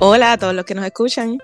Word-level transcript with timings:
Hola 0.00 0.32
a 0.32 0.38
todos 0.38 0.54
los 0.54 0.64
que 0.64 0.76
nos 0.76 0.84
escuchan. 0.84 1.38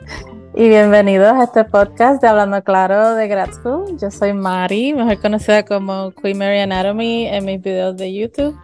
Y 0.55 0.69
bienvenidos 0.69 1.33
a 1.33 1.43
este 1.43 1.65
podcast 1.65 2.23
de 2.23 2.29
Hablando 2.29 2.63
Claro 2.63 3.17
de 3.17 3.27
Grad 3.27 3.53
School. 3.53 3.99
Yo 3.99 4.13
soy 4.13 4.33
Mari, 4.33 4.95
mejor 4.95 5.21
conocida 5.21 5.65
como 5.65 6.13
Queen 6.13 6.39
Mary 6.39 6.61
Anatomy 6.61 7.27
en 7.27 7.45
mis 7.45 7.61
videos 7.61 7.97
de 7.97 8.15
YouTube. 8.15 8.57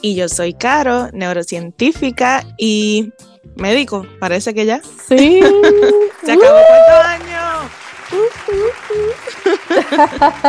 Y 0.00 0.16
yo 0.16 0.28
soy 0.28 0.54
Caro, 0.54 1.10
neurocientífica 1.12 2.44
y 2.58 3.12
médico, 3.54 4.04
parece 4.18 4.52
que 4.52 4.66
ya. 4.66 4.80
Sí. 4.82 5.40
Se 6.24 6.32
acabó 6.32 6.58
cuarto 6.66 6.92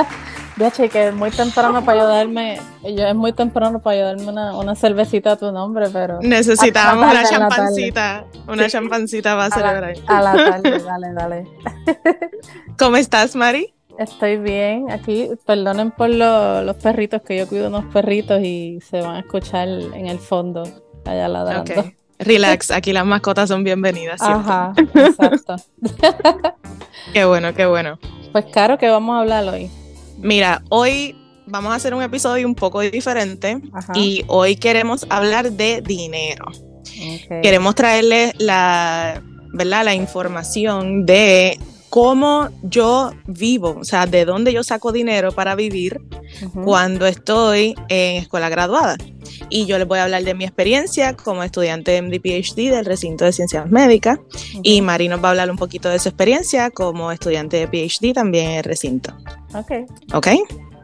año. 0.57 0.71
che, 0.71 0.89
que 0.89 1.07
es 1.07 1.13
muy 1.13 1.31
temprano 1.31 1.83
para 1.83 2.01
ayudarme. 2.01 2.59
Yo 2.83 3.07
es 3.07 3.15
muy 3.15 3.33
temprano 3.33 3.79
para 3.79 3.97
ayudarme 3.97 4.31
una, 4.31 4.57
una 4.57 4.75
cervecita 4.75 5.33
a 5.33 5.35
tu 5.35 5.51
nombre, 5.51 5.89
pero. 5.91 6.19
Necesitábamos 6.21 7.11
una 7.11 7.23
champancita. 7.23 8.25
Una 8.47 8.69
champancita 8.69 9.35
para 9.35 9.49
celebrar. 9.49 9.93
A 10.07 10.21
la 10.21 10.33
tarde, 10.33 10.79
dale, 10.79 11.13
dale. 11.13 11.47
¿Cómo 12.77 12.97
estás, 12.97 13.35
Mari? 13.35 13.73
Estoy 13.97 14.37
bien. 14.37 14.91
Aquí, 14.91 15.29
perdonen 15.45 15.91
por 15.91 16.09
los 16.09 16.75
perritos, 16.77 17.21
que 17.21 17.37
yo 17.37 17.47
cuido 17.47 17.67
unos 17.67 17.85
perritos 17.93 18.41
y 18.41 18.79
se 18.81 19.01
van 19.01 19.15
a 19.15 19.19
escuchar 19.19 19.67
en 19.67 20.07
el 20.07 20.19
fondo, 20.19 20.63
allá 21.05 21.27
ladrando. 21.27 21.71
Okay. 21.71 21.95
Relax, 22.19 22.71
aquí 22.71 22.93
las 22.93 23.05
mascotas 23.05 23.49
son 23.49 23.63
bienvenidas. 23.63 24.21
Ajá, 24.21 24.73
exacto. 24.77 25.55
qué 27.13 27.25
bueno, 27.25 27.53
qué 27.53 27.65
bueno. 27.65 27.99
Pues, 28.31 28.45
Caro, 28.45 28.77
¿qué 28.77 28.89
vamos 28.89 29.15
a 29.15 29.19
hablar 29.21 29.47
hoy? 29.47 29.69
Mira, 30.17 30.63
hoy 30.69 31.15
vamos 31.45 31.71
a 31.71 31.75
hacer 31.75 31.93
un 31.93 32.01
episodio 32.01 32.47
un 32.47 32.55
poco 32.55 32.81
diferente 32.81 33.59
y 33.95 34.23
hoy 34.27 34.55
queremos 34.55 35.05
hablar 35.09 35.51
de 35.51 35.81
dinero. 35.81 36.45
Queremos 37.41 37.75
traerles 37.75 38.33
la, 38.37 39.21
¿verdad? 39.53 39.85
la 39.85 39.95
información 39.95 41.05
de 41.05 41.59
cómo 41.89 42.49
yo 42.63 43.11
vivo, 43.27 43.77
o 43.79 43.83
sea, 43.83 44.05
de 44.05 44.25
dónde 44.25 44.53
yo 44.53 44.63
saco 44.63 44.91
dinero 44.91 45.31
para 45.31 45.55
vivir 45.55 46.01
cuando 46.63 47.05
estoy 47.05 47.75
en 47.89 48.17
escuela 48.17 48.49
graduada. 48.49 48.97
Y 49.55 49.67
yo 49.67 49.77
les 49.77 49.87
voy 49.87 49.99
a 49.99 50.05
hablar 50.05 50.23
de 50.23 50.33
mi 50.33 50.45
experiencia 50.45 51.15
como 51.15 51.43
estudiante 51.43 51.91
de 51.91 52.01
MD-PhD 52.01 52.71
del 52.71 52.85
recinto 52.85 53.23
de 53.23 53.31
ciencias 53.31 53.69
médicas. 53.69 54.17
Y 54.63 54.81
Mari 54.81 55.07
nos 55.07 55.23
va 55.23 55.27
a 55.27 55.29
hablar 55.29 55.51
un 55.51 55.57
poquito 55.57 55.89
de 55.89 55.99
su 55.99 56.09
experiencia 56.09 56.71
como 56.71 57.11
estudiante 57.11 57.57
de 57.57 57.67
PhD 57.67 58.15
también 58.15 58.49
en 58.49 58.57
el 58.57 58.63
recinto. 58.63 59.15
Ok. 59.53 59.71
Ok, 60.11 60.27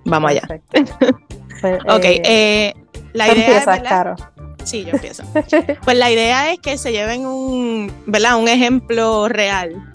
vamos 0.05 0.29
allá. 0.29 0.43
Pues, 0.69 1.79
ok, 1.89 2.03
eh, 2.05 2.21
eh, 2.23 2.73
la 3.13 3.33
idea 3.33 3.57
es. 3.57 3.81
Claro. 3.81 4.15
Sí, 4.63 4.85
yo 4.85 4.91
empiezo. 4.91 5.23
pues 5.83 5.97
la 5.97 6.11
idea 6.11 6.53
es 6.53 6.59
que 6.59 6.77
se 6.77 6.91
lleven 6.91 7.25
un, 7.25 7.91
¿verdad? 8.05 8.37
un 8.37 8.47
ejemplo 8.47 9.29
real 9.29 9.91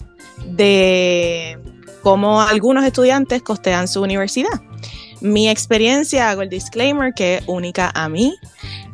de 0.47 1.57
cómo 2.01 2.41
algunos 2.41 2.83
estudiantes 2.83 3.41
costean 3.41 3.87
su 3.87 4.01
universidad. 4.01 4.61
Mi 5.21 5.49
experiencia, 5.49 6.29
hago 6.29 6.41
el 6.41 6.49
disclaimer, 6.49 7.13
que 7.13 7.35
es 7.35 7.43
única 7.47 7.89
a 7.95 8.09
mí. 8.09 8.35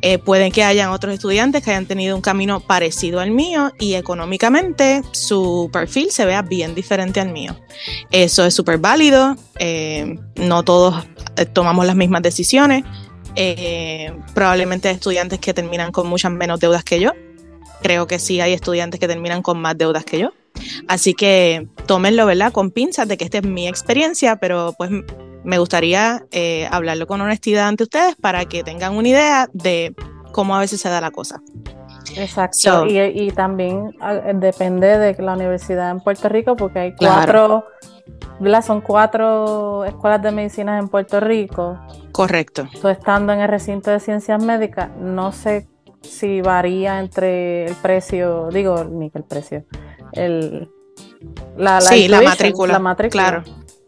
Eh, 0.03 0.17
pueden 0.17 0.52
que 0.52 0.63
hayan 0.63 0.89
otros 0.89 1.13
estudiantes 1.13 1.63
que 1.63 1.69
hayan 1.69 1.85
tenido 1.85 2.16
un 2.16 2.21
camino 2.21 2.59
parecido 2.59 3.19
al 3.19 3.30
mío 3.30 3.71
y 3.80 3.94
económicamente 3.94 5.03
su 5.11 5.69
perfil 5.71 6.09
se 6.09 6.25
vea 6.25 6.41
bien 6.41 6.73
diferente 6.73 7.19
al 7.19 7.31
mío. 7.31 7.55
Eso 8.09 8.44
es 8.44 8.53
súper 8.53 8.79
válido. 8.79 9.35
Eh, 9.59 10.17
no 10.38 10.63
todos 10.63 11.05
eh, 11.38 11.45
tomamos 11.45 11.85
las 11.85 11.95
mismas 11.95 12.23
decisiones. 12.23 12.83
probablemente 14.33 14.89
hay 14.89 14.95
estudiantes 14.95 15.39
que 15.39 15.53
terminan 15.53 15.91
con 15.91 16.07
muchas 16.07 16.31
menos 16.31 16.59
deudas 16.59 16.83
que 16.83 16.99
yo. 16.99 17.13
Creo 17.83 18.07
que 18.07 18.19
sí 18.19 18.41
hay 18.41 18.53
estudiantes 18.53 18.99
que 18.99 19.07
terminan 19.07 19.41
con 19.41 19.59
más 19.61 19.77
deudas 19.77 20.03
que 20.03 20.19
yo. 20.19 20.33
Así 20.88 21.13
que 21.13 21.67
tómenlo, 21.85 22.25
¿verdad? 22.25 22.51
Con 22.51 22.72
pinzas 22.72 23.07
de 23.07 23.17
que 23.17 23.23
esta 23.23 23.38
es 23.38 23.45
mi 23.45 23.67
experiencia, 23.67 24.35
pero 24.38 24.73
pues 24.78 24.91
me 25.44 25.57
gustaría 25.57 26.25
eh, 26.31 26.68
hablarlo 26.72 27.07
con 27.07 27.22
honestidad 27.22 27.68
ante 27.68 27.84
ustedes 27.84 28.16
para 28.16 28.46
que 28.46 28.63
tengan 28.63 28.96
una 28.96 29.07
idea 29.07 29.50
de 29.53 29.96
cómo 30.31 30.56
a 30.56 30.59
veces 30.59 30.81
se 30.81 30.90
da 30.90 31.02
la 31.02 31.12
cosa. 31.12 31.41
Exacto. 32.16 32.85
y, 32.88 33.31
también 33.31 33.96
ah, 34.02 34.16
depende 34.34 34.97
de 34.97 35.22
la 35.22 35.34
universidad 35.34 35.91
en 35.91 36.00
Puerto 36.02 36.28
Rico, 36.29 36.56
porque 36.56 36.79
hay 36.79 36.96
cuatro, 36.96 37.66
son 38.66 38.81
cuatro 38.81 39.85
escuelas 39.85 40.22
de 40.22 40.31
medicina 40.31 40.78
en 40.78 40.90
Puerto 40.90 41.19
Rico. 41.19 41.79
Correcto. 42.12 42.68
Tú 42.81 42.90
estando 42.90 43.34
en 43.34 43.40
el 43.40 43.47
recinto 43.47 43.91
de 43.91 44.00
ciencias 44.00 44.44
médicas, 44.44 44.90
no 44.97 45.31
sé 45.31 45.68
si 46.02 46.41
varía 46.41 47.00
entre 47.00 47.66
el 47.66 47.75
precio, 47.75 48.50
digo, 48.52 48.84
ni 48.84 49.09
que 49.09 49.19
el 49.19 49.23
precio, 49.23 49.63
el, 50.13 50.69
la, 51.58 51.79
sí, 51.79 52.08
la 52.08 52.22
matrícula. 52.22 52.73
La 52.73 52.79
matrícula. 52.79 53.23
Claro. 53.23 53.44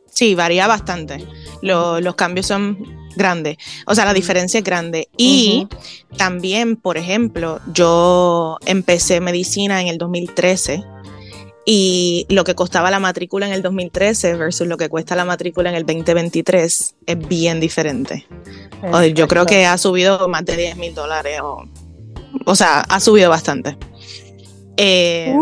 Sí, 0.05 0.35
varía 0.35 0.67
bastante. 0.67 1.25
Los 1.63 2.15
cambios 2.15 2.47
son 2.47 2.77
grandes. 3.15 3.57
O 3.85 3.95
sea, 3.95 4.05
la 4.05 4.13
diferencia 4.13 4.59
es 4.59 4.63
grande. 4.63 5.09
Y 5.17 5.67
también, 6.17 6.75
por 6.75 6.97
ejemplo, 6.97 7.59
yo 7.73 8.57
empecé 8.65 9.19
medicina 9.21 9.81
en 9.81 9.87
el 9.87 9.97
2013 9.97 10.83
y 11.65 12.25
lo 12.29 12.43
que 12.43 12.55
costaba 12.55 12.91
la 12.91 12.99
matrícula 12.99 13.47
en 13.47 13.53
el 13.53 13.61
2013 13.61 14.35
versus 14.35 14.67
lo 14.67 14.77
que 14.77 14.89
cuesta 14.89 15.15
la 15.15 15.23
matrícula 15.23 15.69
en 15.69 15.75
el 15.75 15.85
2023 15.85 16.95
es 17.05 17.27
bien 17.27 17.59
diferente. 17.59 18.27
Yo 19.13 19.27
creo 19.27 19.45
que 19.45 19.65
ha 19.65 19.77
subido 19.77 20.27
más 20.27 20.43
de 20.45 20.57
10 20.57 20.77
mil 20.77 20.93
dólares. 20.93 21.39
O, 21.41 21.63
o 22.45 22.55
sea, 22.55 22.81
ha 22.81 22.99
subido 22.99 23.29
bastante. 23.29 23.77
Eh, 24.75 25.33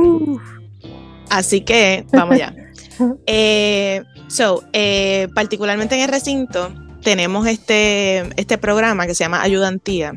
Así 1.31 1.61
que 1.61 2.05
vamos 2.11 2.37
ya. 2.37 2.53
eh, 3.25 4.03
so, 4.31 4.63
eh, 4.73 5.27
particularmente 5.33 5.95
en 5.95 6.01
el 6.01 6.09
recinto, 6.09 6.71
tenemos 7.01 7.47
este, 7.47 8.29
este 8.39 8.57
programa 8.57 9.07
que 9.07 9.15
se 9.15 9.23
llama 9.23 9.41
Ayudantía, 9.41 10.13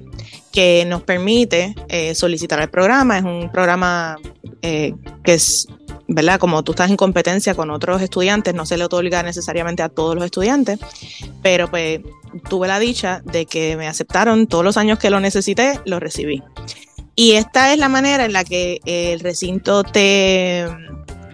que 0.52 0.84
nos 0.86 1.02
permite 1.02 1.74
eh, 1.88 2.14
solicitar 2.14 2.60
el 2.60 2.70
programa. 2.70 3.18
Es 3.18 3.24
un 3.24 3.50
programa 3.50 4.16
eh, 4.62 4.94
que 5.24 5.34
es, 5.34 5.66
¿verdad? 6.06 6.38
Como 6.38 6.62
tú 6.62 6.72
estás 6.72 6.90
en 6.90 6.96
competencia 6.96 7.54
con 7.54 7.70
otros 7.70 8.02
estudiantes, 8.02 8.54
no 8.54 8.66
se 8.66 8.76
le 8.76 8.84
otorga 8.84 9.22
necesariamente 9.22 9.82
a 9.82 9.88
todos 9.88 10.14
los 10.14 10.24
estudiantes, 10.24 10.78
pero 11.42 11.68
pues 11.68 12.00
tuve 12.48 12.68
la 12.68 12.78
dicha 12.78 13.22
de 13.24 13.46
que 13.46 13.76
me 13.76 13.88
aceptaron 13.88 14.46
todos 14.46 14.64
los 14.64 14.76
años 14.76 14.98
que 14.98 15.10
lo 15.10 15.20
necesité, 15.20 15.80
lo 15.86 16.00
recibí. 16.00 16.42
Y 17.16 17.32
esta 17.32 17.72
es 17.72 17.78
la 17.78 17.88
manera 17.88 18.24
en 18.24 18.32
la 18.32 18.44
que 18.44 18.80
el 18.84 19.20
recinto 19.20 19.84
te, 19.84 20.66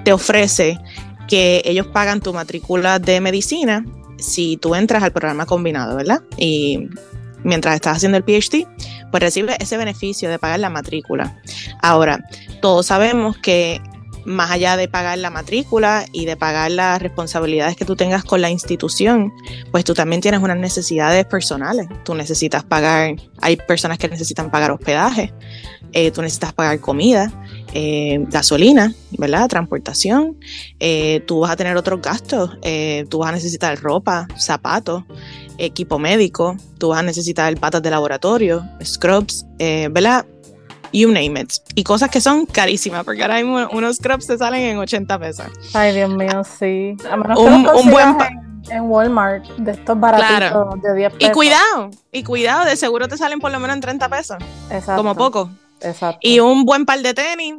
te 0.04 0.12
ofrece 0.12 0.78
que 1.30 1.62
ellos 1.64 1.86
pagan 1.86 2.20
tu 2.20 2.34
matrícula 2.34 2.98
de 2.98 3.20
medicina 3.20 3.84
si 4.18 4.56
tú 4.56 4.74
entras 4.74 5.02
al 5.04 5.12
programa 5.12 5.46
combinado, 5.46 5.96
¿verdad? 5.96 6.22
Y 6.36 6.88
mientras 7.44 7.76
estás 7.76 7.96
haciendo 7.96 8.18
el 8.18 8.24
PhD, 8.24 8.66
pues 9.10 9.22
recibes 9.22 9.56
ese 9.60 9.76
beneficio 9.76 10.28
de 10.28 10.40
pagar 10.40 10.58
la 10.58 10.70
matrícula. 10.70 11.40
Ahora, 11.80 12.28
todos 12.60 12.86
sabemos 12.86 13.38
que 13.38 13.80
más 14.24 14.50
allá 14.50 14.76
de 14.76 14.88
pagar 14.88 15.18
la 15.18 15.30
matrícula 15.30 16.04
y 16.12 16.26
de 16.26 16.36
pagar 16.36 16.72
las 16.72 17.00
responsabilidades 17.00 17.76
que 17.76 17.84
tú 17.84 17.96
tengas 17.96 18.24
con 18.24 18.40
la 18.40 18.50
institución, 18.50 19.32
pues 19.70 19.84
tú 19.84 19.94
también 19.94 20.20
tienes 20.20 20.40
unas 20.40 20.58
necesidades 20.58 21.24
personales. 21.24 21.88
Tú 22.04 22.14
necesitas 22.14 22.64
pagar, 22.64 23.14
hay 23.40 23.56
personas 23.56 23.98
que 23.98 24.08
necesitan 24.08 24.50
pagar 24.50 24.72
hospedaje, 24.72 25.32
eh, 25.92 26.10
tú 26.10 26.22
necesitas 26.22 26.52
pagar 26.52 26.80
comida, 26.80 27.32
eh, 27.74 28.24
gasolina, 28.28 28.94
¿verdad? 29.18 29.48
Transportación, 29.48 30.36
eh, 30.78 31.22
tú 31.26 31.40
vas 31.40 31.50
a 31.50 31.56
tener 31.56 31.76
otros 31.76 32.00
gastos, 32.00 32.58
tú 33.08 33.18
vas 33.18 33.30
a 33.30 33.32
necesitar 33.32 33.78
ropa, 33.80 34.26
zapatos, 34.36 35.04
equipo 35.58 35.98
médico, 35.98 36.56
tú 36.78 36.88
vas 36.88 37.00
a 37.00 37.02
necesitar 37.02 37.54
patas 37.58 37.82
de 37.82 37.90
laboratorio, 37.90 38.64
scrubs, 38.82 39.46
¿verdad? 39.58 40.26
You 40.92 41.08
name 41.12 41.40
it. 41.40 41.52
Y 41.76 41.84
cosas 41.84 42.10
que 42.10 42.20
son 42.20 42.46
carísimas, 42.46 43.04
porque 43.04 43.22
ahora 43.22 43.36
mismo 43.36 43.68
unos 43.72 43.96
scrubs 43.96 44.26
te 44.26 44.36
salen 44.36 44.62
en 44.62 44.78
80 44.78 45.18
pesos. 45.20 45.46
Ay, 45.72 45.94
Dios 45.94 46.10
mío, 46.10 46.42
sí. 46.58 46.96
un, 47.36 47.68
un 47.68 47.90
buen 47.90 48.16
en 48.68 48.82
Walmart 48.82 49.46
de 49.56 49.72
estos 49.72 49.98
baratitos 49.98 50.82
de 50.82 50.94
10 50.94 51.12
pesos. 51.14 51.28
Y 51.28 51.32
cuidado, 51.32 51.90
y 52.12 52.22
cuidado, 52.22 52.64
de 52.64 52.76
seguro 52.76 53.08
te 53.08 53.16
salen 53.16 53.40
por 53.40 53.50
lo 53.50 53.60
menos 53.60 53.76
en 53.76 53.80
30 53.80 54.08
pesos. 54.08 54.36
Exacto. 54.70 54.96
Como 54.96 55.14
poco. 55.14 55.50
Exacto. 55.80 56.20
Y 56.22 56.40
un 56.40 56.64
buen 56.64 56.84
par 56.84 57.00
de 57.00 57.14
tenis, 57.14 57.54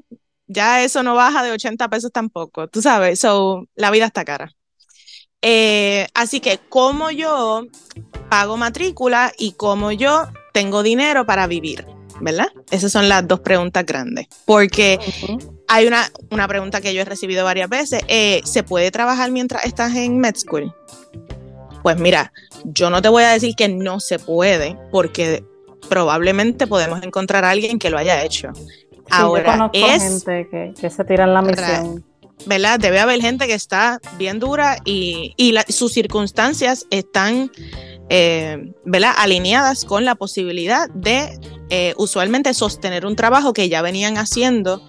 ya 0.47 0.83
eso 0.83 1.03
no 1.03 1.15
baja 1.15 1.43
de 1.43 1.51
80 1.51 1.87
pesos 1.89 2.11
tampoco. 2.11 2.67
Tú 2.67 2.81
sabes, 2.81 3.19
so, 3.19 3.67
la 3.75 3.91
vida 3.91 4.05
está 4.05 4.25
cara. 4.25 4.53
Eh, 5.41 6.07
así 6.13 6.39
que, 6.39 6.59
¿cómo 6.69 7.09
yo 7.09 7.65
pago 8.29 8.57
matrícula 8.57 9.31
y 9.37 9.53
cómo 9.53 9.91
yo 9.91 10.27
tengo 10.53 10.83
dinero 10.83 11.25
para 11.25 11.47
vivir? 11.47 11.85
¿Verdad? 12.19 12.49
Esas 12.69 12.91
son 12.91 13.09
las 13.09 13.27
dos 13.27 13.39
preguntas 13.39 13.83
grandes. 13.83 14.27
Porque 14.45 14.99
hay 15.67 15.87
una, 15.87 16.11
una 16.29 16.47
pregunta 16.47 16.79
que 16.79 16.93
yo 16.93 17.01
he 17.01 17.05
recibido 17.05 17.43
varias 17.43 17.67
veces. 17.67 18.03
Eh, 18.07 18.41
¿Se 18.45 18.61
puede 18.61 18.91
trabajar 18.91 19.31
mientras 19.31 19.65
estás 19.65 19.95
en 19.95 20.19
med 20.19 20.35
school? 20.35 20.71
Pues 21.81 21.97
mira, 21.97 22.31
yo 22.63 22.91
no 22.91 23.01
te 23.01 23.09
voy 23.09 23.23
a 23.23 23.29
decir 23.29 23.55
que 23.55 23.67
no 23.69 23.99
se 23.99 24.19
puede, 24.19 24.77
porque 24.91 25.43
probablemente 25.89 26.67
podemos 26.67 27.03
encontrar 27.03 27.45
a 27.45 27.51
alguien 27.51 27.79
que 27.79 27.89
lo 27.89 27.97
haya 27.97 28.23
hecho. 28.23 28.49
Ahora 29.09 29.69
es 29.73 30.03
gente 30.03 30.47
que, 30.49 30.73
que 30.79 30.89
se 30.89 31.03
tira 31.03 31.25
en 31.25 31.33
la 31.33 31.41
misión. 31.41 32.05
¿verdad? 32.45 32.79
Debe 32.79 32.99
haber 32.99 33.21
gente 33.21 33.47
que 33.47 33.53
está 33.53 33.99
bien 34.17 34.39
dura 34.39 34.77
y, 34.85 35.33
sus 35.69 35.93
circunstancias 35.93 36.85
están, 36.89 37.51
eh, 38.09 38.73
¿verdad? 38.85 39.13
Alineadas 39.17 39.85
con 39.85 40.05
la 40.05 40.15
posibilidad 40.15 40.89
de 40.89 41.39
eh, 41.69 41.93
usualmente 41.97 42.53
sostener 42.53 43.05
un 43.05 43.15
trabajo 43.15 43.53
que 43.53 43.69
ya 43.69 43.81
venían 43.81 44.17
haciendo 44.17 44.81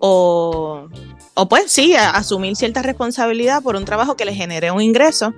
o, 0.00 0.88
o 1.34 1.48
pues 1.48 1.70
sí, 1.70 1.94
asumir 1.94 2.56
cierta 2.56 2.82
responsabilidad 2.82 3.62
por 3.62 3.76
un 3.76 3.84
trabajo 3.84 4.16
que 4.16 4.24
les 4.24 4.36
genere 4.36 4.70
un 4.70 4.82
ingreso. 4.82 5.34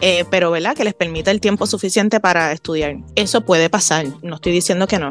Eh, 0.00 0.24
pero 0.30 0.50
¿verdad? 0.50 0.76
que 0.76 0.84
les 0.84 0.94
permita 0.94 1.30
el 1.30 1.40
tiempo 1.40 1.66
suficiente 1.66 2.20
para 2.20 2.52
estudiar. 2.52 2.96
Eso 3.14 3.42
puede 3.42 3.70
pasar, 3.70 4.06
no 4.22 4.36
estoy 4.36 4.52
diciendo 4.52 4.86
que 4.86 4.98
no. 4.98 5.10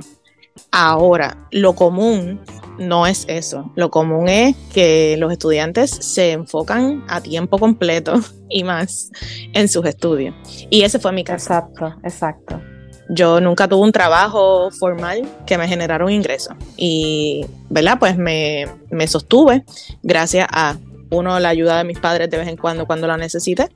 Ahora, 0.71 1.47
lo 1.51 1.73
común 1.73 2.39
no 2.77 3.07
es 3.07 3.25
eso. 3.27 3.71
Lo 3.75 3.89
común 3.89 4.29
es 4.29 4.55
que 4.73 5.15
los 5.17 5.31
estudiantes 5.31 5.91
se 5.91 6.31
enfocan 6.31 7.03
a 7.07 7.21
tiempo 7.21 7.57
completo 7.57 8.13
y 8.49 8.63
más 8.63 9.11
en 9.53 9.67
sus 9.67 9.85
estudios. 9.85 10.35
Y 10.69 10.83
ese 10.83 10.99
fue 10.99 11.11
mi 11.11 11.23
caso. 11.23 11.53
Exacto, 11.53 11.95
exacto. 12.03 12.61
Yo 13.09 13.41
nunca 13.41 13.67
tuve 13.67 13.81
un 13.81 13.91
trabajo 13.91 14.71
formal 14.71 15.27
que 15.45 15.57
me 15.57 15.67
generara 15.67 16.05
un 16.05 16.11
ingreso. 16.11 16.55
Y, 16.77 17.45
¿verdad? 17.69 17.97
Pues 17.99 18.17
me, 18.17 18.65
me 18.89 19.07
sostuve 19.07 19.65
gracias 20.01 20.47
a, 20.49 20.77
uno, 21.13 21.39
la 21.39 21.49
ayuda 21.49 21.77
de 21.77 21.83
mis 21.83 21.99
padres 21.99 22.29
de 22.29 22.37
vez 22.37 22.47
en 22.47 22.57
cuando 22.57 22.85
cuando 22.85 23.07
la 23.07 23.17
necesité 23.17 23.69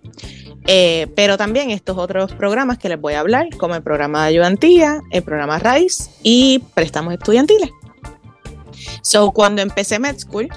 eh, 0.67 1.07
pero 1.15 1.37
también 1.37 1.71
estos 1.71 1.97
otros 1.97 2.33
programas 2.33 2.77
que 2.77 2.89
les 2.89 2.99
voy 2.99 3.13
a 3.13 3.21
hablar, 3.21 3.47
como 3.57 3.75
el 3.75 3.81
programa 3.81 4.23
de 4.23 4.29
ayudantía, 4.29 5.01
el 5.11 5.23
programa 5.23 5.59
RAICE 5.59 6.11
y 6.23 6.59
préstamos 6.73 7.13
estudiantiles. 7.13 7.71
So, 9.01 9.31
cuando 9.31 9.61
empecé 9.61 9.97
Med 9.97 10.17
School, 10.19 10.49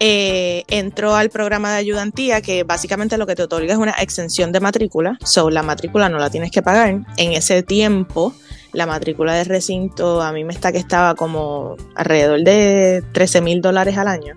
eh, 0.00 0.64
entró 0.66 1.14
al 1.14 1.30
programa 1.30 1.70
de 1.70 1.78
ayudantía 1.78 2.40
que 2.40 2.64
básicamente 2.64 3.16
lo 3.16 3.26
que 3.26 3.36
te 3.36 3.44
otorga 3.44 3.72
es 3.72 3.78
una 3.78 3.92
exención 3.92 4.50
de 4.50 4.58
matrícula. 4.58 5.16
So, 5.24 5.48
la 5.48 5.62
matrícula 5.62 6.08
no 6.08 6.18
la 6.18 6.28
tienes 6.28 6.50
que 6.50 6.60
pagar. 6.60 6.88
En 7.16 7.32
ese 7.32 7.62
tiempo, 7.62 8.34
la 8.72 8.86
matrícula 8.86 9.34
de 9.34 9.44
recinto 9.44 10.20
a 10.20 10.32
mí 10.32 10.42
me 10.42 10.52
está 10.52 10.72
que 10.72 10.78
estaba 10.78 11.14
como 11.14 11.76
alrededor 11.94 12.42
de 12.42 13.04
13 13.12 13.42
mil 13.42 13.60
dólares 13.60 13.96
al 13.96 14.08
año. 14.08 14.36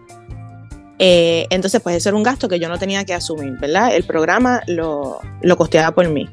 Eh, 0.99 1.45
entonces, 1.49 1.81
pues 1.81 1.97
eso 1.97 2.09
era 2.09 2.17
un 2.17 2.23
gasto 2.23 2.47
que 2.47 2.59
yo 2.59 2.69
no 2.69 2.79
tenía 2.79 3.03
que 3.05 3.13
asumir, 3.13 3.53
¿verdad? 3.59 3.95
El 3.95 4.03
programa 4.03 4.61
lo, 4.67 5.19
lo 5.41 5.57
costeaba 5.57 5.93
por 5.93 6.07
mí. 6.09 6.29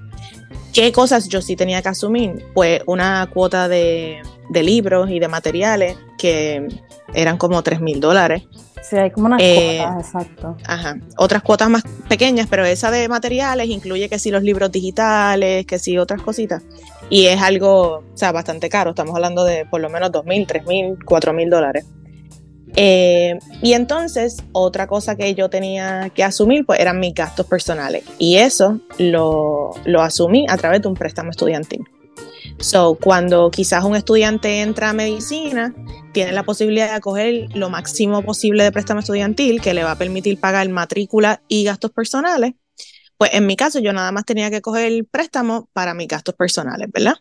¿Qué 0.72 0.90
cosas 0.90 1.28
yo 1.28 1.42
sí 1.42 1.54
tenía 1.54 1.82
que 1.82 1.90
asumir? 1.90 2.46
Pues 2.54 2.82
una 2.86 3.28
cuota 3.32 3.68
de, 3.68 4.22
libros 4.50 5.10
y 5.10 5.18
de 5.18 5.28
materiales 5.28 5.96
que 6.16 6.66
eran 7.12 7.36
como 7.36 7.62
3 7.62 7.80
mil 7.80 8.00
dólares. 8.00 8.44
Sí, 8.82 8.96
hay 8.96 9.10
como 9.10 9.26
unas 9.26 9.40
eh, 9.42 9.78
cuotas, 9.78 10.06
exacto. 10.06 10.56
Ajá. 10.66 10.96
Otras 11.16 11.42
cuotas 11.42 11.68
más 11.68 11.82
pequeñas, 12.08 12.46
pero 12.50 12.64
esa 12.64 12.90
de 12.90 13.08
materiales 13.08 13.68
incluye 13.68 14.08
que 14.08 14.18
sí 14.18 14.30
los 14.30 14.42
libros 14.42 14.72
digitales, 14.72 15.66
que 15.66 15.78
sí 15.78 15.98
otras 15.98 16.22
cositas. 16.22 16.62
Y 17.10 17.26
es 17.26 17.40
algo, 17.40 17.98
o 17.98 18.16
sea, 18.16 18.32
bastante 18.32 18.68
caro. 18.70 18.90
Estamos 18.90 19.14
hablando 19.14 19.44
de 19.44 19.66
por 19.66 19.80
lo 19.80 19.90
menos 19.90 20.10
2 20.10 20.24
mil, 20.24 20.46
3 20.46 20.66
mil, 20.66 20.98
4 21.04 21.32
mil 21.34 21.50
dólares. 21.50 21.84
Eh, 22.76 23.38
y 23.60 23.74
entonces, 23.74 24.42
otra 24.52 24.86
cosa 24.86 25.16
que 25.16 25.34
yo 25.34 25.50
tenía 25.50 26.10
que 26.14 26.24
asumir, 26.24 26.64
pues 26.64 26.80
eran 26.80 27.00
mis 27.00 27.14
gastos 27.14 27.46
personales. 27.46 28.04
Y 28.18 28.36
eso 28.36 28.80
lo, 28.98 29.70
lo 29.84 30.02
asumí 30.02 30.46
a 30.48 30.56
través 30.56 30.82
de 30.82 30.88
un 30.88 30.94
préstamo 30.94 31.30
estudiantil. 31.30 31.84
So, 32.58 32.96
cuando 33.00 33.50
quizás 33.50 33.84
un 33.84 33.96
estudiante 33.96 34.60
entra 34.60 34.90
a 34.90 34.92
medicina, 34.92 35.74
tiene 36.12 36.32
la 36.32 36.44
posibilidad 36.44 36.94
de 36.94 37.00
coger 37.00 37.48
lo 37.54 37.70
máximo 37.70 38.22
posible 38.22 38.62
de 38.62 38.72
préstamo 38.72 39.00
estudiantil 39.00 39.60
que 39.60 39.74
le 39.74 39.84
va 39.84 39.92
a 39.92 39.98
permitir 39.98 40.38
pagar 40.38 40.68
matrícula 40.68 41.42
y 41.48 41.64
gastos 41.64 41.90
personales. 41.90 42.54
Pues 43.16 43.34
en 43.34 43.46
mi 43.46 43.56
caso, 43.56 43.78
yo 43.78 43.92
nada 43.92 44.12
más 44.12 44.24
tenía 44.24 44.50
que 44.50 44.60
coger 44.60 44.86
el 44.86 45.06
préstamo 45.06 45.68
para 45.72 45.94
mis 45.94 46.08
gastos 46.08 46.34
personales, 46.34 46.88
¿verdad? 46.92 47.14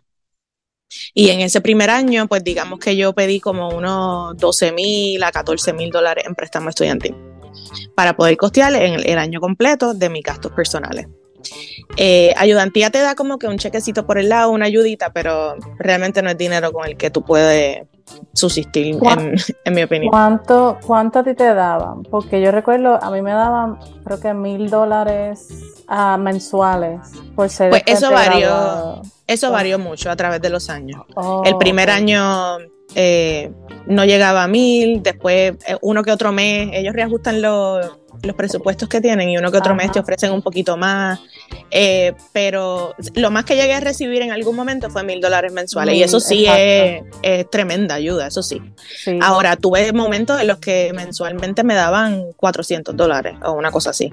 Y 1.14 1.30
en 1.30 1.42
ese 1.42 1.62
primer 1.62 1.90
año, 1.90 2.28
pues 2.28 2.44
digamos 2.44 2.80
que 2.80 2.96
yo 2.96 3.14
pedí 3.14 3.40
como 3.40 3.70
unos 3.70 4.38
12 4.38 4.72
mil 4.72 5.24
a 5.24 5.32
14 5.32 5.74
mil 5.74 5.90
dólares 5.90 6.26
en 6.28 6.36
préstamo 6.36 6.70
estudiantil 6.70 7.16
para 7.96 8.16
poder 8.16 8.38
costear 8.38 8.74
el, 8.74 9.06
el 9.06 9.18
año 9.18 9.40
completo 9.40 9.94
de 9.94 10.10
mis 10.10 10.24
gastos 10.24 10.52
personales. 10.52 11.08
Eh, 11.98 12.34
ayudantía 12.38 12.90
te 12.90 13.00
da 13.00 13.16
como 13.16 13.38
que 13.38 13.48
un 13.48 13.58
chequecito 13.58 14.06
por 14.06 14.18
el 14.18 14.30
lado, 14.30 14.52
una 14.52 14.66
ayudita, 14.66 15.12
pero 15.12 15.56
realmente 15.78 16.22
no 16.22 16.30
es 16.30 16.38
dinero 16.38 16.72
con 16.72 16.88
el 16.88 16.96
que 16.98 17.10
tú 17.10 17.24
puedes 17.24 17.84
subsistir, 18.34 18.98
en, 19.66 19.74
mi 19.74 19.84
opinión. 19.84 20.12
¿Cuánto, 20.12 20.78
¿Cuánto 20.86 21.20
a 21.20 21.24
ti 21.24 21.34
te 21.34 21.54
daban? 21.54 22.04
Porque 22.04 22.42
yo 22.42 22.52
recuerdo, 22.52 23.02
a 23.02 23.12
mí 23.12 23.22
me 23.22 23.32
daban 23.32 23.78
creo 24.04 24.20
que 24.20 24.34
mil 24.34 24.70
dólares 24.70 25.48
ah, 25.88 26.18
mensuales 26.18 27.00
por 27.36 27.50
ser... 27.50 27.70
Pues 27.70 27.84
eso 27.86 28.12
varió, 28.12 29.02
eso 29.28 29.52
varió 29.52 29.80
mucho 29.80 30.10
a 30.10 30.16
través 30.16 30.42
de 30.42 30.50
los 30.50 30.70
años. 30.70 31.04
Oh, 31.16 31.44
el 31.46 31.58
primer 31.58 31.90
año 31.90 32.58
eh, 32.96 33.52
no 33.88 34.06
llegaba 34.06 34.44
a 34.44 34.48
mil, 34.48 35.02
después 35.04 35.54
eh, 35.68 35.78
uno 35.82 36.04
que 36.04 36.12
otro 36.12 36.32
mes, 36.32 36.70
ellos 36.74 36.94
reajustan 36.94 37.42
los 37.42 38.02
los 38.24 38.36
presupuestos 38.36 38.88
que 38.88 39.02
tienen 39.02 39.30
y 39.30 39.38
uno 39.38 39.52
que 39.52 39.58
otro 39.58 39.76
mes 39.76 39.92
te 39.92 40.00
ofrecen 40.00 40.32
un 40.32 40.42
poquito 40.42 40.78
más. 40.78 41.20
Eh, 41.70 42.14
pero 42.34 42.94
lo 43.16 43.32
más 43.32 43.46
que 43.46 43.56
llegué 43.56 43.74
a 43.74 43.80
recibir 43.80 44.22
en 44.22 44.32
algún 44.32 44.56
momento 44.56 44.90
fue 44.90 45.04
mil 45.04 45.22
dólares 45.22 45.54
mensuales 45.54 45.96
y 45.96 46.04
eso 46.04 46.20
sí 46.20 46.46
es, 46.48 47.04
tremenda 47.50 47.96
ayuda, 47.96 48.28
eso 48.28 48.44
sí. 48.44 48.62
Ahora, 49.22 49.56
tuve 49.56 49.94
momentos 49.94 50.40
en 50.42 50.48
los 50.48 50.60
que 50.60 50.92
mensualmente 50.94 51.64
me 51.64 51.76
daban 51.76 52.34
400 52.36 52.96
dólares 52.96 53.38
o 53.44 53.54
una 53.54 53.72
cosa 53.72 53.92
así. 53.92 54.12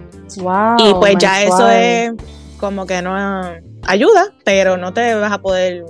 y 0.78 0.94
pues 0.94 1.16
ya 1.18 1.42
eso 1.42 1.68
es 1.70 2.12
como 2.58 2.86
que 2.86 3.02
no 3.02 3.14
ayuda, 3.86 4.32
pero 4.44 4.76
no 4.76 4.92
te 4.92 5.14
vas 5.14 5.32
a 5.32 5.38
poder 5.38 5.84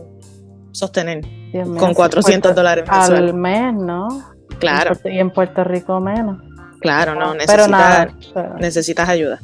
sostener 0.72 1.22
con 1.78 1.94
400 1.94 2.54
dólares 2.54 2.84
mensuales. 2.90 3.30
Al 3.30 3.34
mes, 3.34 3.74
¿no? 3.74 4.08
Claro. 4.58 4.96
Y 5.04 5.18
en 5.18 5.30
Puerto 5.30 5.64
Rico 5.64 6.00
menos. 6.00 6.40
Claro, 6.80 7.14
no, 7.14 7.34
necesitas, 7.34 8.08
necesitas 8.60 9.08
ayuda. 9.08 9.40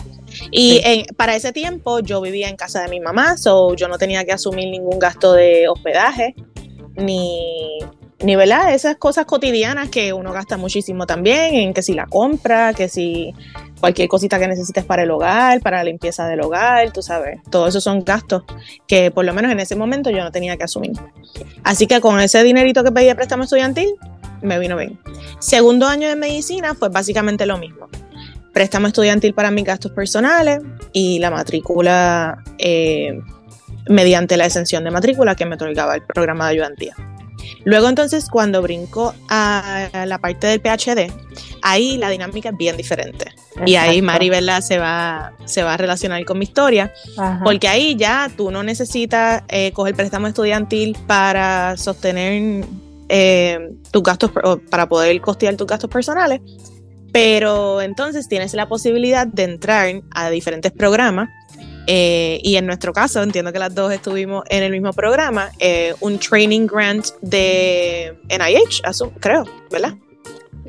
Y 0.50 1.06
para 1.16 1.36
ese 1.36 1.52
tiempo 1.52 2.00
yo 2.00 2.20
vivía 2.20 2.48
en 2.48 2.56
casa 2.56 2.82
de 2.82 2.88
mi 2.88 3.00
mamá, 3.00 3.36
so 3.36 3.74
yo 3.74 3.88
no 3.88 3.98
tenía 3.98 4.24
que 4.24 4.32
asumir 4.32 4.68
ningún 4.68 4.98
gasto 4.98 5.32
de 5.32 5.68
hospedaje, 5.68 6.34
ni, 6.96 7.78
ni 8.20 8.36
¿verdad? 8.36 8.74
esas 8.74 8.96
cosas 8.96 9.26
cotidianas 9.26 9.88
que 9.90 10.12
uno 10.12 10.32
gasta 10.32 10.56
muchísimo 10.56 11.06
también, 11.06 11.54
en 11.54 11.74
que 11.74 11.82
si 11.82 11.94
la 11.94 12.06
compra, 12.06 12.72
que 12.72 12.88
si 12.88 13.34
cualquier 13.80 14.08
cosita 14.08 14.38
que 14.38 14.48
necesites 14.48 14.84
para 14.84 15.02
el 15.02 15.10
hogar, 15.10 15.60
para 15.60 15.78
la 15.78 15.84
limpieza 15.84 16.26
del 16.26 16.40
hogar, 16.40 16.90
tú 16.92 17.02
sabes, 17.02 17.40
todos 17.50 17.68
esos 17.68 17.84
son 17.84 18.04
gastos 18.04 18.44
que 18.86 19.10
por 19.10 19.24
lo 19.24 19.34
menos 19.34 19.52
en 19.52 19.60
ese 19.60 19.76
momento 19.76 20.10
yo 20.10 20.22
no 20.22 20.30
tenía 20.30 20.56
que 20.56 20.64
asumir. 20.64 20.92
Así 21.62 21.86
que 21.86 22.00
con 22.00 22.20
ese 22.20 22.42
dinerito 22.42 22.82
que 22.82 22.92
pedí 22.92 23.06
de 23.06 23.14
préstamo 23.14 23.44
estudiantil, 23.44 23.94
me 24.40 24.58
vino 24.58 24.76
bien. 24.76 24.98
Segundo 25.38 25.86
año 25.86 26.08
de 26.08 26.16
medicina, 26.16 26.74
pues 26.74 26.92
básicamente 26.92 27.46
lo 27.46 27.58
mismo. 27.58 27.88
Préstamo 28.54 28.86
estudiantil 28.86 29.34
para 29.34 29.50
mis 29.50 29.64
gastos 29.64 29.92
personales 29.92 30.60
y 30.92 31.18
la 31.18 31.30
matrícula 31.30 32.42
eh, 32.56 33.20
mediante 33.88 34.36
la 34.36 34.46
exención 34.46 34.84
de 34.84 34.90
matrícula 34.90 35.34
que 35.34 35.44
me 35.44 35.56
otorgaba 35.56 35.96
el 35.96 36.02
programa 36.02 36.46
de 36.46 36.52
ayudantía. 36.52 36.94
Luego 37.64 37.88
entonces 37.88 38.28
cuando 38.30 38.62
brinco 38.62 39.14
a 39.28 39.88
la 40.06 40.18
parte 40.18 40.46
del 40.46 40.60
PhD, 40.60 41.12
ahí 41.62 41.96
la 41.98 42.08
dinámica 42.10 42.50
es 42.50 42.56
bien 42.56 42.76
diferente. 42.76 43.26
Y 43.66 43.76
ahí 43.76 44.02
Maribel 44.02 44.50
se 44.62 44.78
va, 44.78 45.32
se 45.44 45.62
va 45.62 45.74
a 45.74 45.76
relacionar 45.76 46.24
con 46.24 46.38
mi 46.38 46.44
historia, 46.44 46.92
porque 47.42 47.68
ahí 47.68 47.96
ya 47.96 48.30
tú 48.36 48.50
no 48.50 48.62
necesitas 48.62 49.42
eh, 49.48 49.72
coger 49.72 49.94
préstamo 49.94 50.26
estudiantil 50.26 50.96
para 51.06 51.76
sostener 51.76 52.64
eh, 53.08 53.70
tus 53.90 54.02
gastos, 54.02 54.30
para 54.70 54.88
poder 54.88 55.20
costear 55.20 55.56
tus 55.56 55.66
gastos 55.66 55.90
personales, 55.90 56.40
pero 57.14 57.80
entonces 57.80 58.26
tienes 58.26 58.54
la 58.54 58.66
posibilidad 58.66 59.24
de 59.24 59.44
entrar 59.44 60.02
a 60.10 60.30
diferentes 60.30 60.72
programas. 60.72 61.28
Eh, 61.86 62.40
y 62.42 62.56
en 62.56 62.66
nuestro 62.66 62.92
caso, 62.92 63.22
entiendo 63.22 63.52
que 63.52 63.60
las 63.60 63.72
dos 63.72 63.92
estuvimos 63.92 64.42
en 64.48 64.64
el 64.64 64.72
mismo 64.72 64.92
programa, 64.92 65.50
eh, 65.60 65.94
un 66.00 66.18
training 66.18 66.66
grant 66.66 67.06
de 67.22 68.18
NIH, 68.28 68.82
creo, 69.20 69.44
¿verdad? 69.70 69.94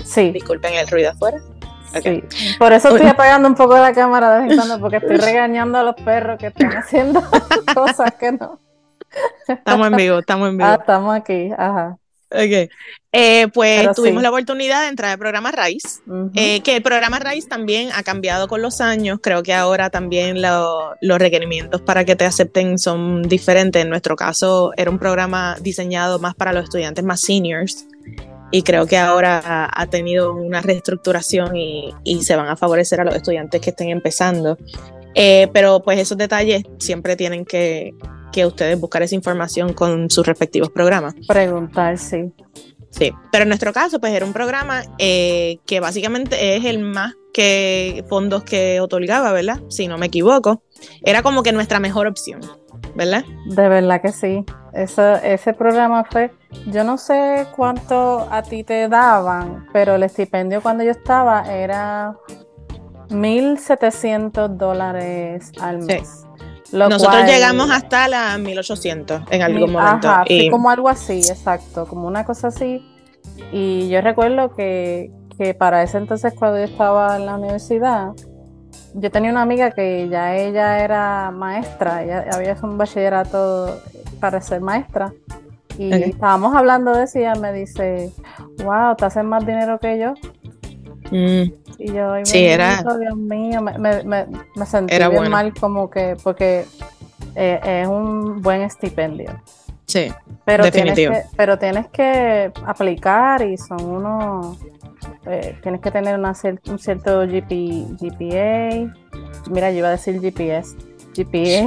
Sí. 0.04 0.30
Disculpen 0.30 0.76
el 0.76 0.88
ruido 0.88 1.10
afuera. 1.10 1.40
Sí. 2.04 2.24
Por 2.60 2.74
eso 2.74 2.90
estoy 2.90 3.08
apagando 3.08 3.48
un 3.48 3.56
poco 3.56 3.76
la 3.76 3.92
cámara 3.92 4.36
de 4.36 4.44
vez 4.44 4.52
en 4.52 4.58
cuando, 4.60 4.80
porque 4.80 4.98
estoy 4.98 5.18
regañando 5.18 5.80
a 5.80 5.84
los 5.84 5.96
perros 5.96 6.38
que 6.38 6.48
están 6.48 6.78
haciendo 6.78 7.24
cosas 7.74 8.14
que 8.20 8.34
no. 8.34 8.60
Estamos 9.48 9.88
en 9.88 9.96
vivo, 9.96 10.20
estamos 10.20 10.50
en 10.50 10.58
vivo. 10.58 10.70
Ah, 10.70 10.78
estamos 10.80 11.16
aquí, 11.16 11.50
ajá. 11.58 11.98
Ok. 12.36 12.70
Eh, 13.18 13.48
pues 13.54 13.88
tuvimos 13.96 14.22
la 14.22 14.30
oportunidad 14.30 14.82
de 14.82 14.90
entrar 14.90 15.12
al 15.12 15.18
programa 15.18 15.50
RAICE, 15.50 16.02
eh, 16.36 16.60
que 16.60 16.76
el 16.76 16.82
programa 16.82 17.18
RAICE 17.18 17.48
también 17.48 17.90
ha 17.96 18.04
cambiado 18.04 18.50
con 18.50 18.62
los 18.62 18.82
años. 18.82 19.20
Creo 19.22 19.42
que 19.42 19.54
ahora 19.54 19.90
también 19.90 20.42
los 20.42 21.20
requerimientos 21.20 21.82
para 21.82 22.04
que 22.04 22.18
te 22.18 22.26
acepten 22.26 22.78
son 22.78 23.22
diferentes. 23.22 23.82
En 23.82 23.90
nuestro 23.90 24.18
caso, 24.18 24.74
era 24.76 24.92
un 24.92 25.00
programa 25.00 25.56
diseñado 25.62 26.20
más 26.20 26.36
para 26.36 26.52
los 26.52 26.66
estudiantes 26.66 27.06
más 27.06 27.22
seniors 27.22 27.88
y 28.52 28.64
creo 28.64 28.86
que 28.86 28.98
ahora 28.98 29.70
ha, 29.74 29.88
tenido 29.88 30.34
una 30.34 30.62
reestructuración 30.62 31.56
y, 31.56 31.94
se 32.22 32.36
van 32.36 32.48
a 32.48 32.56
favorecer 32.56 33.02
a 33.02 33.04
los 33.04 33.16
estudiantes 33.16 33.60
que 33.60 33.72
estén 33.72 33.90
empezando. 33.90 34.58
Eh, 35.14 35.50
pero 35.54 35.82
pues 35.82 36.00
esos 36.00 36.18
detalles 36.18 36.64
siempre 36.78 37.16
tienen 37.16 37.46
que, 37.46 37.94
que 38.32 38.46
ustedes 38.46 38.80
buscar 38.80 39.04
esa 39.04 39.16
información 39.16 39.74
con 39.74 40.10
sus 40.10 40.26
respectivos 40.26 40.70
programas. 40.70 41.16
Preguntar, 41.28 41.98
sí. 41.98 42.32
Sí, 42.90 43.12
pero 43.32 43.44
en 43.44 43.50
nuestro 43.50 43.74
caso, 43.74 44.00
pues 44.00 44.14
era 44.14 44.26
un 44.26 44.32
programa 44.32 44.84
eh, 45.00 45.58
que 45.66 45.82
básicamente 45.82 46.56
es 46.56 46.64
el 46.64 46.80
más 46.80 47.14
que 47.34 48.06
fondos 48.08 48.46
que 48.46 48.80
otorgaba, 48.80 49.34
¿verdad? 49.34 49.60
Si 49.68 49.90
no 49.90 49.98
me 49.98 50.06
equivoco. 50.06 50.62
Era 51.04 51.22
como 51.22 51.44
que 51.44 51.52
nuestra 51.52 51.82
mejor 51.82 52.08
opción, 52.08 52.40
¿verdad? 52.96 53.26
De 53.48 53.68
verdad 53.68 54.02
que 54.02 54.14
sí. 54.14 54.46
ese 54.74 55.54
programa 55.54 56.06
fue, 56.10 56.32
yo 56.68 56.86
no 56.86 56.98
sé 56.98 57.48
cuánto 57.54 58.26
a 58.32 58.42
ti 58.44 58.64
te 58.64 58.88
daban, 58.88 59.68
pero 59.74 59.96
el 59.96 60.04
estipendio 60.04 60.62
cuando 60.62 60.86
yo 60.86 60.92
estaba 60.92 61.54
era 61.54 62.16
1.700 63.10 64.48
dólares 64.56 65.52
al 65.60 65.82
mes. 65.82 66.25
Nosotros 66.72 67.26
llegamos 67.26 67.70
hasta 67.70 68.08
las 68.08 68.40
1800 68.40 69.24
en 69.30 69.42
algún 69.42 69.72
momento. 69.72 70.10
Ajá, 70.10 70.24
y... 70.28 70.50
como 70.50 70.70
algo 70.70 70.90
así, 70.90 71.20
exacto, 71.20 71.86
como 71.86 72.08
una 72.08 72.26
cosa 72.26 72.48
así. 72.48 72.86
Y 73.52 73.90
yo 73.90 74.02
recuerdo 74.02 74.54
que, 74.54 75.12
para 75.58 75.84
ese 75.84 75.98
entonces, 75.98 76.34
cuando 76.34 76.58
yo 76.58 76.66
estaba 76.66 77.18
en 77.18 77.26
la 77.26 77.36
universidad, 77.36 78.14
yo 78.94 79.12
tenía 79.12 79.32
una 79.32 79.42
amiga 79.42 79.72
que 79.72 80.08
ya 80.10 80.36
ella 80.36 80.80
era 80.84 81.32
maestra, 81.32 82.04
ella 82.04 82.26
había 82.32 82.54
hecho 82.54 82.66
un 82.66 82.78
bachillerato 82.78 83.82
para 84.20 84.42
ser 84.42 84.62
maestra. 84.62 85.14
Y 85.78 85.92
estábamos 85.92 86.56
hablando 86.56 86.94
de 86.94 87.04
eso 87.04 87.20
y 87.20 87.24
ella 87.24 87.36
me 87.36 87.52
dice, 87.52 88.12
wow, 88.64 88.96
te 88.96 89.06
hacen 89.06 89.26
más 89.26 89.46
dinero 89.46 89.78
que 89.80 90.00
yo. 90.00 90.14
Mm. 91.12 91.65
Y 91.78 91.92
yo, 91.92 92.14
sí, 92.24 92.46
era... 92.46 92.84
Dios 93.00 93.16
mío, 93.16 93.62
me, 93.62 93.78
me, 93.78 94.04
me 94.56 94.66
sentí 94.66 94.96
bien 94.98 95.30
mal 95.30 95.54
como 95.54 95.90
que, 95.90 96.16
porque 96.24 96.66
eh, 97.36 97.60
es 97.64 97.88
un 97.88 98.42
buen 98.42 98.62
estipendio. 98.62 99.42
Sí, 99.86 100.12
pero 100.46 100.64
definitivo. 100.64 101.12
Tienes 101.12 101.30
que, 101.30 101.38
pero 101.38 101.60
tienes 101.60 101.88
que 101.88 102.52
aplicar 102.66 103.42
y 103.42 103.58
son 103.58 103.84
unos... 103.84 104.58
Eh, 105.28 105.58
tienes 105.62 105.82
que 105.82 105.92
tener 105.92 106.18
una, 106.18 106.34
un 106.70 106.80
cierto 106.80 107.22
GP, 107.22 108.00
GPA. 108.00 108.94
Mira, 109.50 109.72
yo 109.72 109.80
iba 109.80 109.90
a 109.90 109.92
decir 109.92 110.20
GPS. 110.20 110.76
GPA. 111.14 111.66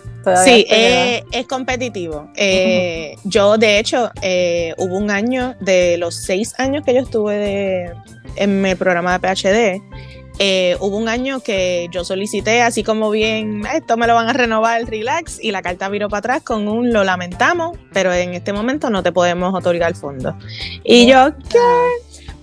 sí, 0.44 0.66
eh, 0.70 1.24
es 1.32 1.46
competitivo. 1.46 2.30
Eh, 2.36 3.16
yo, 3.24 3.58
de 3.58 3.78
hecho, 3.78 4.10
eh, 4.22 4.74
hubo 4.78 4.96
un 4.96 5.10
año 5.10 5.54
de 5.60 5.96
los 5.98 6.14
seis 6.14 6.54
años 6.58 6.84
que 6.84 6.94
yo 6.94 7.00
estuve 7.00 7.92
en 8.36 8.62
mi 8.62 8.74
programa 8.74 9.18
de 9.18 9.28
PhD. 9.28 10.76
hubo 10.80 10.96
un 10.96 11.08
año 11.08 11.40
que 11.40 11.88
yo 11.92 12.04
solicité, 12.04 12.62
así 12.62 12.82
como 12.82 13.10
bien, 13.10 13.62
esto 13.72 13.96
me 13.96 14.06
lo 14.06 14.14
van 14.14 14.28
a 14.28 14.32
renovar, 14.32 14.80
el 14.80 14.86
relax, 14.86 15.38
y 15.42 15.50
la 15.52 15.62
carta 15.62 15.88
viró 15.88 16.08
para 16.08 16.18
atrás 16.18 16.42
con 16.42 16.68
un 16.68 16.92
lo 16.92 17.04
lamentamos, 17.04 17.78
pero 17.92 18.12
en 18.12 18.34
este 18.34 18.52
momento 18.52 18.90
no 18.90 19.02
te 19.02 19.12
podemos 19.12 19.54
otorgar 19.54 19.90
el 19.90 19.96
fondo. 19.96 20.36
Y 20.82 21.06
yo, 21.06 21.30
¿qué? 21.48 21.58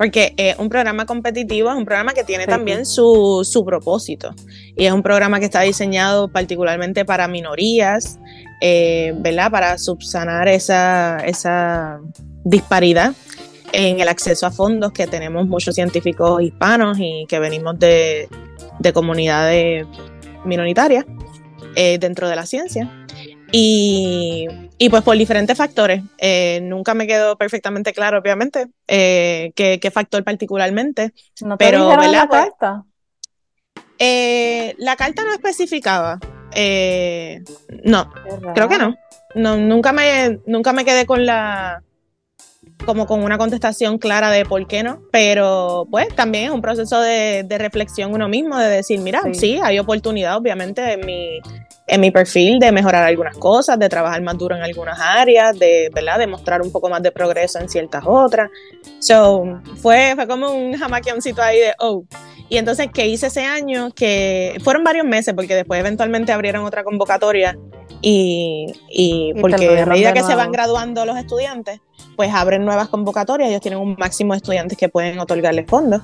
Porque 0.01 0.34
es 0.36 0.58
un 0.58 0.67
programa 0.67 1.05
competitivo, 1.05 1.70
es 1.70 1.75
un 1.75 1.86
programa 1.86 2.13
que 2.13 2.24
tiene 2.24 2.48
también 2.48 2.88
su, 2.88 3.48
su, 3.48 3.63
propósito 3.63 4.34
y 4.75 4.86
es 4.86 4.91
un 4.91 5.03
programa 5.03 5.38
que 5.38 5.46
está 5.46 5.62
diseñado 5.62 6.27
particularmente 6.27 7.05
para 7.05 7.27
minorías, 7.27 8.17
eh, 8.62 9.13
¿verdad? 9.17 9.51
Para 9.51 9.77
subsanar 9.77 10.48
esa, 10.48 11.17
esa 11.17 12.00
disparidad 12.43 13.13
en 13.74 14.00
el 14.00 14.08
acceso 14.08 14.48
a 14.48 14.50
fondos 14.50 14.91
que 14.91 15.05
tenemos 15.05 15.46
muchos 15.46 15.75
científicos 15.75 16.41
hispanos 16.41 16.98
y 17.00 17.27
que 17.29 17.38
venimos 17.38 17.77
de, 17.77 18.27
de 18.79 18.93
comunidades 18.93 19.86
minoritarias 20.46 21.05
eh, 21.75 22.00
dentro 22.00 22.27
de 22.27 22.36
la 22.36 22.48
ciencia. 22.48 22.89
Y, 23.51 24.48
y 24.77 24.89
pues 24.89 25.03
por 25.03 25.17
diferentes 25.17 25.58
factores. 25.58 26.01
Eh, 26.17 26.60
nunca 26.63 26.93
me 26.93 27.08
quedó 27.08 27.38
perfectamente 27.38 27.93
claro, 27.93 28.20
obviamente, 28.20 28.67
eh, 28.88 29.51
qué, 29.55 29.91
factor 29.91 30.24
particularmente. 30.24 31.13
¿No 31.41 31.58
te 31.58 31.65
pero 31.65 31.89
la 31.89 32.27
pues, 32.27 32.41
carta? 32.41 32.84
Eh, 34.00 34.75
la 34.77 34.96
carta 34.96 35.24
no 35.24 35.34
especificaba. 35.34 36.20
no, 37.84 38.13
creo 38.55 38.70
que 38.70 38.77
no. 38.77 38.96
no. 39.36 39.58
Nunca 39.58 39.91
me, 39.91 40.39
nunca 40.46 40.74
me 40.74 40.86
quedé 40.86 41.05
con 41.05 41.25
la 41.25 41.84
como 42.86 43.05
con 43.05 43.24
una 43.24 43.38
contestación 43.38 43.98
clara 43.98 44.31
de 44.31 44.46
por 44.46 44.65
qué 44.67 44.84
no, 44.84 45.01
pero 45.12 45.88
pues 45.89 46.08
también 46.15 46.46
es 46.46 46.51
un 46.51 46.62
proceso 46.62 47.00
de, 47.00 47.46
reflexión 47.60 48.13
uno 48.13 48.27
mismo, 48.27 48.58
de 48.58 48.70
decir, 48.70 49.00
mira, 49.00 49.22
sí 49.34 49.60
hay 49.62 49.79
oportunidad 49.79 50.38
obviamente 50.38 50.93
en 50.93 51.05
mi, 51.05 51.39
en 51.88 52.01
mi 52.01 52.11
perfil 52.11 52.59
de 52.59 52.71
mejorar 52.71 53.03
algunas 53.03 53.38
cosas, 53.38 53.77
de 53.77 53.89
trabajar 53.89 54.21
más 54.21 54.38
duro 54.38 54.55
en 54.55 54.61
algunas 54.61 55.00
áreas, 55.00 55.57
de, 55.57 55.89
¿verdad? 55.93 56.19
de 56.19 56.27
mostrar 56.27 56.61
un 56.61 56.71
poco 56.71 56.89
más 56.89 57.01
de 57.03 57.11
progreso 57.11 57.59
en 57.59 57.69
ciertas 57.69 58.03
otras. 58.05 58.50
So, 59.00 59.61
fue, 59.77 60.13
fue 60.15 60.27
como 60.27 60.51
un 60.51 60.77
jamaquioncito 60.77 61.41
ahí 61.41 61.59
de, 61.59 61.73
oh. 61.79 62.03
Y 62.51 62.58
entonces, 62.58 62.89
¿qué 62.93 63.08
hice 63.08 63.27
ese 63.27 63.46
año? 63.46 63.91
Que 63.91 64.58
fueron 64.62 64.84
varios 64.84 65.05
meses, 65.05 65.34
porque 65.34 65.55
después 65.55 65.79
eventualmente 65.79 66.34
abrieron 66.34 66.65
otra 66.65 66.84
convocatoria 66.84 67.58
y, 68.01 68.65
y, 68.89 69.34
porque 69.39 69.79
a 69.79 69.86
medida 69.86 70.12
que 70.12 70.22
se 70.22 70.36
van 70.36 70.51
graduando 70.51 71.05
los 71.05 71.17
estudiantes, 71.17 71.79
pues 72.17 72.29
abren 72.34 72.65
nuevas 72.65 72.89
convocatorias, 72.89 73.50
ellos 73.50 73.62
tienen 73.62 73.79
un 73.79 73.96
máximo 73.98 74.34
de 74.34 74.38
estudiantes 74.38 74.77
que 74.77 74.89
pueden 74.89 75.17
otorgarles 75.20 75.65
fondos. 75.65 76.01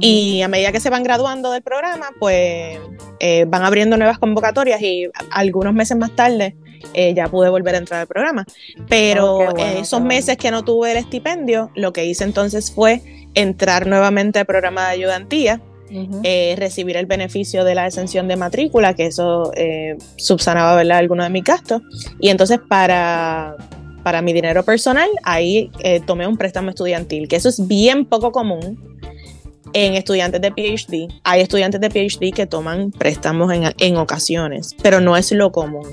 Y 0.00 0.42
a 0.42 0.48
medida 0.48 0.72
que 0.72 0.80
se 0.80 0.90
van 0.90 1.04
graduando 1.04 1.52
del 1.52 1.62
programa, 1.62 2.08
pues 2.18 2.80
eh, 3.20 3.44
van 3.46 3.62
abriendo 3.62 3.96
nuevas 3.96 4.18
convocatorias 4.18 4.82
y 4.82 5.08
algunos 5.30 5.72
meses 5.72 5.96
más 5.96 6.16
tarde 6.16 6.56
eh, 6.94 7.14
ya 7.14 7.28
pude 7.28 7.48
volver 7.48 7.76
a 7.76 7.78
entrar 7.78 8.00
al 8.00 8.08
programa. 8.08 8.44
Pero 8.88 9.36
oh, 9.36 9.56
esos 9.56 10.02
meses 10.02 10.36
que 10.36 10.50
no 10.50 10.64
tuve 10.64 10.90
el 10.90 10.96
estipendio, 10.96 11.70
lo 11.76 11.92
que 11.92 12.06
hice 12.06 12.24
entonces 12.24 12.72
fue 12.72 13.02
entrar 13.34 13.86
nuevamente 13.86 14.40
al 14.40 14.46
programa 14.46 14.86
de 14.86 14.94
ayudantía. 14.94 15.60
Eh, 15.88 16.54
recibir 16.58 16.96
el 16.96 17.06
beneficio 17.06 17.64
de 17.64 17.74
la 17.74 17.86
exención 17.86 18.26
de 18.28 18.36
matrícula, 18.36 18.94
que 18.94 19.06
eso 19.06 19.52
subsanaba 20.16 20.74
¿verdad? 20.74 20.98
algunos 20.98 21.26
de 21.26 21.30
mis 21.30 21.44
gastos. 21.44 21.82
Y 22.20 22.28
entonces 22.28 22.58
para, 22.68 23.56
para 24.06 24.22
mi 24.22 24.32
dinero 24.32 24.62
personal, 24.62 25.10
ahí 25.24 25.68
eh, 25.80 25.98
tomé 25.98 26.28
un 26.28 26.36
préstamo 26.36 26.70
estudiantil, 26.70 27.26
que 27.26 27.34
eso 27.34 27.48
es 27.48 27.66
bien 27.66 28.04
poco 28.04 28.30
común 28.30 28.78
en 29.72 29.94
estudiantes 29.94 30.40
de 30.40 30.52
PhD. 30.52 31.12
Hay 31.24 31.40
estudiantes 31.40 31.80
de 31.80 31.90
PhD 31.90 32.32
que 32.32 32.46
toman 32.46 32.92
préstamos 32.92 33.52
en, 33.52 33.96
ocasiones, 33.96 34.76
pero 34.80 35.00
no 35.00 35.16
es 35.16 35.32
lo 35.32 35.50
común. 35.50 35.88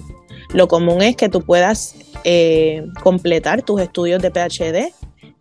Lo 0.53 0.67
común 0.67 1.01
es 1.01 1.15
que 1.15 1.27
tú 1.27 1.41
puedas 1.41 1.95
eh, 2.23 2.85
completar 3.01 3.63
tus 3.63 3.81
estudios 3.81 4.21
de 4.21 4.29
PhD 4.29 4.93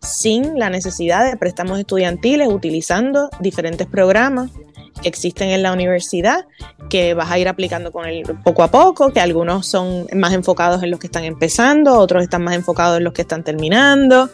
sin 0.03 0.59
la 0.59 0.69
necesidad 0.69 1.29
de 1.29 1.37
préstamos 1.37 1.79
estudiantiles, 1.79 2.47
utilizando 2.47 3.29
diferentes 3.39 3.87
programas 3.87 4.51
que 5.01 5.09
existen 5.09 5.49
en 5.49 5.63
la 5.63 5.73
universidad, 5.73 6.45
que 6.89 7.13
vas 7.13 7.31
a 7.31 7.39
ir 7.39 7.47
aplicando 7.47 7.91
con 7.91 8.05
él 8.05 8.23
poco 8.43 8.63
a 8.63 8.69
poco, 8.69 9.11
que 9.11 9.19
algunos 9.19 9.65
son 9.65 10.07
más 10.13 10.33
enfocados 10.33 10.83
en 10.83 10.91
los 10.91 10.99
que 10.99 11.07
están 11.07 11.23
empezando, 11.23 11.97
otros 11.97 12.21
están 12.23 12.43
más 12.43 12.55
enfocados 12.55 12.97
en 12.97 13.03
los 13.03 13.13
que 13.13 13.23
están 13.23 13.43
terminando. 13.43 14.29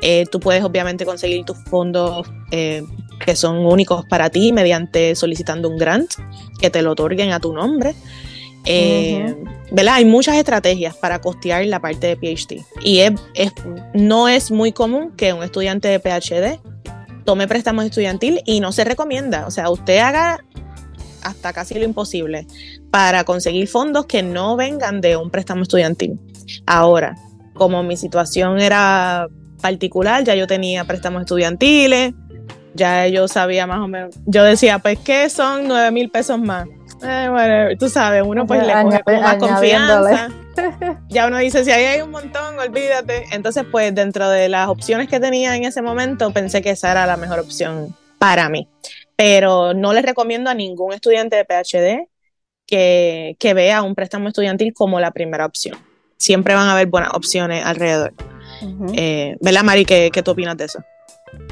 Eh, 0.00 0.26
tú 0.30 0.40
puedes 0.40 0.62
obviamente 0.64 1.06
conseguir 1.06 1.44
tus 1.44 1.56
fondos 1.64 2.28
eh, 2.50 2.82
que 3.24 3.36
son 3.36 3.64
únicos 3.64 4.04
para 4.04 4.28
ti 4.28 4.52
mediante 4.52 5.14
solicitando 5.14 5.68
un 5.68 5.78
grant 5.78 6.12
que 6.60 6.70
te 6.70 6.82
lo 6.82 6.92
otorguen 6.92 7.32
a 7.32 7.40
tu 7.40 7.52
nombre. 7.52 7.94
Eh, 8.64 9.34
¿verdad? 9.72 9.94
Hay 9.94 10.04
muchas 10.04 10.36
estrategias 10.36 10.94
para 10.94 11.20
costear 11.20 11.64
la 11.66 11.80
parte 11.80 12.06
de 12.06 12.16
PhD 12.16 12.62
y 12.82 13.00
es, 13.00 13.12
no 13.94 14.28
es 14.28 14.50
muy 14.50 14.72
común 14.72 15.12
que 15.16 15.32
un 15.32 15.42
estudiante 15.42 15.88
de 15.88 15.98
PhD 15.98 16.60
tome 17.24 17.48
préstamos 17.48 17.86
estudiantil 17.86 18.42
y 18.44 18.60
no 18.60 18.72
se 18.72 18.84
recomienda. 18.84 19.46
O 19.46 19.50
sea, 19.50 19.70
usted 19.70 19.98
haga 19.98 20.44
hasta 21.22 21.52
casi 21.52 21.74
lo 21.74 21.84
imposible 21.84 22.46
para 22.90 23.24
conseguir 23.24 23.66
fondos 23.66 24.06
que 24.06 24.22
no 24.22 24.56
vengan 24.56 25.00
de 25.00 25.16
un 25.16 25.30
préstamo 25.30 25.62
estudiantil. 25.62 26.20
Ahora, 26.66 27.16
como 27.54 27.82
mi 27.82 27.96
situación 27.96 28.60
era 28.60 29.28
particular, 29.62 30.24
ya 30.24 30.34
yo 30.34 30.46
tenía 30.46 30.84
préstamos 30.84 31.22
estudiantiles, 31.22 32.12
ya 32.74 33.06
yo 33.06 33.28
sabía 33.28 33.66
más 33.66 33.78
o 33.78 33.88
menos, 33.88 34.16
yo 34.26 34.42
decía, 34.44 34.80
pues, 34.80 34.98
¿qué 34.98 35.30
son 35.30 35.68
nueve 35.68 35.90
mil 35.92 36.10
pesos 36.10 36.38
más? 36.38 36.66
Eh, 37.02 37.28
bueno, 37.30 37.76
tú 37.78 37.88
sabes, 37.88 38.22
uno 38.24 38.46
pues 38.46 38.66
le 38.66 38.72
coge 38.82 39.02
más 39.20 39.36
confianza. 39.36 40.28
ya 41.08 41.26
uno 41.26 41.38
dice, 41.38 41.64
si 41.64 41.70
ahí 41.70 41.84
hay 41.84 42.00
un 42.00 42.10
montón, 42.10 42.58
olvídate. 42.58 43.26
Entonces, 43.32 43.64
pues 43.70 43.94
dentro 43.94 44.28
de 44.28 44.48
las 44.48 44.68
opciones 44.68 45.08
que 45.08 45.20
tenía 45.20 45.56
en 45.56 45.64
ese 45.64 45.82
momento, 45.82 46.32
pensé 46.32 46.62
que 46.62 46.70
esa 46.70 46.90
era 46.92 47.06
la 47.06 47.16
mejor 47.16 47.40
opción 47.40 47.94
para 48.18 48.48
mí. 48.48 48.68
Pero 49.16 49.74
no 49.74 49.92
les 49.92 50.04
recomiendo 50.04 50.50
a 50.50 50.54
ningún 50.54 50.92
estudiante 50.92 51.36
de 51.36 51.44
PhD 51.44 52.08
que, 52.66 53.36
que 53.38 53.54
vea 53.54 53.82
un 53.82 53.94
préstamo 53.94 54.28
estudiantil 54.28 54.72
como 54.72 55.00
la 55.00 55.10
primera 55.10 55.46
opción. 55.46 55.76
Siempre 56.16 56.54
van 56.54 56.68
a 56.68 56.72
haber 56.72 56.86
buenas 56.86 57.12
opciones 57.14 57.64
alrededor. 57.64 58.14
¿Verdad, 59.40 59.62
Mari? 59.64 59.84
¿Qué, 59.84 60.10
¿Qué 60.12 60.22
tú 60.22 60.30
opinas 60.30 60.56
de 60.56 60.66
eso? 60.66 60.84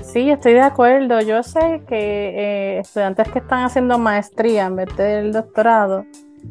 Sí, 0.02 0.30
estoy 0.30 0.54
de 0.54 0.60
acuerdo. 0.60 1.20
Yo 1.20 1.42
sé 1.42 1.82
que 1.86 1.96
eh, 1.96 2.78
estudiantes 2.78 3.28
que 3.30 3.38
están 3.38 3.64
haciendo 3.64 3.98
maestría 3.98 4.66
en 4.66 4.76
vez 4.76 4.96
del 4.96 5.32
doctorado, 5.32 6.04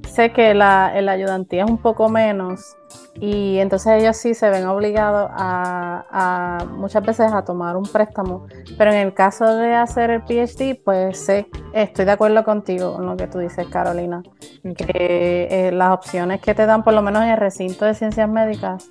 sé 0.08 0.32
que 0.32 0.54
la, 0.54 1.00
la 1.02 1.12
ayudantía 1.12 1.66
es 1.66 1.70
un 1.70 1.78
poco 1.78 2.10
menos 2.10 2.76
y 3.20 3.58
entonces 3.58 4.02
ellos 4.02 4.16
sí 4.16 4.34
se 4.34 4.50
ven 4.50 4.66
obligados 4.68 5.30
a, 5.34 6.66
muchas 6.72 7.06
veces 7.06 7.32
a 7.34 7.44
tomar 7.44 7.76
un 7.76 7.84
préstamo. 7.84 8.48
Pero 8.78 8.92
en 8.92 8.98
el 8.98 9.14
caso 9.14 9.56
de 9.58 9.74
hacer 9.74 10.10
el 10.10 10.22
PhD, 10.22 10.82
pues 10.84 11.20
sé, 11.20 11.48
estoy 11.74 12.06
de 12.06 12.12
acuerdo 12.12 12.44
contigo 12.44 12.94
con 12.94 13.06
lo 13.06 13.18
que 13.18 13.28
tú 13.28 13.40
dices, 13.40 13.68
Carolina, 13.68 14.24
que 14.64 15.48
eh, 15.52 15.72
las 15.74 15.92
opciones 15.92 16.40
que 16.42 16.54
te 16.54 16.66
dan, 16.66 16.84
por 16.84 16.94
lo 16.94 17.02
menos 17.02 17.24
en 17.24 17.30
el 17.30 17.38
recinto 17.38 17.86
de 17.86 17.94
ciencias 17.94 18.30
médicas, 18.30 18.90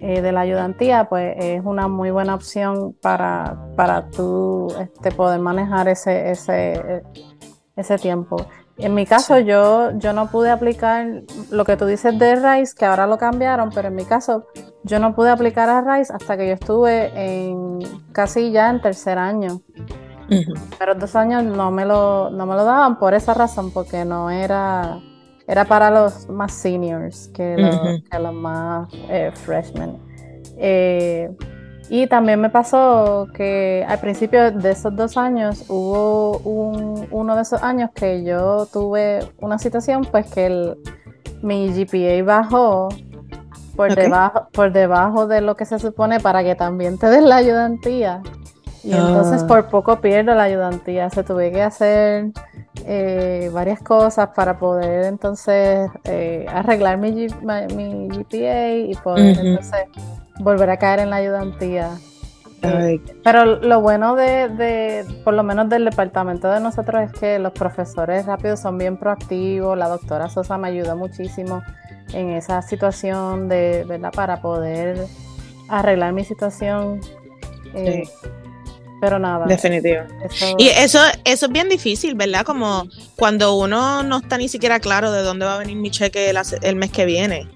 eh, 0.00 0.22
de 0.22 0.32
la 0.32 0.40
ayudantía, 0.40 1.10
pues 1.10 1.34
es 1.38 1.62
una 1.62 1.86
muy 1.86 2.10
buena 2.10 2.34
opción 2.34 2.94
para, 3.02 3.58
para 3.76 4.08
tú 4.08 4.68
este, 4.80 5.12
poder 5.12 5.40
manejar 5.40 5.88
ese, 5.88 6.30
ese, 6.30 7.02
ese 7.76 7.98
tiempo. 7.98 8.38
En 8.78 8.94
mi 8.94 9.04
caso, 9.04 9.38
yo, 9.38 9.90
yo 9.98 10.14
no 10.14 10.30
pude 10.30 10.50
aplicar 10.50 11.06
lo 11.50 11.66
que 11.66 11.76
tú 11.76 11.84
dices 11.84 12.18
de 12.18 12.36
RISE, 12.36 12.74
que 12.74 12.86
ahora 12.86 13.06
lo 13.06 13.18
cambiaron, 13.18 13.68
pero 13.74 13.88
en 13.88 13.94
mi 13.94 14.06
caso, 14.06 14.46
yo 14.84 14.98
no 14.98 15.14
pude 15.14 15.28
aplicar 15.28 15.68
a 15.68 15.82
RISE 15.82 16.14
hasta 16.14 16.38
que 16.38 16.48
yo 16.48 16.54
estuve 16.54 17.12
en 17.14 17.80
casi 18.12 18.52
ya 18.52 18.70
en 18.70 18.80
tercer 18.80 19.18
año. 19.18 19.60
Pero 20.78 20.94
dos 20.94 21.14
años 21.14 21.44
no 21.44 21.70
me, 21.70 21.84
lo, 21.84 22.30
no 22.30 22.46
me 22.46 22.54
lo 22.54 22.64
daban 22.64 22.98
por 22.98 23.12
esa 23.12 23.34
razón, 23.34 23.70
porque 23.70 24.06
no 24.06 24.30
era 24.30 24.98
era 25.50 25.64
para 25.64 25.90
los 25.90 26.28
más 26.28 26.52
seniors 26.52 27.28
que 27.34 27.56
los, 27.56 28.32
más 28.32 28.88
eh, 29.08 29.32
freshmen. 29.34 29.98
Eh, 30.56 31.28
y 31.88 32.06
también 32.06 32.40
me 32.40 32.50
pasó 32.50 33.26
que 33.34 33.84
al 33.88 33.98
principio 33.98 34.52
de 34.52 34.70
esos 34.70 34.94
dos 34.94 35.16
años 35.16 35.64
hubo 35.68 36.38
uno 37.10 37.34
de 37.34 37.42
esos 37.42 37.60
años 37.64 37.90
que 37.92 38.22
yo 38.22 38.66
tuve 38.72 39.28
una 39.40 39.58
situación 39.58 40.06
pues 40.08 40.30
que 40.30 40.46
el, 40.46 40.76
mi 41.42 41.68
GPA 41.72 42.22
bajó 42.22 42.88
por, 43.74 43.92
debajo, 43.92 44.48
por 44.52 44.72
debajo 44.72 45.26
de 45.26 45.40
lo 45.40 45.56
que 45.56 45.64
se 45.64 45.80
supone 45.80 46.20
para 46.20 46.44
que 46.44 46.54
también 46.54 46.96
te 46.96 47.08
den 47.08 47.28
la 47.28 47.36
ayudantía. 47.36 48.22
Y 48.84 48.92
entonces 48.92 49.42
ah. 49.42 49.46
por 49.48 49.68
poco 49.68 50.00
pierdo 50.00 50.32
la 50.34 50.44
ayudantía. 50.44 51.10
Se 51.10 51.24
tuve 51.24 51.50
que 51.50 51.60
hacer 51.60 52.30
eh, 52.84 53.50
varias 53.52 53.80
cosas 53.82 54.30
para 54.34 54.58
poder 54.58 55.04
entonces 55.04 55.90
eh, 56.04 56.46
arreglar 56.48 56.98
mi, 56.98 57.10
mi, 57.12 58.08
GPA 58.08 58.70
y 58.74 58.94
poder 59.02 59.38
entonces 59.38 59.86
volver 60.38 60.70
a 60.70 60.76
caer 60.76 61.00
en 61.00 61.10
la 61.10 61.16
ayudantía. 61.16 61.90
Eh, 62.62 63.00
pero 63.24 63.44
lo 63.44 63.80
bueno 63.80 64.16
de, 64.16 65.04
por 65.24 65.34
lo 65.34 65.42
menos 65.42 65.68
del 65.68 65.84
departamento 65.84 66.48
de 66.50 66.60
nosotros, 66.60 67.02
es 67.02 67.12
que 67.18 67.38
los 67.38 67.52
profesores 67.52 68.26
rápidos 68.26 68.60
son 68.60 68.78
bien 68.78 68.98
proactivos. 68.98 69.76
La 69.76 69.88
doctora 69.88 70.28
Sosa 70.28 70.58
me 70.58 70.68
ayudó 70.68 70.96
muchísimo 70.96 71.62
en 72.12 72.30
esa 72.30 72.60
situación 72.62 73.48
de, 73.48 73.84
¿verdad? 73.88 74.12
Para 74.12 74.40
poder 74.40 75.06
arreglar 75.68 76.12
mi 76.12 76.24
situación. 76.24 77.00
Sí. 77.74 78.02
Pero 79.00 79.18
nada. 79.18 79.46
Definitivo. 79.46 80.02
Y 80.58 80.68
eso, 80.68 80.98
eso 81.24 81.46
es 81.46 81.52
bien 81.52 81.68
difícil, 81.68 82.14
¿verdad? 82.14 82.44
Como 82.44 82.86
cuando 83.16 83.54
uno 83.54 84.02
no 84.02 84.18
está 84.18 84.36
ni 84.36 84.48
siquiera 84.48 84.80
claro 84.80 85.10
de 85.12 85.22
dónde 85.22 85.46
va 85.46 85.54
a 85.54 85.58
venir 85.58 85.76
mi 85.76 85.90
cheque 85.90 86.32
el, 86.62 86.76
mes 86.76 86.90
que 86.90 87.06
viene. 87.06 87.48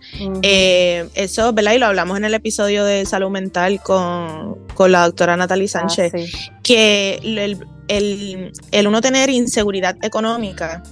Eh, 0.42 1.08
eso, 1.14 1.52
¿verdad? 1.52 1.72
Y 1.72 1.78
lo 1.78 1.86
hablamos 1.86 2.16
en 2.16 2.24
el 2.24 2.34
episodio 2.34 2.84
de 2.84 3.04
salud 3.06 3.30
mental 3.30 3.80
con, 3.82 4.56
la 4.90 5.04
doctora 5.04 5.36
Natalie 5.36 5.66
ah, 5.66 5.68
Sánchez, 5.68 6.12
que 6.62 7.20
el, 7.22 7.66
el, 7.88 8.52
uno 8.86 9.00
tener 9.00 9.30
inseguridad 9.30 9.96
económica 10.02 10.82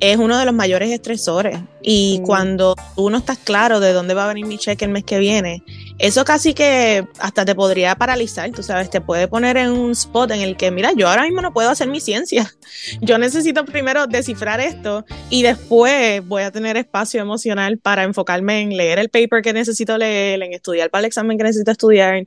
es 0.00 0.16
uno 0.16 0.38
de 0.38 0.46
los 0.46 0.54
mayores 0.54 0.90
estresores. 0.90 1.58
Y 1.82 2.20
cuando 2.24 2.74
tú 2.96 3.10
no 3.10 3.18
estás 3.18 3.38
claro 3.38 3.80
de 3.80 3.92
dónde 3.92 4.14
va 4.14 4.24
a 4.24 4.28
venir 4.28 4.46
mi 4.46 4.58
cheque 4.58 4.84
el 4.84 4.90
mes 4.90 5.04
que 5.04 5.18
viene, 5.18 5.62
eso 5.98 6.24
casi 6.24 6.54
que 6.54 7.06
hasta 7.18 7.44
te 7.44 7.54
podría 7.54 7.94
paralizar, 7.94 8.50
tú 8.50 8.62
sabes, 8.62 8.88
te 8.90 9.00
puede 9.00 9.28
poner 9.28 9.56
en 9.58 9.70
un 9.70 9.92
spot 9.92 10.30
en 10.30 10.40
el 10.40 10.56
que, 10.56 10.70
mira, 10.70 10.92
yo 10.96 11.08
ahora 11.08 11.24
mismo 11.24 11.42
no 11.42 11.52
puedo 11.52 11.70
hacer 11.70 11.88
mi 11.88 12.00
ciencia. 12.00 12.50
Yo 13.00 13.18
necesito 13.18 13.64
primero 13.64 14.06
descifrar 14.06 14.60
esto 14.60 15.04
y 15.28 15.42
después 15.42 16.26
voy 16.26 16.42
a 16.42 16.50
tener 16.50 16.76
espacio 16.76 17.20
emocional 17.20 17.78
para 17.78 18.04
enfocarme 18.04 18.60
en 18.60 18.76
leer 18.76 18.98
el 18.98 19.10
paper 19.10 19.42
que 19.42 19.52
necesito 19.52 19.98
leer, 19.98 20.42
en 20.42 20.54
estudiar 20.54 20.90
para 20.90 21.00
el 21.00 21.06
examen 21.06 21.36
que 21.36 21.44
necesito 21.44 21.70
estudiar. 21.70 22.24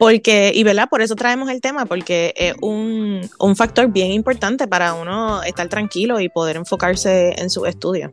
Porque, 0.00 0.50
y 0.54 0.64
verdad, 0.64 0.88
por 0.88 1.02
eso 1.02 1.14
traemos 1.14 1.50
el 1.50 1.60
tema, 1.60 1.84
porque 1.84 2.32
es 2.34 2.54
un, 2.62 3.20
un 3.38 3.54
factor 3.54 3.86
bien 3.88 4.12
importante 4.12 4.66
para 4.66 4.94
uno 4.94 5.42
estar 5.42 5.68
tranquilo 5.68 6.20
y 6.20 6.30
poder 6.30 6.56
enfocarse 6.56 7.34
en 7.36 7.50
su 7.50 7.66
estudio. 7.66 8.10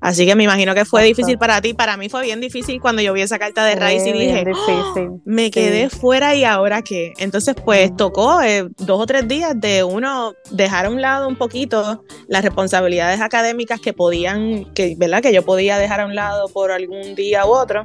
Así 0.00 0.24
que 0.24 0.36
me 0.36 0.44
imagino 0.44 0.76
que 0.76 0.84
fue 0.84 1.02
difícil 1.02 1.36
para 1.36 1.60
ti. 1.60 1.74
Para 1.74 1.96
mí 1.96 2.08
fue 2.08 2.22
bien 2.22 2.40
difícil 2.40 2.80
cuando 2.80 3.02
yo 3.02 3.12
vi 3.12 3.22
esa 3.22 3.40
carta 3.40 3.64
de 3.64 3.74
Rice 3.74 4.10
y 4.10 4.12
dije, 4.12 4.44
¡Oh! 4.54 5.20
me 5.24 5.50
quedé 5.50 5.90
fuera 5.90 6.36
y 6.36 6.44
ahora 6.44 6.82
qué. 6.82 7.12
Entonces, 7.18 7.56
pues 7.64 7.96
tocó 7.96 8.40
eh, 8.40 8.68
dos 8.78 9.00
o 9.00 9.06
tres 9.06 9.26
días 9.26 9.60
de 9.60 9.82
uno 9.82 10.34
dejar 10.52 10.86
a 10.86 10.90
un 10.90 11.02
lado 11.02 11.26
un 11.26 11.34
poquito 11.34 12.04
las 12.28 12.44
responsabilidades 12.44 13.20
académicas 13.20 13.80
que 13.80 13.92
podían, 13.92 14.72
que, 14.74 14.94
¿verdad? 14.96 15.22
Que 15.22 15.32
yo 15.32 15.44
podía 15.44 15.76
dejar 15.76 16.02
a 16.02 16.06
un 16.06 16.14
lado 16.14 16.46
por 16.46 16.70
algún 16.70 17.16
día 17.16 17.46
u 17.46 17.48
otro 17.48 17.82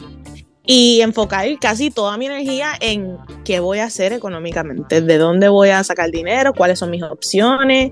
y 0.66 1.02
enfocar 1.02 1.46
casi 1.60 1.92
toda 1.92 2.18
mi 2.18 2.28
energía 2.28 2.70
en 2.80 3.18
qué 3.44 3.60
voy 3.60 3.80
a 3.80 3.86
hacer 3.86 4.14
económicamente, 4.14 5.02
de 5.02 5.18
dónde 5.18 5.50
voy 5.50 5.70
a 5.70 5.84
sacar 5.84 6.10
dinero, 6.10 6.54
cuáles 6.54 6.80
son 6.80 6.90
mis 6.90 7.04
opciones, 7.04 7.92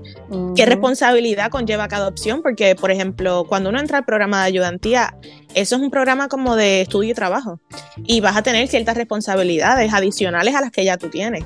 qué 0.56 0.66
responsabilidad 0.66 1.50
conlleva 1.50 1.88
cada 1.88 2.08
opción, 2.08 2.40
porque 2.42 2.74
por 2.74 2.90
ejemplo, 2.90 3.44
cuando 3.48 3.70
uno 3.70 3.78
entra 3.78 3.98
al 3.98 4.04
programa 4.04 4.40
de 4.40 4.46
ayudantía, 4.46 5.14
eso 5.54 5.76
es 5.76 5.82
un 5.82 5.90
programa 5.90 6.28
como 6.28 6.56
de 6.56 6.82
estudio 6.82 7.10
y 7.10 7.14
trabajo 7.14 7.60
y 8.04 8.20
vas 8.20 8.36
a 8.36 8.42
tener 8.42 8.66
ciertas 8.68 8.96
responsabilidades 8.96 9.92
adicionales 9.92 10.54
a 10.54 10.60
las 10.62 10.70
que 10.70 10.84
ya 10.84 10.96
tú 10.96 11.08
tienes 11.08 11.44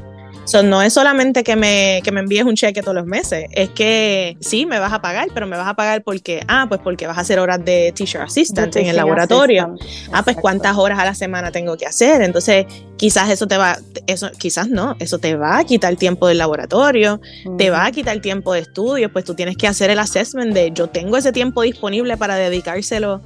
no 0.63 0.83
es 0.83 0.93
solamente 0.93 1.45
que 1.45 1.57
me, 1.57 2.01
que 2.05 2.13
me 2.13 2.21
envíes 2.21 2.45
un 2.45 2.55
cheque 2.55 2.81
todos 2.81 2.95
los 2.95 3.07
meses, 3.07 3.47
es 3.53 3.71
que 3.71 4.37
sí, 4.41 4.67
me 4.67 4.79
vas 4.79 4.93
a 4.93 5.01
pagar, 5.01 5.29
pero 5.35 5.47
me 5.47 5.57
vas 5.57 5.69
a 5.69 5.75
pagar 5.75 6.03
porque, 6.03 6.43
ah, 6.49 6.67
pues 6.69 6.81
porque 6.83 7.07
vas 7.07 7.19
a 7.19 7.23
hacer 7.23 7.39
horas 7.39 7.65
de 7.65 7.93
teacher 7.95 8.21
assistant 8.21 8.75
en 8.77 8.87
el 8.87 8.97
laboratorio. 8.97 9.75
Ah, 10.13 10.23
pues 10.23 10.37
cuántas 10.37 10.77
horas 10.77 10.99
a 10.99 11.05
la 11.05 11.15
semana 11.15 11.51
tengo 11.51 11.77
que 11.77 11.87
hacer. 11.87 12.23
Entonces, 12.23 12.67
quizás 12.97 13.31
eso 13.31 13.47
te 13.47 13.57
va, 13.57 13.79
eso, 14.07 14.31
quizás 14.39 14.69
no, 14.69 14.97
eso 14.99 15.19
te 15.19 15.37
va 15.37 15.59
a 15.59 15.65
quitar 15.65 15.97
tiempo 15.97 16.29
del 16.29 16.39
laboratorio, 16.39 17.21
te 17.59 17.71
va 17.71 17.85
a 17.85 17.93
quitar 17.93 18.21
tiempo 18.21 18.53
de 18.53 18.61
estudio, 18.61 19.13
pues 19.13 19.25
tú 19.25 19.35
tienes 19.35 19.57
que 19.57 19.67
hacer 19.67 19.91
el 19.91 19.99
assessment 19.99 20.55
de 20.55 20.71
yo 20.73 20.89
tengo 20.89 21.17
ese 21.17 21.33
tiempo 21.33 21.63
disponible 21.63 22.17
para 22.17 22.37
dedicárselo 22.37 23.21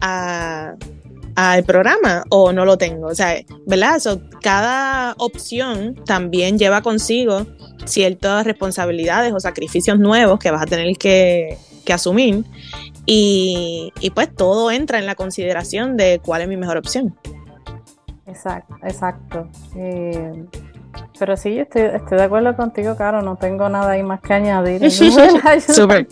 a 0.00 0.74
al 1.38 1.62
programa 1.62 2.24
o 2.30 2.52
no 2.52 2.64
lo 2.64 2.76
tengo. 2.78 3.06
O 3.06 3.14
sea, 3.14 3.36
¿verdad? 3.64 4.00
cada 4.42 5.14
opción 5.18 5.94
también 6.04 6.58
lleva 6.58 6.82
consigo 6.82 7.46
ciertas 7.84 8.44
responsabilidades 8.44 9.32
o 9.32 9.38
sacrificios 9.38 10.00
nuevos 10.00 10.40
que 10.40 10.50
vas 10.50 10.62
a 10.62 10.66
tener 10.66 10.96
que, 10.96 11.56
asumir. 11.92 12.44
Y, 13.06 13.92
pues 14.16 14.34
todo 14.34 14.72
entra 14.72 14.98
en 14.98 15.06
la 15.06 15.14
consideración 15.14 15.96
de 15.96 16.20
cuál 16.22 16.42
es 16.42 16.48
mi 16.48 16.56
mejor 16.56 16.76
opción. 16.76 17.16
Exacto, 18.26 18.74
exacto. 18.82 19.48
Eh, 19.76 20.44
pero 21.20 21.36
sí, 21.36 21.56
estoy, 21.56 21.82
estoy 21.82 22.18
de 22.18 22.24
acuerdo 22.24 22.56
contigo, 22.56 22.96
Caro, 22.96 23.22
no 23.22 23.36
tengo 23.36 23.68
nada 23.68 23.92
ahí 23.92 24.02
más 24.02 24.20
que 24.20 24.34
añadir. 24.34 24.90
Súper. 24.90 26.08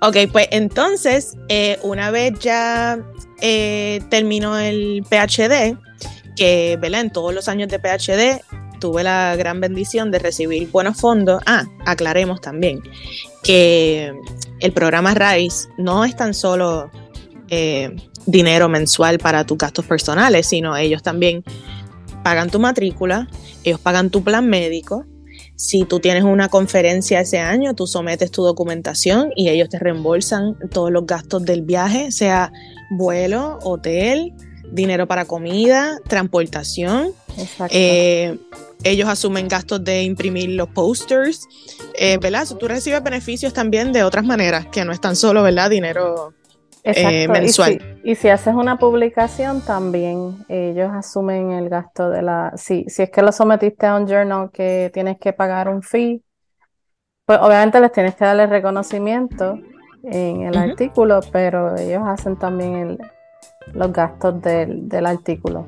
ok, 0.00 0.16
pues 0.30 0.46
entonces, 0.52 1.36
eh, 1.48 1.78
una 1.82 2.12
vez 2.12 2.38
ya 2.38 2.98
eh, 3.40 4.00
terminó 4.10 4.58
el 4.58 5.04
PhD, 5.08 5.76
que 6.36 6.78
¿verdad? 6.80 7.00
en 7.02 7.10
todos 7.10 7.34
los 7.34 7.48
años 7.48 7.68
de 7.68 7.78
PhD 7.78 8.42
tuve 8.80 9.02
la 9.02 9.34
gran 9.36 9.60
bendición 9.60 10.10
de 10.10 10.18
recibir 10.18 10.70
buenos 10.70 11.00
fondos. 11.00 11.42
Ah, 11.46 11.64
aclaremos 11.86 12.40
también 12.40 12.82
que 13.42 14.12
el 14.60 14.72
programa 14.72 15.14
RISE 15.14 15.68
no 15.78 16.04
es 16.04 16.16
tan 16.16 16.34
solo 16.34 16.90
eh, 17.48 17.96
dinero 18.26 18.68
mensual 18.68 19.18
para 19.18 19.44
tus 19.44 19.58
gastos 19.58 19.86
personales, 19.86 20.46
sino 20.46 20.76
ellos 20.76 21.02
también 21.02 21.44
pagan 22.22 22.50
tu 22.50 22.58
matrícula, 22.58 23.28
ellos 23.64 23.80
pagan 23.80 24.10
tu 24.10 24.22
plan 24.22 24.48
médico. 24.48 25.04
Si 25.56 25.84
tú 25.84 26.00
tienes 26.00 26.24
una 26.24 26.48
conferencia 26.48 27.20
ese 27.20 27.38
año, 27.38 27.74
tú 27.74 27.86
sometes 27.86 28.30
tu 28.30 28.42
documentación 28.42 29.30
y 29.36 29.48
ellos 29.48 29.68
te 29.68 29.78
reembolsan 29.78 30.56
todos 30.70 30.90
los 30.90 31.06
gastos 31.06 31.44
del 31.44 31.62
viaje, 31.62 32.10
sea 32.10 32.52
vuelo, 32.90 33.58
hotel, 33.62 34.32
dinero 34.72 35.06
para 35.06 35.24
comida, 35.24 35.98
transportación. 36.08 37.12
Eh, 37.70 38.36
ellos 38.82 39.08
asumen 39.08 39.48
gastos 39.48 39.82
de 39.84 40.02
imprimir 40.02 40.50
los 40.50 40.68
posters, 40.68 41.46
eh, 41.98 42.18
¿verdad? 42.18 42.46
Tú 42.58 42.68
recibes 42.68 43.02
beneficios 43.02 43.52
también 43.52 43.92
de 43.92 44.02
otras 44.02 44.24
maneras, 44.24 44.66
que 44.66 44.84
no 44.84 44.92
es 44.92 45.00
tan 45.00 45.16
solo, 45.16 45.42
¿verdad? 45.42 45.70
Dinero 45.70 46.34
eh, 46.84 47.28
mensual. 47.28 48.00
Y 48.04 48.14
si, 48.14 48.28
haces 48.28 48.54
una 48.54 48.78
publicación, 48.78 49.62
también 49.62 50.44
ellos 50.48 50.90
asumen 50.92 51.52
el 51.52 51.68
gasto 51.68 52.10
de 52.10 52.22
la... 52.22 52.52
Si, 52.56 52.84
si 52.88 53.02
es 53.02 53.10
que 53.10 53.22
lo 53.22 53.32
sometiste 53.32 53.86
a 53.86 53.96
un 53.96 54.06
journal 54.06 54.50
que 54.52 54.90
tienes 54.92 55.18
que 55.18 55.32
pagar 55.32 55.68
un 55.68 55.82
fee, 55.82 56.22
pues 57.24 57.38
obviamente 57.40 57.80
les 57.80 57.90
tienes 57.90 58.14
que 58.14 58.24
darle 58.24 58.46
reconocimiento 58.46 59.58
en 60.02 60.42
el 60.42 60.56
artículo, 60.58 61.20
pero 61.32 61.74
ellos 61.76 62.02
hacen 62.04 62.36
también 62.36 62.98
los 63.72 63.92
gastos 63.92 64.42
del, 64.42 64.86
del 64.86 65.06
artículo. 65.06 65.66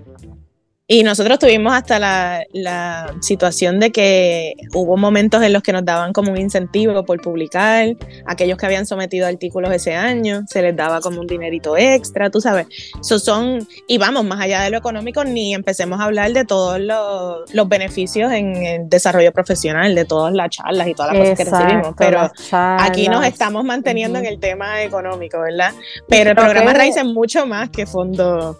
Y 0.88 1.02
nosotros 1.02 1.40
tuvimos 1.40 1.74
hasta 1.74 1.98
la, 1.98 3.12
situación 3.20 3.80
de 3.80 3.90
que 3.90 4.54
hubo 4.72 4.96
momentos 4.96 5.42
en 5.42 5.52
los 5.52 5.62
que 5.62 5.72
nos 5.72 5.84
daban 5.84 6.12
como 6.12 6.30
un 6.30 6.38
incentivo 6.38 7.04
por 7.04 7.20
publicar, 7.20 7.96
aquellos 8.24 8.56
que 8.56 8.66
habían 8.66 8.86
sometido 8.86 9.26
artículos 9.26 9.72
ese 9.72 9.94
año, 9.94 10.42
se 10.46 10.62
les 10.62 10.76
daba 10.76 11.00
como 11.00 11.20
un 11.20 11.26
dinerito 11.26 11.76
extra, 11.76 12.30
tú 12.30 12.40
sabes. 12.40 12.66
Eso 13.00 13.18
son, 13.18 13.66
y 13.88 13.98
vamos, 13.98 14.24
más 14.24 14.40
allá 14.40 14.62
de 14.62 14.70
lo 14.70 14.78
económico, 14.78 15.24
ni 15.24 15.54
empecemos 15.54 16.00
a 16.00 16.04
hablar 16.04 16.32
de 16.32 16.44
todos 16.44 16.78
los, 16.80 17.68
beneficios 17.68 18.30
en 18.32 18.54
el 18.56 18.88
desarrollo 18.88 19.32
profesional, 19.32 19.94
de 19.94 20.04
todas 20.04 20.32
las 20.32 20.50
charlas 20.50 20.86
y 20.86 20.94
todas 20.94 21.14
las 21.14 21.22
cosas 21.22 21.38
que 21.38 21.44
recibimos. 21.44 21.94
Pero 21.98 22.30
aquí 22.52 23.08
nos 23.08 23.26
estamos 23.26 23.64
manteniendo 23.64 24.20
en 24.20 24.26
el 24.26 24.38
tema 24.38 24.82
económico, 24.84 25.40
¿verdad? 25.40 25.72
Pero 26.08 26.30
el 26.30 26.36
programa 26.36 26.72
Raíz 26.74 26.96
es 26.96 27.04
mucho 27.04 27.44
más 27.44 27.70
que 27.70 27.86
fondo 27.86 28.56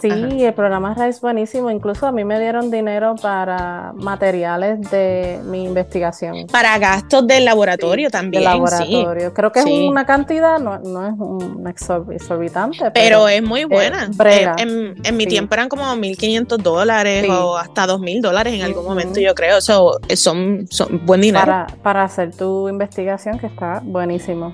Sí, 0.00 0.08
el 0.10 0.54
programa 0.54 0.94
es 1.08 1.20
buenísimo. 1.20 1.70
Incluso 1.70 2.06
a 2.06 2.12
mí 2.12 2.24
me 2.24 2.38
dieron 2.38 2.70
dinero 2.70 3.14
para 3.20 3.92
materiales 3.94 4.90
de 4.90 5.40
mi 5.44 5.64
investigación. 5.64 6.46
Para 6.46 6.78
gastos 6.78 7.26
del 7.26 7.44
laboratorio 7.44 8.10
también. 8.10 8.42
Del 8.42 8.52
laboratorio. 8.52 9.34
Creo 9.34 9.52
que 9.52 9.60
es 9.60 9.66
una 9.66 10.06
cantidad, 10.06 10.58
no, 10.58 10.76
es 10.76 11.14
un 11.18 11.66
exorbitante. 11.66 12.90
Pero, 12.92 13.28
es 13.28 13.42
muy 13.42 13.64
buena. 13.64 14.08
Eh, 14.24 14.94
en, 15.04 15.16
mi 15.16 15.26
tiempo 15.26 15.54
eran 15.54 15.68
como 15.68 15.84
1.500 15.84 16.58
dólares 16.58 17.28
o 17.28 17.56
hasta 17.56 17.86
2.000 17.86 18.20
dólares 18.20 18.54
en 18.54 18.62
algún 18.62 18.84
momento, 18.84 19.20
yo 19.20 19.34
creo. 19.34 19.58
Eso 19.58 19.98
son, 20.14 20.66
son 20.70 21.04
buen 21.04 21.20
dinero. 21.20 21.44
Para, 21.44 21.66
para 21.82 22.04
hacer 22.04 22.34
tu 22.34 22.68
investigación, 22.68 23.38
que 23.38 23.46
está 23.46 23.80
buenísimo. 23.82 24.52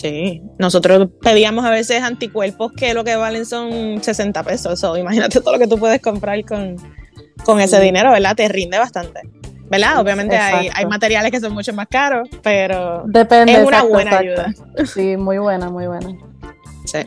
Sí, 0.00 0.42
nosotros 0.58 1.10
pedíamos 1.20 1.62
a 1.66 1.70
veces 1.70 2.02
anticuerpos 2.02 2.72
que 2.72 2.94
lo 2.94 3.04
que 3.04 3.16
valen 3.16 3.44
son 3.44 4.02
60 4.02 4.42
pesos. 4.44 4.82
O 4.82 4.96
imagínate 4.96 5.40
todo 5.40 5.52
lo 5.52 5.58
que 5.58 5.66
tú 5.66 5.78
puedes 5.78 6.00
comprar 6.00 6.42
con, 6.46 6.76
con 7.44 7.60
ese 7.60 7.78
dinero, 7.80 8.10
¿verdad? 8.10 8.34
Te 8.34 8.48
rinde 8.48 8.78
bastante. 8.78 9.20
¿Verdad? 9.68 10.00
Obviamente 10.00 10.38
hay, 10.38 10.70
hay, 10.72 10.86
materiales 10.86 11.30
que 11.30 11.38
son 11.38 11.52
mucho 11.52 11.74
más 11.74 11.86
caros, 11.86 12.28
pero 12.42 13.04
Depende, 13.06 13.52
es 13.52 13.66
una 13.66 13.82
buena 13.82 14.18
ayuda. 14.18 14.54
Sí, 14.86 15.18
muy 15.18 15.36
buena, 15.36 15.68
muy 15.68 15.86
buena. 15.86 16.08
Sí. 16.86 17.00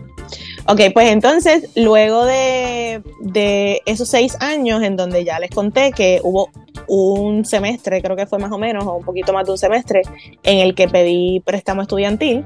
Ok, 0.65 0.79
pues 0.93 1.11
entonces, 1.11 1.69
luego 1.75 2.25
de, 2.25 3.01
de, 3.19 3.81
esos 3.85 4.07
seis 4.07 4.37
años 4.39 4.81
en 4.81 4.95
donde 4.95 5.25
ya 5.25 5.37
les 5.39 5.51
conté 5.51 5.91
que 5.91 6.21
hubo 6.23 6.49
un 6.87 7.43
semestre, 7.43 8.01
creo 8.01 8.15
que 8.15 8.25
fue 8.25 8.39
más 8.39 8.51
o 8.51 8.57
menos, 8.57 8.85
o 8.85 8.93
un 8.93 9.03
poquito 9.03 9.33
más 9.33 9.45
de 9.45 9.51
un 9.51 9.57
semestre, 9.57 10.03
en 10.43 10.59
el 10.59 10.73
que 10.73 10.87
pedí 10.87 11.41
préstamo 11.41 11.81
estudiantil, 11.81 12.45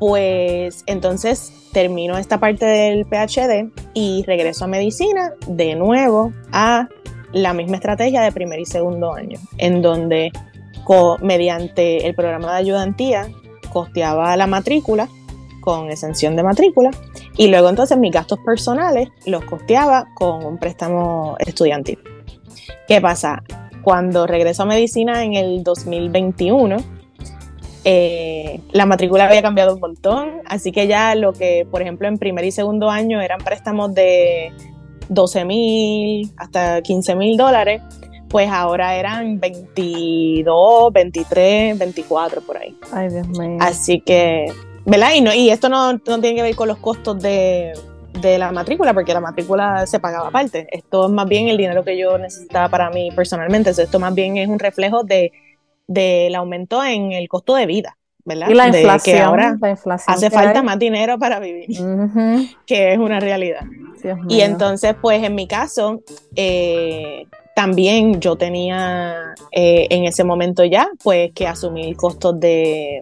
pues 0.00 0.82
entonces 0.86 1.52
termino 1.72 2.18
esta 2.18 2.40
parte 2.40 2.66
del 2.66 3.04
PhD 3.06 3.70
y 3.94 4.24
regreso 4.26 4.64
a 4.64 4.68
medicina 4.68 5.32
de 5.46 5.76
nuevo 5.76 6.32
a 6.52 6.88
la 7.32 7.52
misma 7.52 7.76
estrategia 7.76 8.22
de 8.22 8.32
primer 8.32 8.58
y 8.58 8.66
segundo 8.66 9.14
año, 9.14 9.38
en 9.58 9.80
donde 9.80 10.32
mediante 11.20 12.06
el 12.06 12.14
programa 12.14 12.52
de 12.52 12.58
ayudantía 12.58 13.28
costeaba 13.70 14.34
la 14.36 14.46
matrícula 14.46 15.08
con 15.68 15.90
exención 15.90 16.34
de 16.34 16.42
matrícula 16.42 16.90
y 17.36 17.48
luego 17.48 17.68
entonces 17.68 17.98
mis 17.98 18.10
gastos 18.10 18.38
personales 18.38 19.10
los 19.26 19.44
costeaba 19.44 20.08
con 20.14 20.42
un 20.42 20.56
préstamo 20.56 21.36
estudiantil. 21.40 21.98
¿Qué 22.86 23.02
pasa? 23.02 23.42
Cuando 23.82 24.26
regreso 24.26 24.62
a 24.62 24.64
medicina 24.64 25.24
en 25.24 25.34
el 25.34 25.62
2021, 25.62 26.78
eh, 27.84 28.62
la 28.72 28.86
matrícula 28.86 29.26
había 29.26 29.42
cambiado 29.42 29.74
un 29.74 29.80
montón, 29.80 30.40
así 30.46 30.72
que 30.72 30.86
ya 30.86 31.14
lo 31.14 31.34
que, 31.34 31.66
por 31.70 31.82
ejemplo, 31.82 32.08
en 32.08 32.16
primer 32.16 32.46
y 32.46 32.50
segundo 32.50 32.88
año 32.88 33.20
eran 33.20 33.40
préstamos 33.40 33.92
de 33.92 34.54
12 35.10 35.44
mil 35.44 36.32
hasta 36.38 36.80
15 36.80 37.14
mil 37.14 37.36
dólares, 37.36 37.82
pues 38.30 38.48
ahora 38.48 38.96
eran 38.96 39.38
22, 39.38 40.94
23, 40.94 41.78
24 41.78 42.40
por 42.40 42.56
ahí. 42.56 42.74
Ay, 42.90 43.10
Dios 43.10 43.28
mío. 43.28 43.58
Así 43.60 44.00
que, 44.00 44.46
¿verdad? 44.88 45.10
Y, 45.14 45.20
no, 45.20 45.32
y 45.34 45.50
esto 45.50 45.68
no, 45.68 45.92
no 45.92 46.00
tiene 46.00 46.34
que 46.34 46.42
ver 46.42 46.56
con 46.56 46.68
los 46.68 46.78
costos 46.78 47.20
de, 47.20 47.72
de 48.20 48.38
la 48.38 48.50
matrícula, 48.52 48.94
porque 48.94 49.12
la 49.12 49.20
matrícula 49.20 49.86
se 49.86 50.00
pagaba 50.00 50.28
aparte. 50.28 50.66
Esto 50.70 51.06
es 51.06 51.12
más 51.12 51.28
bien 51.28 51.48
el 51.48 51.56
dinero 51.56 51.84
que 51.84 51.96
yo 51.96 52.18
necesitaba 52.18 52.68
para 52.68 52.90
mí 52.90 53.10
personalmente. 53.14 53.70
esto 53.70 54.00
más 54.00 54.14
bien 54.14 54.36
es 54.36 54.48
un 54.48 54.58
reflejo 54.58 55.04
de 55.04 55.32
del 55.86 56.34
aumento 56.34 56.84
en 56.84 57.12
el 57.12 57.28
costo 57.28 57.54
de 57.54 57.64
vida, 57.64 57.96
¿verdad? 58.24 58.50
Y 58.50 58.54
la 58.54 58.66
inflación. 58.66 59.16
que 59.16 59.22
ahora 59.22 59.58
hace 60.06 60.30
falta 60.30 60.62
más 60.62 60.78
dinero 60.78 61.18
para 61.18 61.40
vivir, 61.40 61.78
que 62.66 62.92
es 62.92 62.98
una 62.98 63.20
realidad. 63.20 63.62
Y 64.28 64.42
entonces, 64.42 64.94
pues 65.00 65.24
en 65.24 65.34
mi 65.34 65.48
caso, 65.48 66.02
eh, 66.36 67.24
también 67.56 68.20
yo 68.20 68.36
tenía 68.36 69.34
eh, 69.50 69.86
en 69.88 70.04
ese 70.04 70.24
momento 70.24 70.62
ya, 70.62 70.90
pues 71.02 71.32
que 71.32 71.46
asumir 71.46 71.96
costos 71.96 72.38
de 72.38 73.00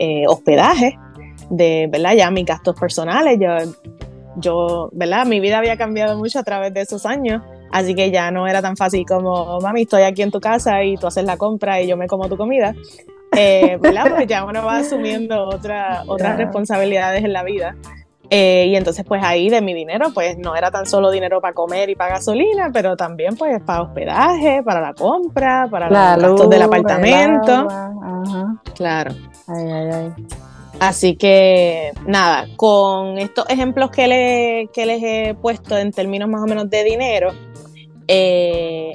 eh, 0.00 0.24
hospedaje, 0.26 0.98
de, 1.50 1.88
¿verdad? 1.92 2.14
Ya 2.14 2.30
mis 2.30 2.44
gastos 2.44 2.74
personales, 2.78 3.38
yo 3.38 3.48
yo, 4.36 4.88
¿verdad? 4.92 5.26
Mi 5.26 5.40
vida 5.40 5.58
había 5.58 5.76
cambiado 5.76 6.16
mucho 6.16 6.38
a 6.38 6.42
través 6.42 6.72
de 6.72 6.80
esos 6.80 7.06
años, 7.06 7.42
así 7.70 7.94
que 7.94 8.10
ya 8.10 8.30
no 8.30 8.46
era 8.46 8.62
tan 8.62 8.76
fácil 8.76 9.04
como, 9.06 9.60
mami, 9.60 9.82
estoy 9.82 10.02
aquí 10.02 10.22
en 10.22 10.30
tu 10.30 10.40
casa 10.40 10.82
y 10.82 10.96
tú 10.96 11.06
haces 11.06 11.24
la 11.24 11.36
compra 11.36 11.80
y 11.80 11.86
yo 11.86 11.96
me 11.96 12.06
como 12.06 12.28
tu 12.28 12.36
comida. 12.36 12.74
Eh, 13.36 13.78
¿verdad? 13.80 14.14
Pues 14.14 14.26
ya 14.26 14.44
uno 14.44 14.64
va 14.64 14.78
asumiendo 14.78 15.48
otra, 15.48 16.04
otras 16.06 16.36
responsabilidades 16.36 17.24
en 17.24 17.32
la 17.32 17.42
vida. 17.42 17.76
Eh, 18.32 18.66
y 18.68 18.76
entonces, 18.76 19.04
pues 19.04 19.24
ahí 19.24 19.50
de 19.50 19.60
mi 19.60 19.74
dinero, 19.74 20.10
pues 20.14 20.38
no 20.38 20.54
era 20.54 20.70
tan 20.70 20.86
solo 20.86 21.10
dinero 21.10 21.40
para 21.40 21.52
comer 21.52 21.90
y 21.90 21.96
para 21.96 22.14
gasolina, 22.14 22.70
pero 22.72 22.96
también 22.96 23.36
pues 23.36 23.60
para 23.60 23.82
hospedaje, 23.82 24.62
para 24.62 24.80
la 24.80 24.94
compra, 24.94 25.66
para 25.68 25.90
la 25.90 26.16
los 26.16 26.30
gastos 26.30 26.50
del 26.50 26.62
apartamento. 26.62 27.66
Claro. 28.76 29.14
Ay, 29.50 29.70
ay, 29.70 29.90
ay. 29.92 30.26
Así 30.78 31.16
que 31.16 31.92
nada, 32.06 32.46
con 32.56 33.18
estos 33.18 33.48
ejemplos 33.50 33.90
que, 33.90 34.06
les 34.08 35.02
he 35.02 35.34
puesto 35.34 35.76
en 35.76 35.92
términos 35.92 36.28
más 36.28 36.42
o 36.42 36.46
menos 36.46 36.70
de 36.70 36.84
dinero, 36.84 37.32
eh, 38.08 38.92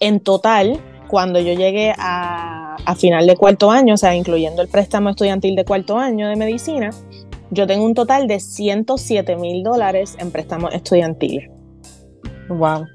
en 0.00 0.20
total, 0.20 0.80
cuando 1.08 1.38
yo 1.38 1.52
llegué 1.52 1.92
a, 1.98 2.76
final 2.96 3.26
de 3.26 3.36
cuarto 3.36 3.70
año, 3.70 3.94
o 3.94 3.96
sea, 3.96 4.14
incluyendo 4.14 4.62
el 4.62 4.68
préstamo 4.68 5.10
estudiantil 5.10 5.56
de 5.56 5.64
cuarto 5.64 5.98
año 5.98 6.28
de 6.28 6.36
medicina, 6.36 6.90
yo 7.50 7.66
tengo 7.66 7.84
un 7.84 7.94
total 7.94 8.28
de 8.28 8.40
107 8.40 9.36
mil 9.36 9.62
dólares 9.62 10.16
en 10.18 10.30
préstamos 10.30 10.72
estudiantiles. 10.72 11.50
Wow 12.48 12.86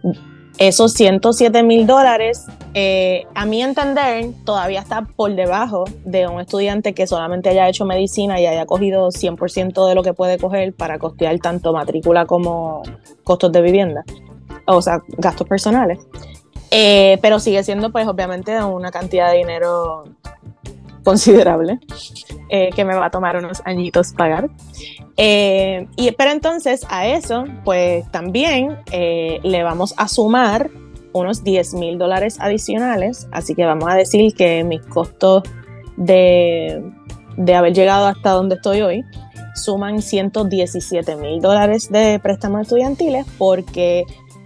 esos 0.58 0.94
107 0.94 1.64
mil 1.64 1.88
dólares, 1.88 2.46
eh, 2.74 3.26
a 3.36 3.46
mi 3.46 3.62
entender, 3.62 4.32
todavía 4.46 4.80
está 4.80 5.02
por 5.02 5.34
debajo 5.36 5.86
de 6.06 6.28
un 6.28 6.40
estudiante 6.40 6.94
que 6.94 7.08
solamente 7.08 7.50
haya 7.50 7.68
hecho 7.68 7.86
medicina 7.86 8.40
y 8.40 8.46
haya 8.46 8.66
cogido 8.66 9.10
100% 9.10 9.88
de 9.88 9.96
lo 9.96 10.04
que 10.04 10.14
puede 10.14 10.38
coger 10.38 10.74
para 10.74 11.00
costear 11.00 11.38
tanto 11.40 11.74
matrícula 11.74 12.26
como 12.26 12.84
costos 13.24 13.52
de 13.52 13.62
vivienda, 13.62 14.04
o 14.66 14.82
sea, 14.82 15.02
gastos 15.18 15.48
personales. 15.48 16.00
Eh, 16.72 17.18
pero 17.22 17.40
sigue 17.40 17.64
siendo, 17.64 17.92
pues, 17.92 18.08
obviamente, 18.08 18.64
una 18.64 18.92
cantidad 18.92 19.32
de 19.32 19.40
dinero 19.40 20.06
considerable 21.04 21.80
eh, 22.50 22.70
que 22.76 22.86
me 22.86 22.96
va 22.96 23.06
a 23.08 23.10
tomar 23.10 23.38
unos 23.38 23.62
añitos 23.66 24.14
pagar. 24.14 24.50
Eh, 25.18 25.88
y, 25.96 26.12
pero 26.12 26.32
entonces 26.32 26.86
a 26.90 27.08
eso, 27.08 27.46
pues 27.64 28.10
también 28.12 28.78
eh, 28.92 29.40
le 29.44 29.64
vamos 29.64 29.94
a 29.98 30.08
sumar 30.08 30.70
unos 31.14 31.44
10 31.44 31.74
mil 31.76 31.98
dólares 31.98 32.38
adicionales, 32.40 33.28
así 33.32 33.56
que 33.56 33.66
vamos 33.66 33.90
a 33.90 33.96
decir 33.96 34.34
que 34.34 34.64
mis 34.64 34.82
costos 34.82 35.44
de, 35.98 36.84
de 37.38 37.56
haber 37.56 37.74
llegado 37.74 38.08
hasta 38.08 38.32
donde 38.32 38.56
estoy 38.56 38.82
hoy 38.82 39.04
suman 39.56 40.02
117 40.02 41.16
mil 41.18 41.42
dólares 41.42 41.90
de 41.90 42.20
préstamos 42.20 42.62
estudiantiles 42.62 43.26
porque 43.38 44.06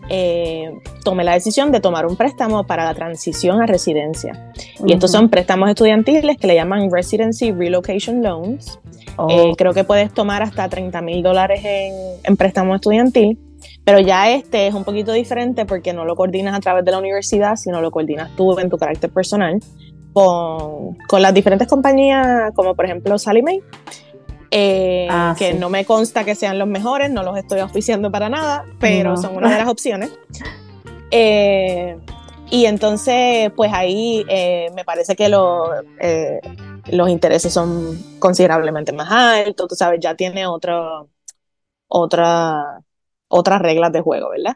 eh, 0.09 0.71
tomé 1.03 1.23
la 1.23 1.33
decisión 1.33 1.71
de 1.71 1.79
tomar 1.79 2.05
un 2.05 2.15
préstamo 2.15 2.63
para 2.65 2.83
la 2.85 2.93
transición 2.93 3.61
a 3.61 3.65
residencia. 3.65 4.51
Y 4.85 4.93
estos 4.93 5.11
son 5.11 5.29
préstamos 5.29 5.69
estudiantiles 5.69 6.37
que 6.37 6.47
le 6.47 6.55
llaman 6.55 6.91
Residency 6.91 7.51
Relocation 7.51 8.21
Loans. 8.21 8.79
Oh. 9.17 9.29
Eh, 9.29 9.53
creo 9.57 9.73
que 9.73 9.83
puedes 9.83 10.13
tomar 10.13 10.43
hasta 10.43 10.67
30 10.67 11.01
mil 11.01 11.23
dólares 11.23 11.61
en, 11.63 12.37
préstamo 12.37 12.75
estudiantil, 12.75 13.39
pero 13.85 13.99
ya 13.99 14.31
este 14.31 14.67
es 14.67 14.73
un 14.73 14.83
poquito 14.83 15.13
diferente 15.13 15.65
porque 15.65 15.93
no 15.93 16.03
lo 16.03 16.15
coordinas 16.15 16.55
a 16.55 16.59
través 16.59 16.83
de 16.83 16.91
la 16.91 16.97
universidad, 16.97 17.55
sino 17.55 17.81
lo 17.81 17.91
coordinas 17.91 18.35
tú 18.35 18.59
en 18.59 18.69
tu 18.69 18.77
carácter 18.77 19.09
personal 19.11 19.59
con, 20.11 20.97
con 21.07 21.21
las 21.21 21.33
diferentes 21.33 21.67
compañías, 21.67 22.51
como 22.55 22.75
por 22.75 22.85
ejemplo 22.85 23.17
Sally 23.17 23.41
Mae 23.41 23.61
eh, 24.57 25.07
ah, 25.09 25.35
que 25.37 25.53
no 25.53 25.69
me 25.69 25.83
consta 25.85 26.23
que 26.23 26.33
sean 26.33 26.57
los 26.57 26.67
mejores, 26.67 27.11
no 27.11 27.23
los 27.23 27.37
estoy 27.37 27.59
oficiando 27.59 28.09
para 28.09 28.29
nada, 28.29 28.63
pero 28.79 29.17
son 29.17 29.35
una 29.35 29.51
de 29.51 29.57
las 29.57 29.67
opciones. 29.67 30.11
Eh, 31.11 31.97
y 32.49 32.65
entonces, 32.65 33.51
pues 33.55 33.71
ahí 33.73 34.25
eh, 34.29 34.69
me 34.73 34.85
parece 34.85 35.15
que 35.15 35.27
los 35.27 37.09
intereses 37.09 37.51
son 37.51 38.01
considerablemente 38.19 38.93
más 38.93 39.11
altos, 39.11 39.67
tú 39.67 39.75
sabes, 39.75 39.99
ya 39.99 40.15
tiene 40.15 40.47
otro, 40.47 41.09
otra, 41.89 42.81
otras 43.35 43.61
reglas 43.61 43.91
de 43.91 44.01
juego, 44.01 44.29
¿verdad? 44.29 44.55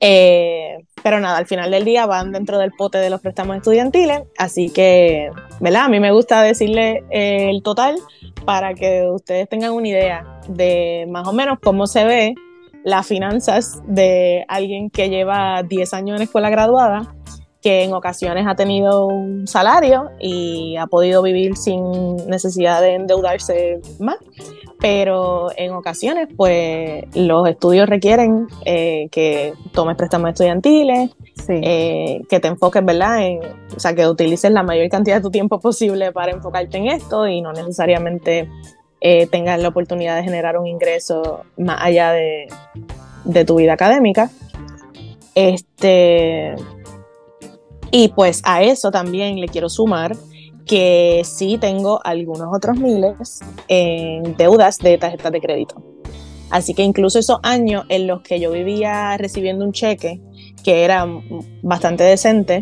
Eh, 0.00 0.78
pero 1.04 1.20
nada, 1.20 1.38
al 1.38 1.46
final 1.46 1.70
del 1.70 1.84
día 1.84 2.06
van 2.06 2.32
dentro 2.32 2.58
del 2.58 2.72
pote 2.72 2.98
de 2.98 3.08
los 3.08 3.20
préstamos 3.20 3.56
estudiantiles, 3.56 4.22
así 4.36 4.70
que, 4.70 5.30
¿verdad? 5.60 5.84
A 5.84 5.88
mí 5.88 6.00
me 6.00 6.10
gusta 6.10 6.42
decirle 6.42 7.04
eh, 7.10 7.50
el 7.50 7.62
total 7.62 7.96
para 8.44 8.74
que 8.74 9.06
ustedes 9.08 9.48
tengan 9.48 9.72
una 9.72 9.86
idea 9.86 10.40
de 10.48 11.06
más 11.08 11.28
o 11.28 11.32
menos 11.32 11.58
cómo 11.62 11.86
se 11.86 12.04
ve 12.04 12.34
las 12.82 13.06
finanzas 13.06 13.80
de 13.86 14.44
alguien 14.48 14.90
que 14.90 15.08
lleva 15.08 15.62
10 15.62 15.94
años 15.94 16.16
en 16.16 16.22
escuela 16.24 16.50
graduada, 16.50 17.14
que 17.62 17.84
en 17.84 17.94
ocasiones 17.94 18.46
ha 18.46 18.54
tenido 18.54 19.06
un 19.06 19.46
salario 19.46 20.10
y 20.20 20.76
ha 20.76 20.86
podido 20.86 21.22
vivir 21.22 21.56
sin 21.56 22.16
necesidad 22.26 22.80
de 22.80 22.94
endeudarse 22.94 23.80
más 23.98 24.18
pero 24.82 25.50
en 25.56 25.72
ocasiones, 25.74 26.28
pues 26.36 27.04
los 27.14 27.48
estudios 27.48 27.88
requieren 27.88 28.48
eh, 28.64 29.08
que 29.12 29.54
tomes 29.70 29.96
préstamos 29.96 30.30
estudiantiles, 30.30 31.10
eh, 31.48 32.20
que 32.28 32.40
te 32.40 32.48
enfoques, 32.48 32.84
¿verdad? 32.84 33.24
En, 33.24 33.38
o 33.76 33.78
sea, 33.78 33.94
que 33.94 34.08
utilices 34.08 34.50
la 34.50 34.64
mayor 34.64 34.88
cantidad 34.88 35.16
de 35.16 35.22
tu 35.22 35.30
tiempo 35.30 35.60
posible 35.60 36.10
para 36.10 36.32
enfocarte 36.32 36.78
en 36.78 36.88
esto 36.88 37.28
y 37.28 37.40
no 37.40 37.52
necesariamente 37.52 38.50
eh, 39.00 39.28
tengas 39.28 39.60
la 39.60 39.68
oportunidad 39.68 40.16
de 40.16 40.24
generar 40.24 40.58
un 40.58 40.66
ingreso 40.66 41.44
más 41.56 41.78
allá 41.80 42.10
de, 42.10 42.48
de 43.22 43.44
tu 43.44 43.54
vida 43.54 43.74
académica. 43.74 44.30
Este, 45.36 46.56
y 47.92 48.08
pues 48.08 48.40
a 48.44 48.62
eso 48.62 48.90
también 48.90 49.38
le 49.38 49.46
quiero 49.46 49.68
sumar 49.68 50.16
que 50.66 51.22
sí 51.24 51.58
tengo 51.58 52.00
algunos 52.04 52.48
otros 52.52 52.76
miles 52.78 53.40
en 53.68 54.36
deudas 54.36 54.78
de 54.78 54.96
tarjetas 54.96 55.30
de 55.30 55.40
crédito. 55.40 55.82
Así 56.50 56.74
que 56.74 56.82
incluso 56.82 57.18
esos 57.18 57.38
años 57.42 57.84
en 57.88 58.06
los 58.06 58.22
que 58.22 58.40
yo 58.40 58.50
vivía 58.50 59.16
recibiendo 59.18 59.64
un 59.64 59.72
cheque, 59.72 60.20
que 60.64 60.84
era 60.84 61.06
bastante 61.62 62.04
decente, 62.04 62.60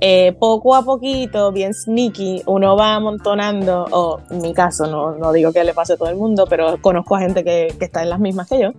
eh, 0.00 0.32
poco 0.38 0.76
a 0.76 0.84
poquito, 0.84 1.50
bien 1.50 1.74
sneaky, 1.74 2.42
uno 2.46 2.76
va 2.76 2.94
amontonando, 2.94 3.84
o 3.90 4.20
en 4.30 4.40
mi 4.40 4.54
caso, 4.54 4.86
no, 4.86 5.16
no 5.16 5.32
digo 5.32 5.52
que 5.52 5.64
le 5.64 5.74
pase 5.74 5.94
a 5.94 5.96
todo 5.96 6.08
el 6.08 6.16
mundo, 6.16 6.46
pero 6.48 6.80
conozco 6.80 7.16
a 7.16 7.20
gente 7.20 7.42
que, 7.42 7.74
que 7.76 7.84
está 7.86 8.02
en 8.04 8.10
las 8.10 8.20
mismas 8.20 8.48
que 8.48 8.60
yo, 8.60 8.72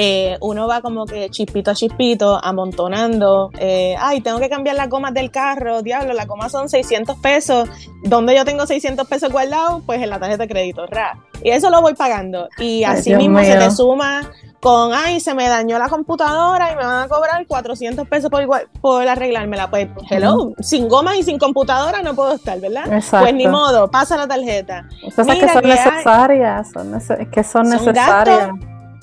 eh, 0.00 0.38
uno 0.42 0.68
va 0.68 0.80
como 0.80 1.06
que 1.06 1.28
chispito 1.28 1.72
a 1.72 1.74
chispito, 1.74 2.38
amontonando. 2.40 3.50
Eh, 3.58 3.96
ay, 3.98 4.20
tengo 4.20 4.38
que 4.38 4.48
cambiar 4.48 4.76
las 4.76 4.88
gomas 4.88 5.12
del 5.12 5.32
carro, 5.32 5.82
diablo, 5.82 6.12
las 6.12 6.28
gomas 6.28 6.52
son 6.52 6.68
600 6.68 7.18
pesos. 7.18 7.68
¿Dónde 8.04 8.36
yo 8.36 8.44
tengo 8.44 8.64
600 8.64 9.08
pesos 9.08 9.32
guardados? 9.32 9.82
Pues 9.84 10.00
en 10.00 10.10
la 10.10 10.20
tarjeta 10.20 10.44
de 10.44 10.48
crédito, 10.48 10.86
ra. 10.86 11.18
Y 11.42 11.50
eso 11.50 11.68
lo 11.68 11.80
voy 11.80 11.94
pagando. 11.94 12.48
Y 12.58 12.84
así 12.84 13.12
mismo 13.16 13.40
se 13.40 13.56
te 13.56 13.72
suma 13.72 14.30
con, 14.60 14.92
ay, 14.94 15.18
se 15.18 15.34
me 15.34 15.48
dañó 15.48 15.80
la 15.80 15.88
computadora 15.88 16.70
y 16.70 16.76
me 16.76 16.84
van 16.84 17.02
a 17.02 17.08
cobrar 17.08 17.44
400 17.44 18.06
pesos 18.06 18.30
por, 18.30 18.46
por 18.80 19.08
arreglármela. 19.08 19.68
Pues, 19.68 19.88
hello, 20.10 20.52
sin 20.60 20.88
gomas 20.88 21.16
y 21.16 21.24
sin 21.24 21.40
computadora 21.40 22.02
no 22.02 22.14
puedo 22.14 22.34
estar, 22.34 22.60
¿verdad? 22.60 22.84
Pues 23.10 23.34
ni 23.34 23.48
modo, 23.48 23.90
pasa 23.90 24.16
la 24.16 24.28
tarjeta. 24.28 24.88
Cosas 25.04 25.26
que 25.26 25.48
son 25.48 25.64
necesarias, 25.64 26.70
son 26.70 27.28
que 27.32 27.42
son 27.42 27.68
necesarias 27.68 28.50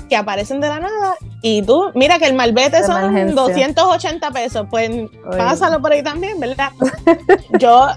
que 0.08 0.16
aparecen 0.16 0.62
de 0.62 0.68
la 0.68 0.80
nada 0.80 1.16
y 1.42 1.62
tú, 1.62 1.92
mira 1.94 2.18
que 2.20 2.26
el 2.26 2.34
malvete 2.34 2.84
son 2.84 3.36
280 3.36 4.32
pesos, 4.32 4.68
pues 4.70 4.90
pásalo 5.38 5.82
por 5.82 5.92
ahí 5.92 6.04
también, 6.04 6.40
¿verdad? 6.40 6.72
Yo 7.60 7.88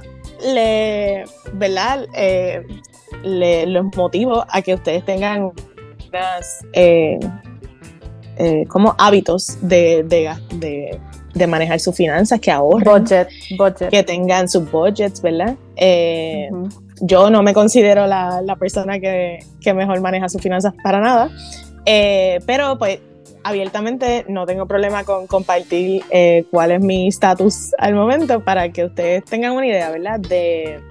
le, 0.44 1.24
¿verdad? 1.54 2.06
Eh, 2.14 2.62
le, 3.22 3.66
los 3.66 3.86
motivo 3.96 4.44
a 4.48 4.62
que 4.62 4.74
ustedes 4.74 5.04
tengan 5.04 5.52
eh, 6.72 7.18
eh, 8.36 8.64
como 8.68 8.94
hábitos 8.98 9.58
de, 9.60 10.04
de, 10.04 11.00
de, 11.34 11.46
manejar 11.46 11.80
sus 11.80 11.94
finanzas, 11.94 12.40
que 12.40 12.50
ahorren, 12.50 12.84
budget, 12.84 13.28
budget. 13.56 13.90
que 13.90 14.02
tengan 14.02 14.48
sus 14.48 14.70
budgets, 14.70 15.22
¿verdad? 15.22 15.56
Yo 17.00 17.30
no 17.30 17.42
me 17.42 17.54
considero 17.54 18.06
la, 18.06 18.42
la 18.42 18.56
persona 18.56 18.98
que, 18.98 19.38
que 19.60 19.72
mejor 19.72 20.00
maneja 20.00 20.28
sus 20.28 20.42
finanzas 20.42 20.74
para 20.82 21.00
nada. 21.00 21.30
Eh, 21.90 22.40
pero 22.44 22.76
pues 22.76 23.00
abiertamente 23.42 24.26
no 24.28 24.44
tengo 24.44 24.66
problema 24.66 25.04
con 25.04 25.26
compartir 25.26 26.04
eh, 26.10 26.44
cuál 26.50 26.72
es 26.72 26.82
mi 26.82 27.08
estatus 27.08 27.72
al 27.78 27.94
momento 27.94 28.44
para 28.44 28.70
que 28.70 28.84
ustedes 28.84 29.24
tengan 29.24 29.52
una 29.52 29.66
idea, 29.66 29.90
¿verdad? 29.90 30.20
De 30.20 30.82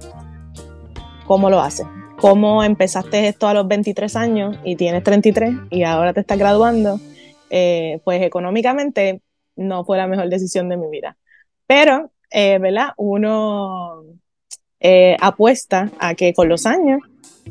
cómo 1.28 1.52
lo 1.52 1.62
haces. 1.62 1.86
Cómo 2.18 2.64
empezaste 2.64 3.28
esto 3.28 3.48
a 3.48 3.54
los 3.54 3.68
23 3.68 4.16
años 4.16 4.58
y 4.64 4.76
tienes 4.76 5.04
33 5.04 5.54
y 5.70 5.84
ahora 5.84 6.14
te 6.14 6.22
estás 6.22 6.40
graduando. 6.40 7.00
Eh, 7.52 8.02
pues 8.04 8.24
económicamente 8.24 9.22
no 9.56 9.86
fue 9.86 9.98
la 9.98 10.08
mejor 10.08 10.30
decisión 10.30 10.68
de 10.68 10.78
mi 10.78 10.90
vida. 10.90 11.16
Pero, 11.68 12.10
¿verdad? 12.34 12.94
Uno 12.98 14.02
apuesta 15.22 15.92
a 16.00 16.16
que 16.16 16.34
con 16.34 16.50
los 16.50 16.66
años 16.66 17.02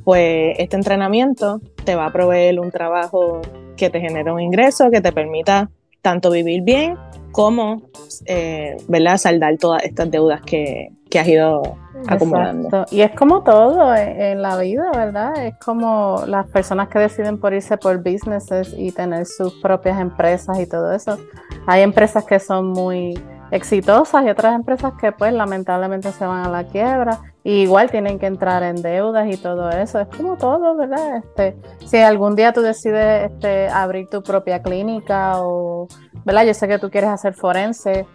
pues 0.05 0.57
este 0.59 0.77
entrenamiento 0.77 1.61
te 1.85 1.95
va 1.95 2.07
a 2.07 2.13
proveer 2.13 2.61
un 2.61 2.71
trabajo 2.71 3.41
que 3.77 3.91
te 3.91 4.01
genere 4.01 4.33
un 4.33 4.41
ingreso, 4.41 4.91
que 4.91 5.01
te 5.01 5.13
permita 5.13 5.71
tanto 6.03 6.31
vivir 6.31 6.63
bien 6.63 6.97
como, 7.33 7.83
eh, 8.25 8.77
¿verdad?, 8.89 9.19
saldar 9.19 9.59
todas 9.59 9.83
estas 9.85 10.11
deudas 10.11 10.41
que, 10.41 10.93
has 11.19 11.29
ido 11.29 11.63
acumulando. 12.09 12.85
Y 12.91 13.01
es 13.01 13.11
como 13.13 13.43
todo 13.43 13.95
en, 13.95 14.43
la 14.43 14.59
vida, 14.59 14.91
¿verdad? 14.95 15.33
Es 15.47 15.55
como 15.57 16.23
las 16.27 16.47
personas 16.47 16.89
que 16.89 16.99
deciden 16.99 17.39
por 17.39 17.55
irse 17.55 17.79
por 17.79 18.03
businesses 18.03 18.75
y 18.77 18.93
tener 18.93 19.25
sus 19.25 19.55
propias 19.55 19.99
empresas 19.99 20.61
y 20.61 20.67
todo 20.67 20.93
eso. 20.93 21.19
Hay 21.67 21.81
empresas 21.83 22.25
que 22.25 22.39
son 22.39 22.69
muy 22.69 23.19
exitosas 23.51 24.25
y 24.25 24.29
otras 24.29 24.55
empresas 24.55 24.93
que 25.01 25.13
pues 25.13 25.33
lamentablemente 25.33 26.13
se 26.13 26.27
van 26.27 26.45
a 26.45 26.51
la 26.51 26.65
quiebra 26.65 27.21
igual 27.47 27.91
tienen 27.91 28.19
que 28.19 28.27
entrar 28.27 28.63
en 28.63 28.83
deudas 28.83 29.33
y 29.33 29.37
todo 29.37 29.71
eso. 29.71 30.01
Es 30.01 30.09
como 30.09 30.37
todo, 30.37 30.77
¿verdad? 30.77 31.19
Este, 31.19 31.57
si 31.87 31.99
algún 31.99 32.35
día 32.35 32.53
tú 32.53 32.61
decides 32.61 33.31
este, 33.31 33.69
abrir 33.69 34.09
tu 34.09 34.23
propia 34.23 34.63
clínica 34.63 35.41
o, 35.41 35.87
¿verdad? 36.25 36.45
Yo 36.45 36.55
sé 36.55 36.67
que 36.67 36.79
tú 36.79 36.91
quieres 36.91 37.11
hacer 37.11 37.35
forense, 37.35 38.07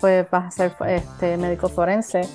pues 0.00 0.30
vas 0.30 0.46
a 0.46 0.50
ser 0.50 0.72
este, 0.86 1.36
médico 1.38 1.68
forense. 1.68 2.28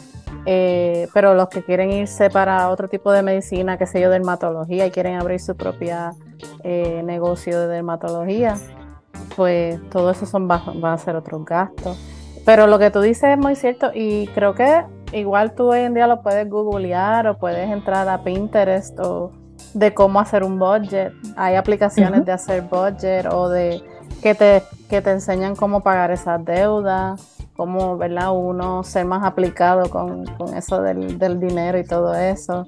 Eh, 0.46 1.08
pero 1.14 1.36
los 1.36 1.50
que 1.50 1.64
quieren 1.64 1.92
irse 1.92 2.30
para 2.30 2.70
otro 2.70 2.88
tipo 2.88 3.12
de 3.12 3.22
medicina, 3.22 3.78
que 3.78 3.86
sé 3.86 4.02
yo, 4.02 4.10
dermatología, 4.10 4.88
y 4.88 4.92
quieren 4.92 5.20
abrir 5.20 5.40
su 5.40 5.56
propia 5.56 6.14
eh, 6.64 7.02
negocio 7.04 7.60
de 7.60 7.68
dermatología, 7.68 8.56
pues 9.36 9.80
todo 9.90 10.12
eso 10.12 10.26
son, 10.26 10.48
van 10.48 10.84
a 10.84 10.98
ser 10.98 11.16
otros 11.16 11.46
gastos. 11.46 11.98
Pero 12.46 12.66
lo 12.66 12.80
que 12.80 12.90
tú 12.90 13.02
dices 13.02 13.26
es 13.32 13.38
muy 13.38 13.56
cierto 13.56 13.92
y 13.94 14.28
creo 14.28 14.56
que 14.56 14.84
igual 15.14 15.54
tú 15.54 15.72
hoy 15.72 15.80
en 15.80 15.94
día 15.94 16.08
lo 16.08 16.22
puedes 16.22 16.50
googlear 16.50 17.28
o 17.28 17.38
puedes 17.38 17.70
entrar 17.70 18.08
a 18.08 18.24
Pinterest 18.24 19.00
o 19.00 19.32
de 19.74 19.94
cómo 19.94 20.20
hacer 20.20 20.44
un 20.44 20.58
budget. 20.60 21.14
Hay 21.36 21.56
aplicaciones 21.56 22.26
de 22.26 22.32
hacer 22.32 22.64
budget 22.64 23.28
o 23.32 23.50
de 23.50 23.82
que 24.22 24.36
te, 24.36 24.64
que 24.90 25.02
te 25.02 25.12
enseñan 25.12 25.56
cómo 25.56 25.82
pagar 25.82 26.12
esas 26.12 26.44
deudas, 26.44 27.40
cómo 27.56 27.98
¿verdad? 27.98 28.32
uno 28.34 28.84
ser 28.84 29.06
más 29.06 29.24
aplicado 29.24 29.90
con, 29.90 30.26
eso 30.56 30.82
del, 30.82 31.40
dinero 31.40 31.78
y 31.78 31.84
todo 31.84 32.14
eso. 32.16 32.68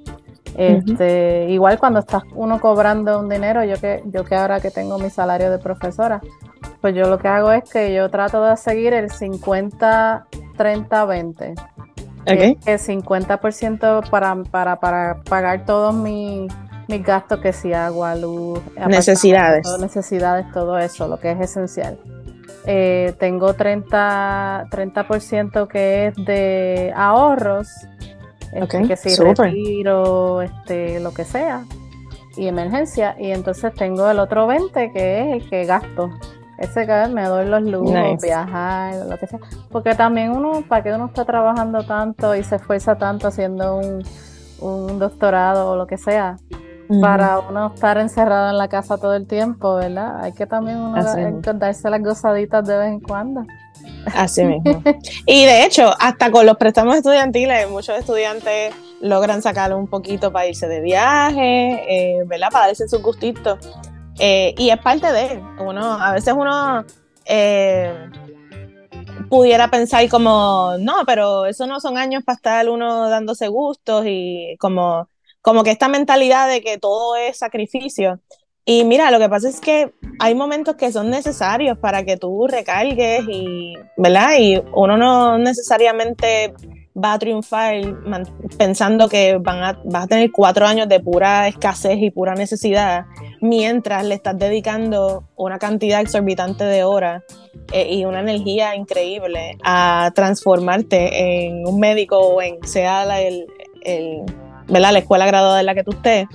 Este, 0.54 1.46
Igual 1.48 1.78
cuando 1.78 2.00
estás 2.00 2.24
uno 2.34 2.60
cobrando 2.60 3.18
un 3.18 3.28
dinero, 3.28 3.64
yo 3.64 3.80
que, 3.80 4.02
yo 4.06 4.24
que 4.24 4.34
ahora 4.34 4.60
que 4.60 4.70
tengo 4.70 4.98
mi 4.98 5.08
salario 5.08 5.50
de 5.50 5.58
profesora, 5.58 6.20
pues 6.80 6.94
yo 6.94 7.08
lo 7.08 7.18
que 7.18 7.28
hago 7.28 7.52
es 7.52 7.68
que 7.70 7.94
yo 7.94 8.10
trato 8.10 8.44
de 8.44 8.56
seguir 8.56 8.92
el 8.92 9.10
50, 9.10 10.26
30, 10.56 11.04
20. 11.06 11.54
Okay. 12.22 12.58
El 12.66 12.78
50% 12.78 14.08
para, 14.10 14.36
para, 14.44 14.80
para 14.80 15.22
pagar 15.22 15.64
todos 15.64 15.94
mis, 15.94 16.52
mis 16.88 17.02
gastos, 17.04 17.40
que 17.40 17.52
si 17.52 17.72
agua, 17.72 18.14
luz, 18.14 18.60
necesidades. 18.86 19.66
necesidades, 19.80 20.46
todo 20.52 20.78
eso, 20.78 21.08
lo 21.08 21.18
que 21.18 21.32
es 21.32 21.40
esencial. 21.40 21.98
Eh, 22.64 23.14
tengo 23.18 23.54
30%, 23.54 24.68
30 24.70 25.68
que 25.68 26.06
es 26.06 26.14
de 26.14 26.92
ahorros, 26.94 27.68
este, 28.52 28.86
que 28.86 28.96
si 28.96 29.16
retiro, 29.16 30.42
este, 30.42 31.00
lo 31.00 31.12
que 31.12 31.24
sea, 31.24 31.64
y 32.36 32.46
emergencia. 32.46 33.16
Y 33.18 33.32
entonces 33.32 33.74
tengo 33.74 34.08
el 34.08 34.18
otro 34.18 34.46
20 34.46 34.92
que 34.92 35.20
es 35.20 35.42
el 35.42 35.50
que 35.50 35.64
gasto. 35.64 36.10
Ese 36.62 36.86
que 36.86 37.08
me 37.08 37.24
doy 37.24 37.46
los 37.46 37.62
lujos, 37.62 38.22
viajar, 38.22 38.94
lo 39.06 39.18
que 39.18 39.26
sea. 39.26 39.40
Porque 39.72 39.96
también 39.96 40.30
uno, 40.30 40.62
para 40.68 40.84
que 40.84 40.92
uno 40.92 41.06
está 41.06 41.24
trabajando 41.24 41.82
tanto 41.82 42.36
y 42.36 42.44
se 42.44 42.56
esfuerza 42.56 42.96
tanto 42.96 43.26
haciendo 43.26 43.78
un, 44.60 44.98
doctorado 45.00 45.70
o 45.70 45.76
lo 45.76 45.88
que 45.88 45.98
sea, 45.98 46.36
para 47.00 47.40
uno 47.40 47.72
estar 47.74 47.98
encerrado 47.98 48.50
en 48.50 48.58
la 48.58 48.68
casa 48.68 48.96
todo 48.96 49.14
el 49.16 49.26
tiempo, 49.26 49.74
¿verdad? 49.74 50.22
Hay 50.22 50.32
que 50.34 50.46
también 50.46 50.78
uno 50.78 51.02
darse 51.54 51.90
las 51.90 52.00
gozaditas 52.00 52.64
de 52.64 52.78
vez 52.78 52.88
en 52.90 53.00
cuando. 53.00 53.44
Así 54.14 54.44
mismo. 54.44 54.82
y 55.26 55.44
de 55.44 55.64
hecho, 55.64 55.92
hasta 55.98 56.30
con 56.30 56.46
los 56.46 56.56
préstamos 56.58 56.94
estudiantiles, 56.94 57.68
muchos 57.70 57.98
estudiantes 57.98 58.72
logran 59.00 59.42
sacar 59.42 59.74
un 59.74 59.88
poquito 59.88 60.32
para 60.32 60.46
irse 60.46 60.68
de 60.68 60.80
viaje, 60.80 61.82
eh, 61.88 62.22
¿verdad? 62.24 62.50
Para 62.52 62.66
darse 62.66 62.86
sus 62.86 63.02
gustitos. 63.02 63.58
Eh, 64.18 64.54
y 64.58 64.70
es 64.70 64.78
parte 64.78 65.10
de 65.12 65.42
uno, 65.58 65.94
a 65.94 66.12
veces 66.12 66.34
uno 66.36 66.84
eh, 67.24 68.10
pudiera 69.28 69.68
pensar 69.68 70.06
como, 70.08 70.72
no, 70.78 70.96
pero 71.06 71.46
eso 71.46 71.66
no 71.66 71.80
son 71.80 71.96
años 71.96 72.22
para 72.24 72.36
estar 72.36 72.68
uno 72.68 73.08
dándose 73.08 73.48
gustos 73.48 74.04
y 74.06 74.56
como, 74.58 75.08
como 75.40 75.64
que 75.64 75.70
esta 75.70 75.88
mentalidad 75.88 76.48
de 76.48 76.60
que 76.60 76.78
todo 76.78 77.16
es 77.16 77.38
sacrificio. 77.38 78.20
Y 78.64 78.84
mira, 78.84 79.10
lo 79.10 79.18
que 79.18 79.28
pasa 79.28 79.48
es 79.48 79.60
que 79.60 79.92
hay 80.20 80.34
momentos 80.34 80.76
que 80.76 80.92
son 80.92 81.10
necesarios 81.10 81.78
para 81.78 82.04
que 82.04 82.16
tú 82.16 82.46
recargues 82.46 83.24
y, 83.28 83.74
¿verdad? 83.96 84.34
Y 84.38 84.62
uno 84.74 84.96
no 84.96 85.36
necesariamente 85.38 86.54
va 86.94 87.14
a 87.14 87.18
triunfar 87.18 87.74
pensando 88.58 89.08
que 89.08 89.38
van 89.38 89.64
a, 89.64 89.80
vas 89.84 90.04
a 90.04 90.06
tener 90.06 90.30
cuatro 90.30 90.66
años 90.66 90.88
de 90.88 91.00
pura 91.00 91.48
escasez 91.48 91.98
y 92.00 92.10
pura 92.10 92.34
necesidad, 92.34 93.06
mientras 93.42 94.04
le 94.04 94.14
estás 94.14 94.38
dedicando 94.38 95.24
una 95.36 95.58
cantidad 95.58 96.00
exorbitante 96.00 96.64
de 96.64 96.84
horas 96.84 97.24
eh, 97.72 97.92
y 97.92 98.04
una 98.04 98.20
energía 98.20 98.74
increíble 98.76 99.58
a 99.64 100.12
transformarte 100.14 101.44
en 101.44 101.66
un 101.66 101.78
médico 101.78 102.18
o 102.18 102.40
en 102.40 102.62
sea 102.66 103.04
la, 103.04 103.20
el, 103.20 103.46
la 104.68 104.98
escuela 104.98 105.26
graduada 105.26 105.60
en 105.60 105.66
la 105.66 105.74
que 105.74 105.84
tú 105.84 105.90
estés 105.90 106.26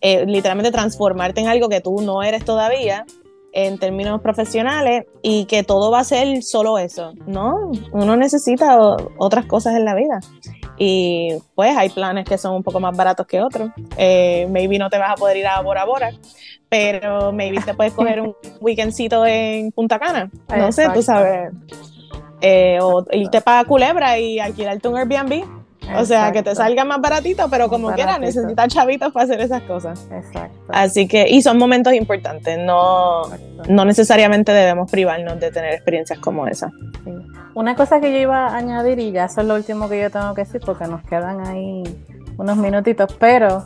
eh, 0.00 0.24
literalmente 0.24 0.70
transformarte 0.70 1.40
en 1.40 1.48
algo 1.48 1.68
que 1.68 1.80
tú 1.80 2.00
no 2.00 2.22
eres 2.22 2.44
todavía 2.44 3.06
en 3.52 3.78
términos 3.78 4.20
profesionales 4.20 5.04
y 5.20 5.44
que 5.44 5.62
todo 5.62 5.90
va 5.90 6.00
a 6.00 6.04
ser 6.04 6.42
solo 6.42 6.78
eso. 6.78 7.12
No, 7.26 7.70
uno 7.92 8.16
necesita 8.16 8.78
otras 9.18 9.46
cosas 9.46 9.76
en 9.76 9.84
la 9.84 9.94
vida. 9.94 10.20
Y 10.78 11.34
pues 11.54 11.76
hay 11.76 11.90
planes 11.90 12.24
que 12.24 12.38
son 12.38 12.54
un 12.54 12.62
poco 12.62 12.80
más 12.80 12.96
baratos 12.96 13.26
que 13.26 13.40
otros. 13.40 13.70
Eh, 13.96 14.48
maybe 14.50 14.78
no 14.78 14.90
te 14.90 14.98
vas 14.98 15.12
a 15.12 15.14
poder 15.14 15.36
ir 15.36 15.46
a 15.46 15.60
Bora 15.60 15.84
Bora, 15.84 16.10
pero 16.72 17.32
maybe 17.32 17.58
te 17.60 17.74
puedes 17.74 17.92
coger 17.92 18.22
un 18.22 18.34
weekendcito 18.62 19.26
en 19.26 19.72
Punta 19.72 19.98
Cana. 19.98 20.30
No 20.48 20.72
sé, 20.72 20.88
tú 20.94 21.02
sabes. 21.02 21.52
Eh, 22.40 22.78
o 22.80 23.04
irte 23.12 23.42
para 23.42 23.62
Culebra 23.64 24.18
y 24.18 24.40
alquilarte 24.40 24.88
un 24.88 24.96
Airbnb 24.96 25.44
o 25.96 26.04
sea, 26.06 26.32
que 26.32 26.42
te 26.42 26.54
salga 26.54 26.84
más 26.84 27.00
baratito, 27.00 27.48
pero 27.50 27.68
como 27.68 27.92
quieras, 27.92 28.18
necesitas 28.18 28.68
chavitos 28.68 29.12
para 29.12 29.24
hacer 29.24 29.40
esas 29.40 29.62
cosas. 29.62 30.08
Exacto. 30.10 30.56
Así 30.68 31.06
que, 31.06 31.28
y 31.28 31.42
son 31.42 31.58
momentos 31.58 31.92
importantes, 31.92 32.58
no, 32.58 33.22
no 33.68 33.84
necesariamente 33.84 34.52
debemos 34.52 34.90
privarnos 34.90 35.38
de 35.40 35.50
tener 35.50 35.74
experiencias 35.74 36.18
como 36.20 36.46
esa. 36.46 36.70
Una 37.54 37.76
cosa 37.76 38.00
que 38.00 38.10
yo 38.12 38.18
iba 38.18 38.46
a 38.46 38.56
añadir, 38.56 38.98
y 39.00 39.12
ya 39.12 39.26
eso 39.26 39.42
es 39.42 39.46
lo 39.46 39.54
último 39.54 39.88
que 39.88 40.00
yo 40.00 40.10
tengo 40.10 40.32
que 40.34 40.44
decir, 40.44 40.62
porque 40.64 40.86
nos 40.86 41.02
quedan 41.02 41.46
ahí 41.46 41.82
unos 42.38 42.56
minutitos, 42.56 43.14
pero 43.18 43.64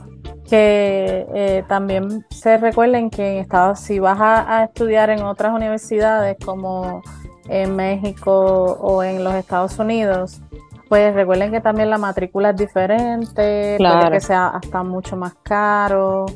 que 0.48 1.26
eh, 1.34 1.64
también 1.68 2.24
se 2.30 2.56
recuerden 2.56 3.10
que 3.10 3.32
en 3.32 3.38
Estados 3.38 3.80
si 3.80 3.98
vas 3.98 4.18
a 4.20 4.64
estudiar 4.64 5.10
en 5.10 5.22
otras 5.22 5.52
universidades 5.52 6.36
como 6.44 7.02
en 7.48 7.76
México 7.76 8.32
o 8.80 9.02
en 9.02 9.24
los 9.24 9.34
Estados 9.34 9.78
Unidos, 9.78 10.40
pues 10.88 11.14
recuerden 11.14 11.50
que 11.50 11.60
también 11.60 11.90
la 11.90 11.98
matrícula 11.98 12.50
es 12.50 12.56
diferente, 12.56 13.76
puede 13.78 14.10
que 14.10 14.20
sea 14.20 14.48
hasta 14.48 14.82
mucho 14.82 15.16
más 15.16 15.34
caro. 15.42 16.26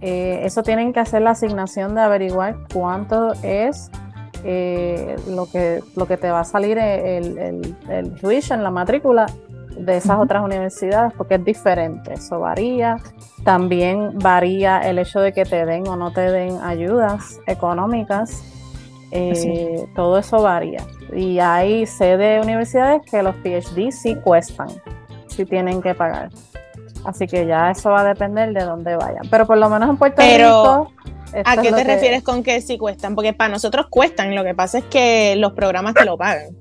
Eh, 0.00 0.40
eso 0.44 0.62
tienen 0.62 0.92
que 0.92 1.00
hacer 1.00 1.22
la 1.22 1.30
asignación 1.30 1.94
de 1.94 2.00
averiguar 2.00 2.56
cuánto 2.72 3.32
es 3.42 3.90
eh, 4.44 5.16
lo, 5.28 5.46
que, 5.50 5.82
lo 5.96 6.06
que 6.06 6.16
te 6.16 6.30
va 6.30 6.40
a 6.40 6.44
salir 6.44 6.78
el, 6.78 7.36
el, 7.36 7.76
el 7.90 8.14
tuition, 8.14 8.62
la 8.62 8.70
matrícula 8.70 9.26
de 9.80 9.96
esas 9.96 10.18
otras 10.18 10.42
universidades, 10.42 11.12
porque 11.16 11.36
es 11.36 11.44
diferente, 11.44 12.14
eso 12.14 12.40
varía. 12.40 12.98
También 13.44 14.18
varía 14.18 14.78
el 14.80 14.98
hecho 14.98 15.20
de 15.20 15.32
que 15.32 15.44
te 15.44 15.64
den 15.64 15.88
o 15.88 15.96
no 15.96 16.12
te 16.12 16.30
den 16.30 16.58
ayudas 16.62 17.40
económicas. 17.46 18.42
Eh, 19.10 19.86
todo 19.96 20.18
eso 20.18 20.42
varía. 20.42 20.84
Y 21.14 21.38
hay 21.40 21.86
sede 21.86 22.40
universidades 22.40 23.02
que 23.10 23.22
los 23.22 23.34
PhD 23.36 23.90
sí 23.90 24.14
cuestan, 24.16 24.68
sí 25.26 25.44
tienen 25.44 25.82
que 25.82 25.94
pagar. 25.94 26.30
Así 27.04 27.26
que 27.26 27.46
ya 27.46 27.70
eso 27.70 27.90
va 27.90 28.02
a 28.02 28.04
depender 28.04 28.52
de 28.52 28.64
dónde 28.64 28.94
vayan. 28.94 29.22
Pero 29.30 29.46
por 29.46 29.58
lo 29.58 29.68
menos 29.68 29.88
en 29.88 29.96
Puerto 29.96 30.22
Rico. 30.22 30.92
¿A 31.44 31.56
qué 31.56 31.72
te 31.72 31.84
refieres 31.84 32.22
con 32.22 32.42
que 32.42 32.60
sí 32.60 32.76
cuestan? 32.76 33.14
Porque 33.14 33.32
para 33.32 33.50
nosotros 33.50 33.86
cuestan, 33.88 34.34
lo 34.34 34.42
que 34.42 34.54
pasa 34.54 34.78
es 34.78 34.84
que 34.84 35.36
los 35.36 35.52
programas 35.52 35.94
te 35.94 36.04
lo 36.04 36.18
pagan. 36.18 36.59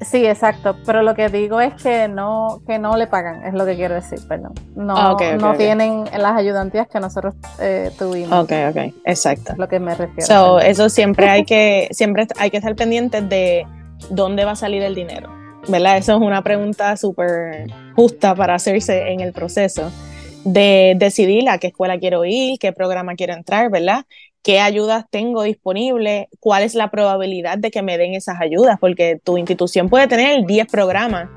Sí, 0.00 0.24
exacto, 0.26 0.76
pero 0.86 1.02
lo 1.02 1.14
que 1.14 1.28
digo 1.28 1.60
es 1.60 1.74
que 1.74 2.08
no 2.08 2.62
que 2.66 2.78
no 2.78 2.96
le 2.96 3.06
pagan, 3.06 3.44
es 3.44 3.52
lo 3.52 3.66
que 3.66 3.76
quiero 3.76 3.94
decir, 3.94 4.18
perdón. 4.26 4.54
No, 4.74 4.94
ah, 4.96 5.16
no 5.38 5.54
tienen 5.56 6.04
las 6.04 6.36
ayudantías 6.36 6.88
que 6.88 7.00
nosotros 7.00 7.34
eh, 7.60 7.90
tuvimos. 7.98 8.32
Ok, 8.44 8.52
ok, 8.70 8.94
exacto. 9.04 9.54
lo 9.58 9.68
que 9.68 9.78
me 9.78 9.94
refiero. 9.94 10.58
eso 10.60 10.88
siempre 10.88 11.28
hay 11.28 11.44
que 11.44 11.88
siempre 11.90 12.26
hay 12.38 12.50
que 12.50 12.56
estar 12.56 12.74
pendientes 12.74 13.28
de 13.28 13.66
dónde 14.08 14.46
va 14.46 14.52
a 14.52 14.56
salir 14.56 14.82
el 14.82 14.94
dinero, 14.94 15.30
¿verdad? 15.68 15.98
Eso 15.98 16.14
es 16.14 16.20
una 16.22 16.42
pregunta 16.42 16.96
súper 16.96 17.66
justa 17.94 18.34
para 18.34 18.54
hacerse 18.54 19.12
en 19.12 19.20
el 19.20 19.34
proceso 19.34 19.90
de 20.44 20.94
decidir 20.96 21.48
a 21.50 21.58
qué 21.58 21.68
escuela 21.68 21.98
quiero 21.98 22.24
ir, 22.24 22.58
qué 22.58 22.72
programa 22.72 23.14
quiero 23.14 23.34
entrar, 23.34 23.70
¿verdad? 23.70 24.06
Qué 24.42 24.60
ayudas 24.60 25.04
tengo 25.10 25.42
disponibles, 25.42 26.26
cuál 26.38 26.62
es 26.62 26.74
la 26.74 26.90
probabilidad 26.90 27.58
de 27.58 27.70
que 27.70 27.82
me 27.82 27.98
den 27.98 28.14
esas 28.14 28.40
ayudas, 28.40 28.78
porque 28.80 29.20
tu 29.22 29.36
institución 29.36 29.88
puede 29.88 30.08
tener 30.08 30.46
10 30.46 30.66
programas, 30.66 31.28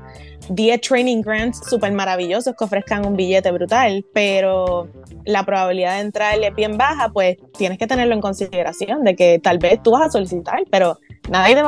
10 0.48 0.80
training 0.80 1.22
grants 1.22 1.60
súper 1.68 1.92
maravillosos 1.92 2.54
que 2.56 2.64
ofrezcan 2.64 3.06
un 3.06 3.16
billete 3.16 3.50
brutal, 3.50 4.04
pero 4.12 4.88
la 5.24 5.44
probabilidad 5.44 5.96
de 5.96 6.00
entrar 6.00 6.38
es 6.38 6.54
bien 6.54 6.76
baja, 6.76 7.10
pues 7.10 7.36
tienes 7.56 7.78
que 7.78 7.86
tenerlo 7.86 8.14
en 8.14 8.20
consideración 8.20 9.04
de 9.04 9.16
que 9.16 9.38
tal 9.38 9.58
vez 9.58 9.82
tú 9.82 9.92
vas 9.92 10.02
a 10.02 10.10
solicitar, 10.10 10.62
pero 10.70 10.98
nadie 11.28 11.54
te, 11.54 11.62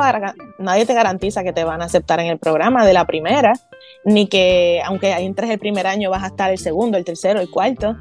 nadie 0.59 0.85
te 0.85 0.93
garantiza 0.93 1.43
que 1.43 1.53
te 1.53 1.63
van 1.63 1.81
a 1.81 1.85
aceptar 1.85 2.19
en 2.19 2.27
el 2.27 2.39
programa 2.39 2.85
de 2.85 2.93
la 2.93 3.05
primera, 3.05 3.53
ni 4.05 4.27
que 4.27 4.81
aunque 4.85 5.11
entres 5.11 5.49
el 5.49 5.59
primer 5.59 5.87
año 5.87 6.09
vas 6.09 6.23
a 6.23 6.27
estar 6.27 6.51
el 6.51 6.57
segundo, 6.57 6.97
el 6.97 7.05
tercero, 7.05 7.39
el 7.39 7.49
cuarto. 7.49 7.95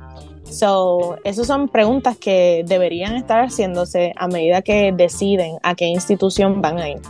So, 0.51 1.17
esas 1.25 1.47
son 1.47 1.69
preguntas 1.69 2.17
que 2.17 2.65
deberían 2.67 3.17
estar 3.17 3.45
haciéndose 3.45 4.13
a 4.17 4.29
medida 4.29 4.63
que 4.63 4.93
deciden 4.93 5.59
a 5.63 5.75
qué 5.75 5.87
institución 5.87 6.63
van 6.63 6.79
a 6.79 6.89
ir. 6.89 7.01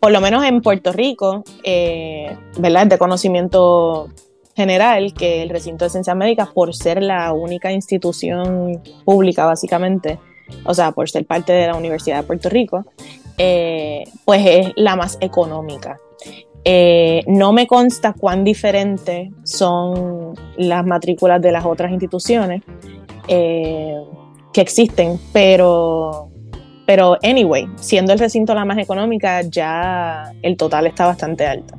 Por 0.00 0.12
lo 0.12 0.20
menos 0.20 0.44
en 0.44 0.60
Puerto 0.60 0.92
Rico, 0.92 1.44
eh, 1.64 2.36
¿verdad? 2.58 2.86
de 2.86 2.98
conocimiento 2.98 4.08
general 4.54 5.14
que 5.14 5.42
el 5.42 5.50
recinto 5.50 5.84
de 5.84 5.90
ciencias 5.90 6.16
médicas, 6.16 6.48
por 6.48 6.74
ser 6.74 7.02
la 7.02 7.32
única 7.32 7.72
institución 7.72 8.82
pública, 9.04 9.46
básicamente, 9.46 10.18
o 10.64 10.74
sea, 10.74 10.92
por 10.92 11.08
ser 11.08 11.26
parte 11.26 11.52
de 11.52 11.68
la 11.68 11.76
Universidad 11.76 12.18
de 12.18 12.22
Puerto 12.24 12.48
Rico, 12.48 12.84
eh, 13.38 14.04
pues 14.24 14.44
es 14.44 14.72
la 14.76 14.96
más 14.96 15.16
económica. 15.20 16.00
Eh, 16.70 17.24
no 17.26 17.54
me 17.54 17.66
consta 17.66 18.12
cuán 18.12 18.44
diferentes 18.44 19.30
son 19.42 20.34
las 20.58 20.84
matrículas 20.84 21.40
de 21.40 21.50
las 21.50 21.64
otras 21.64 21.90
instituciones 21.90 22.62
eh, 23.26 23.96
que 24.52 24.60
existen, 24.60 25.18
pero, 25.32 26.30
pero 26.86 27.16
anyway, 27.22 27.66
siendo 27.76 28.12
el 28.12 28.18
recinto 28.18 28.54
la 28.54 28.66
más 28.66 28.76
económica, 28.76 29.40
ya 29.40 30.30
el 30.42 30.58
total 30.58 30.86
está 30.86 31.06
bastante 31.06 31.46
alto. 31.46 31.78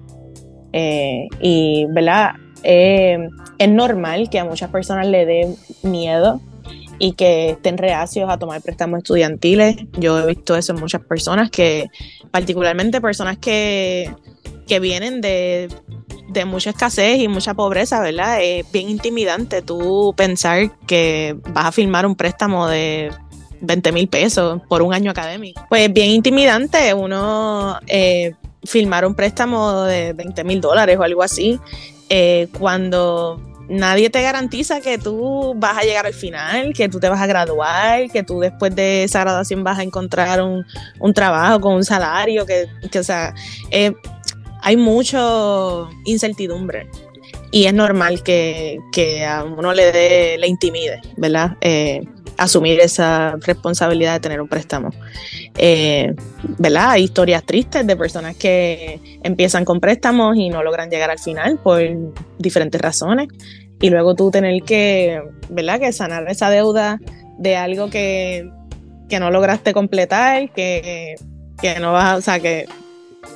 Eh, 0.74 1.28
y, 1.40 1.86
¿verdad? 1.90 2.32
es 2.64 3.70
normal 3.70 4.28
que 4.32 4.40
a 4.40 4.44
muchas 4.44 4.72
personas 4.72 5.06
le 5.06 5.26
dé 5.28 5.56
miedo 5.84 6.42
y 7.00 7.14
que 7.14 7.52
estén 7.52 7.78
reacios 7.78 8.30
a 8.30 8.38
tomar 8.38 8.62
préstamos 8.62 9.00
estudiantiles. 9.00 9.78
Yo 9.94 10.20
he 10.20 10.28
visto 10.28 10.56
eso 10.56 10.74
en 10.74 10.80
muchas 10.80 11.02
personas 11.02 11.50
que, 11.50 11.88
particularmente 12.32 13.02
personas 13.02 13.38
que 13.38 14.14
que 14.70 14.80
vienen 14.80 15.20
de, 15.20 15.68
mucha 16.46 16.70
escasez 16.70 17.18
y 17.18 17.28
mucha 17.28 17.54
pobreza, 17.56 18.00
¿verdad? 18.00 18.42
Es 18.42 18.72
bien 18.72 18.88
intimidante 18.88 19.62
tú 19.62 20.14
pensar 20.16 20.72
que 20.86 21.36
vas 21.50 21.66
a 21.66 21.72
firmar 21.74 22.06
un 22.06 22.16
préstamo 22.16 22.68
de 22.68 23.12
20 23.60 23.92
mil 23.92 24.08
pesos 24.08 24.62
por 24.70 24.82
un 24.82 24.94
año 24.94 25.12
académico. 25.12 25.66
Pues 25.68 25.88
es 25.88 25.94
bien 25.94 26.12
intimidante 26.12 26.94
uno 26.94 27.78
eh, 27.88 28.36
firmar 28.64 29.06
un 29.06 29.16
préstamo 29.16 29.84
de 29.84 30.14
20 30.14 30.44
mil 30.46 30.62
dólares 30.62 30.98
o 30.98 31.04
algo 31.04 31.24
así 31.24 31.60
eh, 32.10 32.48
cuando 32.58 33.42
nadie 33.70 34.10
te 34.10 34.22
garantiza 34.22 34.82
que 34.82 34.98
tú 34.98 35.54
vas 35.56 35.78
a 35.78 35.82
llegar 35.82 36.06
al 36.06 36.14
final, 36.14 36.74
que 36.74 36.90
tú 36.90 37.00
te 37.00 37.08
vas 37.08 37.22
a 37.22 37.28
graduar, 37.28 38.10
que 38.10 38.24
tú 38.24 38.40
después 38.40 38.76
de 38.76 39.04
esa 39.04 39.22
graduación 39.22 39.64
vas 39.64 39.80
a 39.80 39.84
encontrar 39.84 40.42
un, 40.42 40.66
trabajo 41.14 41.62
con 41.62 41.76
un 41.76 41.84
salario, 41.84 42.46
que, 42.46 42.68
que 42.92 43.00
o 43.00 43.04
sea, 43.04 43.34
eh, 43.72 43.94
hay 44.62 44.76
mucha 44.78 45.20
incertidumbre. 46.06 46.90
y 47.52 47.66
es 47.66 47.74
normal 47.74 48.24
que, 48.24 48.80
a 49.28 49.44
uno 49.44 49.74
le 49.74 49.92
dé, 49.92 50.38
le 50.38 50.48
intimide, 50.48 51.02
¿verdad? 51.18 51.58
Eh, 51.62 52.02
asumir 52.40 52.80
esa 52.80 53.36
responsabilidad 53.42 54.14
de 54.14 54.20
tener 54.20 54.42
un 54.42 54.48
préstamo. 54.48 54.90
Eh, 55.58 56.16
¿Verdad? 56.58 56.92
Hay 56.92 57.04
historias 57.04 57.44
tristes 57.46 57.86
de 57.86 57.96
personas 57.96 58.36
que 58.36 59.00
empiezan 59.24 59.66
con 59.66 59.80
préstamos 59.80 60.38
y 60.38 60.50
no 60.50 60.64
logran 60.64 60.90
llegar 60.90 61.12
al 61.12 61.20
final 61.20 61.60
por 61.60 61.82
diferentes 62.38 62.80
razones. 62.82 63.28
Y 63.82 63.90
luego 63.90 64.16
tú 64.16 64.32
tener 64.32 64.64
que, 64.64 65.22
¿verdad? 65.50 65.80
Que 65.80 65.92
sanar 65.92 66.28
esa 66.30 66.50
deuda 66.50 67.00
de 67.38 67.56
algo 67.56 67.90
que, 67.90 68.50
no 69.20 69.32
lograste 69.32 69.74
completar, 69.74 70.52
que, 70.54 71.16
que 71.62 71.80
no 71.80 71.94
vas, 71.94 72.18
o 72.18 72.22
sea, 72.22 72.40
que 72.40 72.68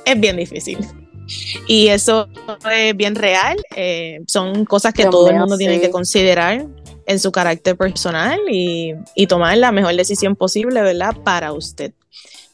es 0.04 0.20
bien 0.20 0.36
difícil. 0.36 0.78
Y 1.66 1.88
eso 1.88 2.28
es 2.70 2.96
bien 2.96 3.14
real, 3.14 3.56
eh, 3.74 4.20
son 4.26 4.64
cosas 4.66 4.92
que 4.92 5.06
todo 5.06 5.30
el 5.30 5.36
mundo 5.36 5.56
tiene 5.56 5.80
que 5.80 5.90
considerar 5.90 6.66
en 7.06 7.18
su 7.18 7.32
carácter 7.32 7.76
personal 7.76 8.40
y, 8.50 8.94
tomar 9.28 9.56
la 9.58 9.72
mejor 9.72 9.94
decisión 9.96 10.36
posible, 10.36 10.80
¿verdad? 10.82 11.16
Para 11.24 11.52
usted. 11.52 11.92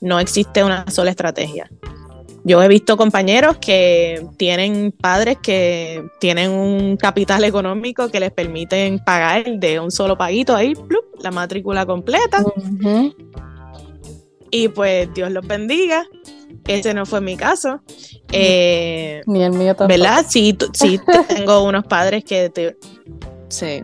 No 0.00 0.18
existe 0.18 0.64
una 0.64 0.90
sola 0.90 1.10
estrategia. 1.10 1.70
Yo 2.42 2.62
he 2.62 2.68
visto 2.68 2.96
compañeros 2.96 3.58
que 3.58 4.26
tienen 4.38 4.92
padres 4.92 5.36
que 5.42 6.02
tienen 6.20 6.50
un 6.50 6.96
capital 6.96 7.44
económico 7.44 8.08
que 8.08 8.18
les 8.18 8.30
permiten 8.30 8.98
pagar 8.98 9.44
de 9.58 9.78
un 9.78 9.90
solo 9.90 10.16
paguito 10.16 10.56
ahí, 10.56 10.72
la 11.22 11.30
matrícula 11.30 11.84
completa. 11.84 12.42
Y 14.50 14.68
pues 14.68 15.12
Dios 15.12 15.30
los 15.30 15.46
bendiga. 15.46 16.06
Ese 16.66 16.94
no 16.94 17.04
fue 17.04 17.20
mi 17.20 17.36
caso. 17.36 17.82
Eh, 18.32 19.22
Ni 19.26 19.42
el 19.42 19.52
mío 19.52 19.74
tampoco. 19.74 19.88
¿Verdad? 19.88 20.24
Sí, 20.28 20.56
sí 20.72 20.98
tengo 21.28 21.64
unos 21.64 21.84
padres 21.84 22.24
que 22.24 22.48
te, 22.48 22.76
sí, 23.50 23.82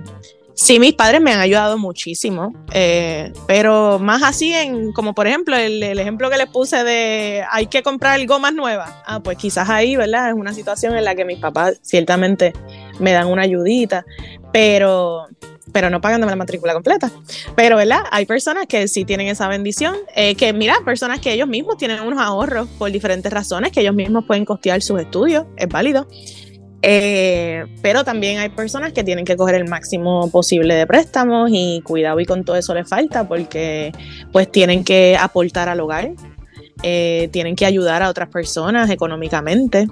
Sí, 0.58 0.80
mis 0.80 0.94
padres 0.94 1.20
me 1.20 1.32
han 1.32 1.40
ayudado 1.40 1.76
muchísimo, 1.76 2.54
eh, 2.72 3.30
pero 3.46 3.98
más 3.98 4.22
así 4.22 4.54
en, 4.54 4.90
como 4.94 5.14
por 5.14 5.26
ejemplo, 5.26 5.54
el, 5.54 5.82
ejemplo 5.82 6.30
que 6.30 6.38
les 6.38 6.46
puse 6.46 6.82
de 6.82 7.44
hay 7.50 7.66
que 7.66 7.82
comprar 7.82 8.24
gomas 8.26 8.54
nuevas. 8.54 8.90
Ah, 9.04 9.20
pues 9.20 9.36
quizás 9.36 9.68
ahí, 9.68 9.96
¿verdad? 9.96 10.30
Es 10.30 10.34
una 10.34 10.54
situación 10.54 10.96
en 10.96 11.04
la 11.04 11.14
que 11.14 11.26
mis 11.26 11.38
papás 11.38 11.78
ciertamente 11.82 12.54
me 12.98 13.12
dan 13.12 13.26
una 13.26 13.42
ayudita, 13.42 14.06
pero, 14.50 15.26
pero 15.72 15.90
no 15.90 16.00
pagan 16.00 16.22
la 16.22 16.36
matrícula 16.36 16.72
completa. 16.72 17.10
Pero, 17.54 17.76
¿verdad? 17.76 18.04
Hay 18.10 18.24
personas 18.24 18.66
que 18.66 18.88
sí 18.88 19.04
tienen 19.04 19.28
esa 19.28 19.48
bendición, 19.48 19.94
eh, 20.14 20.36
que 20.36 20.54
mira, 20.54 20.76
personas 20.86 21.20
que 21.20 21.34
ellos 21.34 21.48
mismos 21.48 21.76
tienen 21.76 22.00
unos 22.00 22.18
ahorros 22.18 22.66
por 22.78 22.90
diferentes 22.90 23.30
razones, 23.30 23.72
que 23.72 23.80
ellos 23.80 23.94
mismos 23.94 24.24
pueden 24.24 24.46
costear 24.46 24.80
sus 24.80 24.98
estudios, 25.00 25.44
es 25.58 25.68
válido. 25.68 26.08
Eh, 26.82 27.64
pero 27.82 28.04
también 28.04 28.38
hay 28.38 28.50
personas 28.50 28.92
que 28.92 29.02
tienen 29.02 29.24
que 29.24 29.36
coger 29.36 29.54
el 29.54 29.68
máximo 29.68 30.30
posible 30.30 30.74
de 30.74 30.86
préstamos 30.86 31.50
y 31.52 31.80
cuidado 31.82 32.20
y 32.20 32.26
con 32.26 32.44
todo 32.44 32.56
eso 32.56 32.74
les 32.74 32.88
falta 32.88 33.26
porque 33.26 33.92
pues 34.32 34.50
tienen 34.50 34.84
que 34.84 35.16
aportar 35.18 35.68
al 35.68 35.80
hogar, 35.80 36.12
eh, 36.82 37.28
tienen 37.32 37.56
que 37.56 37.64
ayudar 37.64 38.02
a 38.02 38.10
otras 38.10 38.28
personas 38.28 38.90
económicamente, 38.90 39.86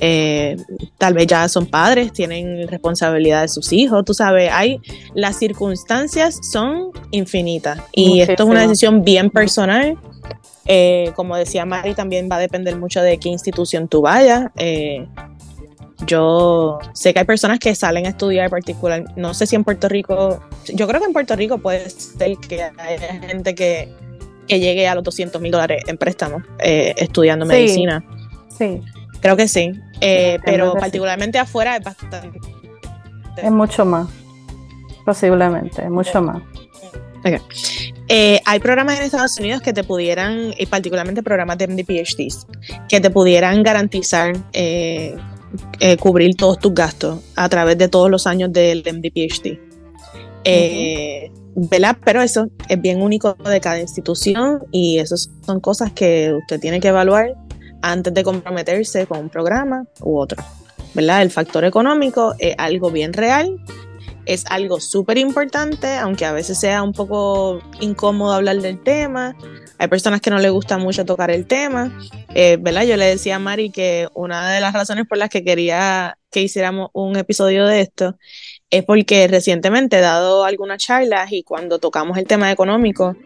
eh, 0.00 0.56
tal 0.96 1.12
vez 1.12 1.26
ya 1.26 1.46
son 1.48 1.66
padres, 1.66 2.12
tienen 2.12 2.66
responsabilidad 2.68 3.42
de 3.42 3.48
sus 3.48 3.72
hijos, 3.72 4.04
tú 4.04 4.14
sabes, 4.14 4.50
hay 4.50 4.80
las 5.14 5.38
circunstancias 5.38 6.40
son 6.50 6.90
infinitas 7.10 7.80
y 7.92 8.20
esto 8.20 8.44
es 8.44 8.48
una 8.48 8.62
decisión 8.62 9.04
bien 9.04 9.30
personal. 9.30 9.98
como 11.14 11.36
decía 11.36 11.66
Mari, 11.66 11.94
también 11.94 12.28
va 12.32 12.36
a 12.36 12.40
depender 12.40 12.74
mucho 12.76 13.02
de 13.02 13.18
qué 13.18 13.28
institución 13.28 13.86
tú 13.86 14.00
vayas. 14.00 14.46
Yo 16.06 16.80
sé 16.92 17.12
que 17.12 17.20
hay 17.20 17.24
personas 17.24 17.58
que 17.58 17.74
salen 17.74 18.06
a 18.06 18.10
estudiar 18.10 18.50
particular, 18.50 19.04
no 19.16 19.32
sé 19.32 19.46
si 19.46 19.56
en 19.56 19.64
Puerto 19.64 19.88
Rico, 19.88 20.40
yo 20.66 20.88
creo 20.88 21.00
que 21.00 21.06
en 21.06 21.12
Puerto 21.12 21.36
Rico 21.36 21.58
puede 21.58 21.88
ser 21.88 22.36
que 22.38 22.62
haya 22.62 23.20
gente 23.20 23.54
que, 23.54 23.88
llegue 24.48 24.86
a 24.86 24.94
los 24.94 25.04
200 25.04 25.40
mil 25.40 25.50
dólares 25.50 25.84
en 25.86 25.96
préstamos 25.96 26.42
eh, 26.58 26.94
estudiando 26.98 27.46
medicina. 27.46 28.04
Sí. 28.56 28.82
Creo 29.20 29.36
que 29.36 29.48
sí, 29.48 29.72
eh, 30.00 30.38
pero 30.44 30.74
particularmente 30.74 31.38
afuera 31.38 31.76
es 31.76 31.84
bastante. 31.84 32.38
Es 33.36 33.50
mucho 33.50 33.84
más, 33.84 34.08
posiblemente, 35.06 35.82
es 35.82 35.90
mucho 35.90 36.20
más. 36.20 36.42
Eh, 38.08 38.40
hay 38.44 38.60
programas 38.60 38.98
en 38.98 39.06
Estados 39.06 39.38
Unidos 39.38 39.62
que 39.62 39.72
te 39.72 39.82
pudieran, 39.82 40.52
y 40.58 40.66
particularmente 40.66 41.22
programas 41.22 41.58
de 41.58 41.68
MD 41.68 41.84
PhDs, 41.84 42.46
que 42.88 43.00
te 43.00 43.10
pudieran 43.10 43.62
garantizar 43.62 44.36
eh, 44.52 45.16
eh, 45.80 45.96
cubrir 45.96 46.36
todos 46.36 46.58
tus 46.58 46.74
gastos 46.74 47.20
a 47.36 47.48
través 47.48 47.78
de 47.78 47.88
todos 47.88 48.10
los 48.10 48.26
años 48.26 48.52
del 48.52 48.82
MD-PhD. 48.82 49.58
Eh, 50.44 51.30
Pero 52.04 52.22
eso 52.22 52.48
es 52.68 52.80
bien 52.80 53.00
único 53.00 53.34
de 53.34 53.60
cada 53.60 53.80
institución 53.80 54.64
y 54.70 54.98
esas 54.98 55.30
son 55.46 55.60
cosas 55.60 55.92
que 55.92 56.34
usted 56.34 56.60
tiene 56.60 56.80
que 56.80 56.88
evaluar 56.88 57.34
antes 57.82 58.12
de 58.12 58.22
comprometerse 58.24 59.06
con 59.06 59.18
un 59.18 59.28
programa 59.28 59.84
u 60.00 60.18
otro. 60.18 60.42
¿verdad? 60.94 61.22
El 61.22 61.30
factor 61.30 61.64
económico 61.64 62.34
es 62.38 62.54
algo 62.56 62.90
bien 62.90 63.12
real, 63.12 63.60
es 64.26 64.44
algo 64.48 64.80
súper 64.80 65.18
importante, 65.18 65.96
aunque 65.96 66.24
a 66.24 66.32
veces 66.32 66.58
sea 66.58 66.82
un 66.82 66.92
poco 66.92 67.60
incómodo 67.80 68.32
hablar 68.32 68.56
del 68.60 68.82
tema, 68.82 69.36
hay 69.78 69.88
personas 69.88 70.20
que 70.20 70.30
no 70.30 70.38
les 70.38 70.50
gusta 70.50 70.78
mucho 70.78 71.04
tocar 71.04 71.30
el 71.30 71.46
tema, 71.46 71.98
eh, 72.34 72.56
¿verdad? 72.60 72.84
Yo 72.84 72.96
le 72.96 73.06
decía 73.06 73.36
a 73.36 73.38
Mari 73.38 73.70
que 73.70 74.08
una 74.14 74.52
de 74.52 74.60
las 74.60 74.72
razones 74.72 75.06
por 75.06 75.18
las 75.18 75.28
que 75.28 75.44
quería 75.44 76.16
que 76.30 76.42
hiciéramos 76.42 76.90
un 76.92 77.16
episodio 77.16 77.66
de 77.66 77.80
esto 77.80 78.16
es 78.70 78.84
porque 78.84 79.28
recientemente 79.28 79.98
he 79.98 80.00
dado 80.00 80.44
algunas 80.44 80.78
charlas 80.78 81.30
y 81.32 81.42
cuando 81.42 81.78
tocamos 81.78 82.18
el 82.18 82.26
tema 82.26 82.50
económico, 82.50 83.16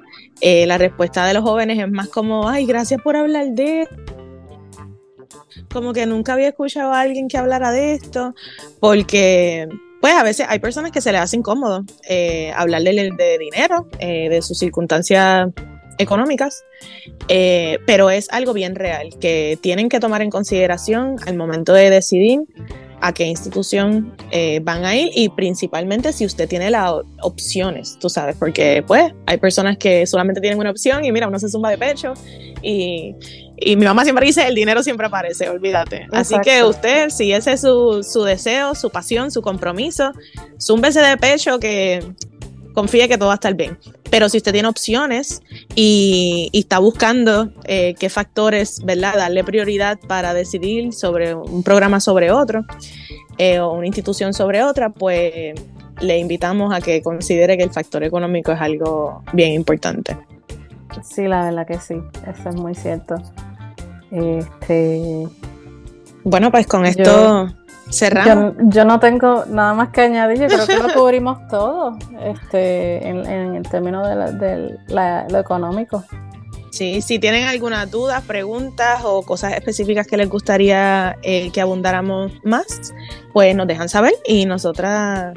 eh, 0.40 0.66
la 0.66 0.78
respuesta 0.78 1.26
de 1.26 1.34
los 1.34 1.42
jóvenes 1.42 1.78
es 1.78 1.90
más 1.90 2.08
como, 2.08 2.48
ay, 2.48 2.66
gracias 2.66 3.00
por 3.02 3.16
hablar 3.16 3.46
de. 3.48 3.88
Como 5.72 5.92
que 5.92 6.06
nunca 6.06 6.34
había 6.34 6.48
escuchado 6.48 6.92
a 6.92 7.00
alguien 7.00 7.28
que 7.28 7.38
hablara 7.38 7.72
de 7.72 7.94
esto, 7.94 8.34
porque 8.80 9.68
pues 10.00 10.14
a 10.14 10.22
veces 10.22 10.46
hay 10.48 10.58
personas 10.58 10.92
que 10.92 11.00
se 11.00 11.12
les 11.12 11.20
hace 11.20 11.36
incómodo 11.36 11.84
eh, 12.08 12.52
hablar 12.56 12.82
de, 12.82 13.38
dinero, 13.38 13.88
de 13.98 14.40
sus 14.42 14.58
circunstancias 14.58 15.48
económicas, 15.98 16.64
eh, 17.28 17.78
pero 17.86 18.08
es 18.10 18.28
algo 18.30 18.52
bien 18.52 18.74
real 18.74 19.10
que 19.20 19.58
tienen 19.60 19.88
que 19.88 20.00
tomar 20.00 20.22
en 20.22 20.30
consideración 20.30 21.16
al 21.26 21.36
momento 21.36 21.72
de 21.72 21.90
decidir 21.90 22.40
a 23.00 23.12
qué 23.12 23.24
institución 23.24 24.14
eh, 24.32 24.60
van 24.62 24.84
a 24.84 24.96
ir 24.96 25.10
y 25.14 25.28
principalmente 25.28 26.12
si 26.12 26.24
usted 26.24 26.48
tiene 26.48 26.70
las 26.70 26.92
opciones, 27.22 27.96
tú 28.00 28.08
sabes, 28.08 28.36
porque 28.36 28.82
pues 28.86 29.12
hay 29.26 29.36
personas 29.36 29.76
que 29.76 30.06
solamente 30.06 30.40
tienen 30.40 30.58
una 30.58 30.70
opción 30.70 31.04
y 31.04 31.12
mira, 31.12 31.28
uno 31.28 31.38
se 31.38 31.48
zumba 31.48 31.70
de 31.70 31.78
pecho 31.78 32.14
y, 32.62 33.14
y 33.60 33.76
mi 33.76 33.84
mamá 33.84 34.04
siempre 34.04 34.26
dice, 34.26 34.46
el 34.46 34.54
dinero 34.54 34.82
siempre 34.82 35.06
aparece, 35.06 35.48
olvídate. 35.48 36.06
Así 36.12 36.36
que 36.42 36.64
usted, 36.64 37.10
si 37.10 37.32
ese 37.32 37.52
es 37.52 37.60
su, 37.60 38.02
su 38.02 38.22
deseo, 38.22 38.74
su 38.74 38.90
pasión, 38.90 39.30
su 39.30 39.42
compromiso, 39.42 40.12
zúmbese 40.60 41.00
de 41.00 41.16
pecho 41.16 41.58
que 41.58 42.02
confíe 42.78 43.08
que 43.08 43.18
todo 43.18 43.28
va 43.28 43.34
a 43.34 43.42
estar 43.42 43.54
bien. 43.54 43.76
Pero 44.08 44.28
si 44.28 44.36
usted 44.36 44.52
tiene 44.52 44.68
opciones 44.68 45.42
y, 45.74 46.48
está 46.52 46.78
buscando 46.78 47.50
eh, 47.64 47.94
qué 47.98 48.08
factores, 48.08 48.80
¿verdad?, 48.84 49.14
darle 49.16 49.42
prioridad 49.42 49.98
para 50.06 50.32
decidir 50.32 50.92
sobre 50.92 51.34
un 51.34 51.62
programa 51.62 51.98
sobre 51.98 52.30
otro 52.30 52.64
eh, 53.36 53.58
o 53.58 53.72
una 53.72 53.86
institución 53.86 54.32
sobre 54.32 54.62
otra, 54.62 54.90
pues 54.90 55.54
le 56.00 56.18
invitamos 56.18 56.72
a 56.72 56.80
que 56.80 57.02
considere 57.02 57.56
que 57.56 57.64
el 57.64 57.70
factor 57.70 58.04
económico 58.04 58.52
es 58.52 58.60
algo 58.60 59.24
bien 59.32 59.54
importante. 59.54 60.16
Sí, 61.02 61.26
la 61.26 61.44
verdad 61.44 61.66
que 61.66 61.78
sí, 61.80 61.96
eso 62.26 62.48
es 62.48 62.54
muy 62.54 62.74
cierto. 62.74 63.16
Este, 64.10 65.28
bueno, 66.24 66.50
pues 66.50 66.66
con 66.66 66.86
esto 66.86 67.48
Cerramos. 67.90 68.54
Yo, 68.64 68.84
no 68.84 69.00
tengo 69.00 69.44
nada 69.46 69.72
más 69.72 69.88
que 69.90 70.02
añadir, 70.02 70.38
yo 70.38 70.46
creo 70.46 70.66
que 70.66 70.76
lo 70.76 70.92
cubrimos 70.94 71.46
todo 71.48 71.96
este, 72.22 73.06
en, 73.08 73.26
el 73.26 73.62
término 73.62 74.06
de, 74.06 74.78
lo 74.88 75.38
económico. 75.38 76.04
Sí, 76.70 77.00
si 77.00 77.18
tienen 77.18 77.44
alguna 77.44 77.86
duda, 77.86 78.20
preguntas 78.20 79.00
o 79.04 79.22
cosas 79.22 79.54
específicas 79.54 80.06
que 80.06 80.18
les 80.18 80.28
gustaría 80.28 81.16
eh, 81.22 81.50
que 81.50 81.62
abundáramos 81.62 82.32
más, 82.44 82.92
pues 83.32 83.56
nos 83.56 83.66
dejan 83.66 83.88
saber 83.88 84.12
y 84.26 84.44
nosotras 84.44 85.32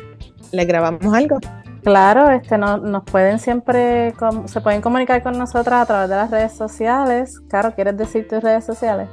les 0.52 0.68
grabamos 0.68 1.14
algo. 1.14 1.40
Claro, 1.84 2.30
este, 2.30 2.58
no, 2.58 2.78
nos 2.78 3.04
pueden 3.04 3.40
siempre, 3.40 4.14
se 4.46 4.62
pueden 4.62 4.82
comunicar 4.82 5.24
con 5.24 5.38
nosotras 5.38 5.82
a 5.82 5.86
través 5.86 6.10
de 6.10 6.16
las 6.16 6.30
redes 6.30 6.54
sociales. 6.54 7.40
Caro, 7.50 7.74
¿quieres 7.74 7.98
decir 7.98 8.28
tus 8.28 8.44
redes 8.44 8.66
sociales? 8.66 9.10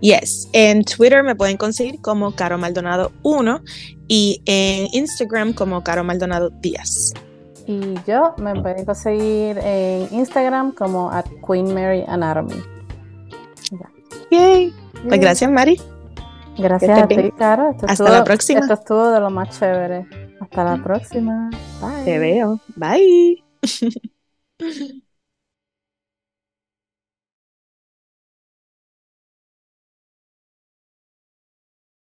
Yes, 0.00 0.48
en 0.52 0.84
Twitter 0.84 1.22
me 1.22 1.34
pueden 1.34 1.56
conseguir 1.56 2.00
como 2.00 2.34
Caro 2.34 2.58
Maldonado 2.58 3.12
1 3.22 3.60
y 4.08 4.42
en 4.46 4.86
Instagram 4.92 5.52
como 5.52 5.82
Caro 5.82 6.04
Maldonado 6.04 6.50
10. 6.50 7.14
Y 7.66 7.94
yo 8.06 8.34
me 8.38 8.60
pueden 8.60 8.84
conseguir 8.84 9.58
en 9.58 10.08
Instagram 10.12 10.72
como 10.72 11.10
at 11.10 11.26
Queen 11.46 11.74
Mary 11.74 12.04
Anatomy. 12.08 12.62
Yay. 14.30 14.72
Pues 15.08 15.20
gracias, 15.20 15.50
Mari. 15.50 15.80
Gracias 16.56 16.98
a 16.98 17.08
ti, 17.08 17.32
Cara. 17.36 17.74
Hasta 17.86 18.10
la 18.10 18.24
próxima. 18.24 18.60
Esto 18.60 18.74
estuvo 18.74 19.10
de 19.10 19.20
lo 19.20 19.30
más 19.30 19.58
chévere. 19.58 20.29
Hasta 20.40 20.64
la 20.64 20.82
próxima. 20.82 21.50
Bye. 21.80 22.04
Te 22.04 22.18
veo. 22.18 22.60
Bye. 22.76 23.44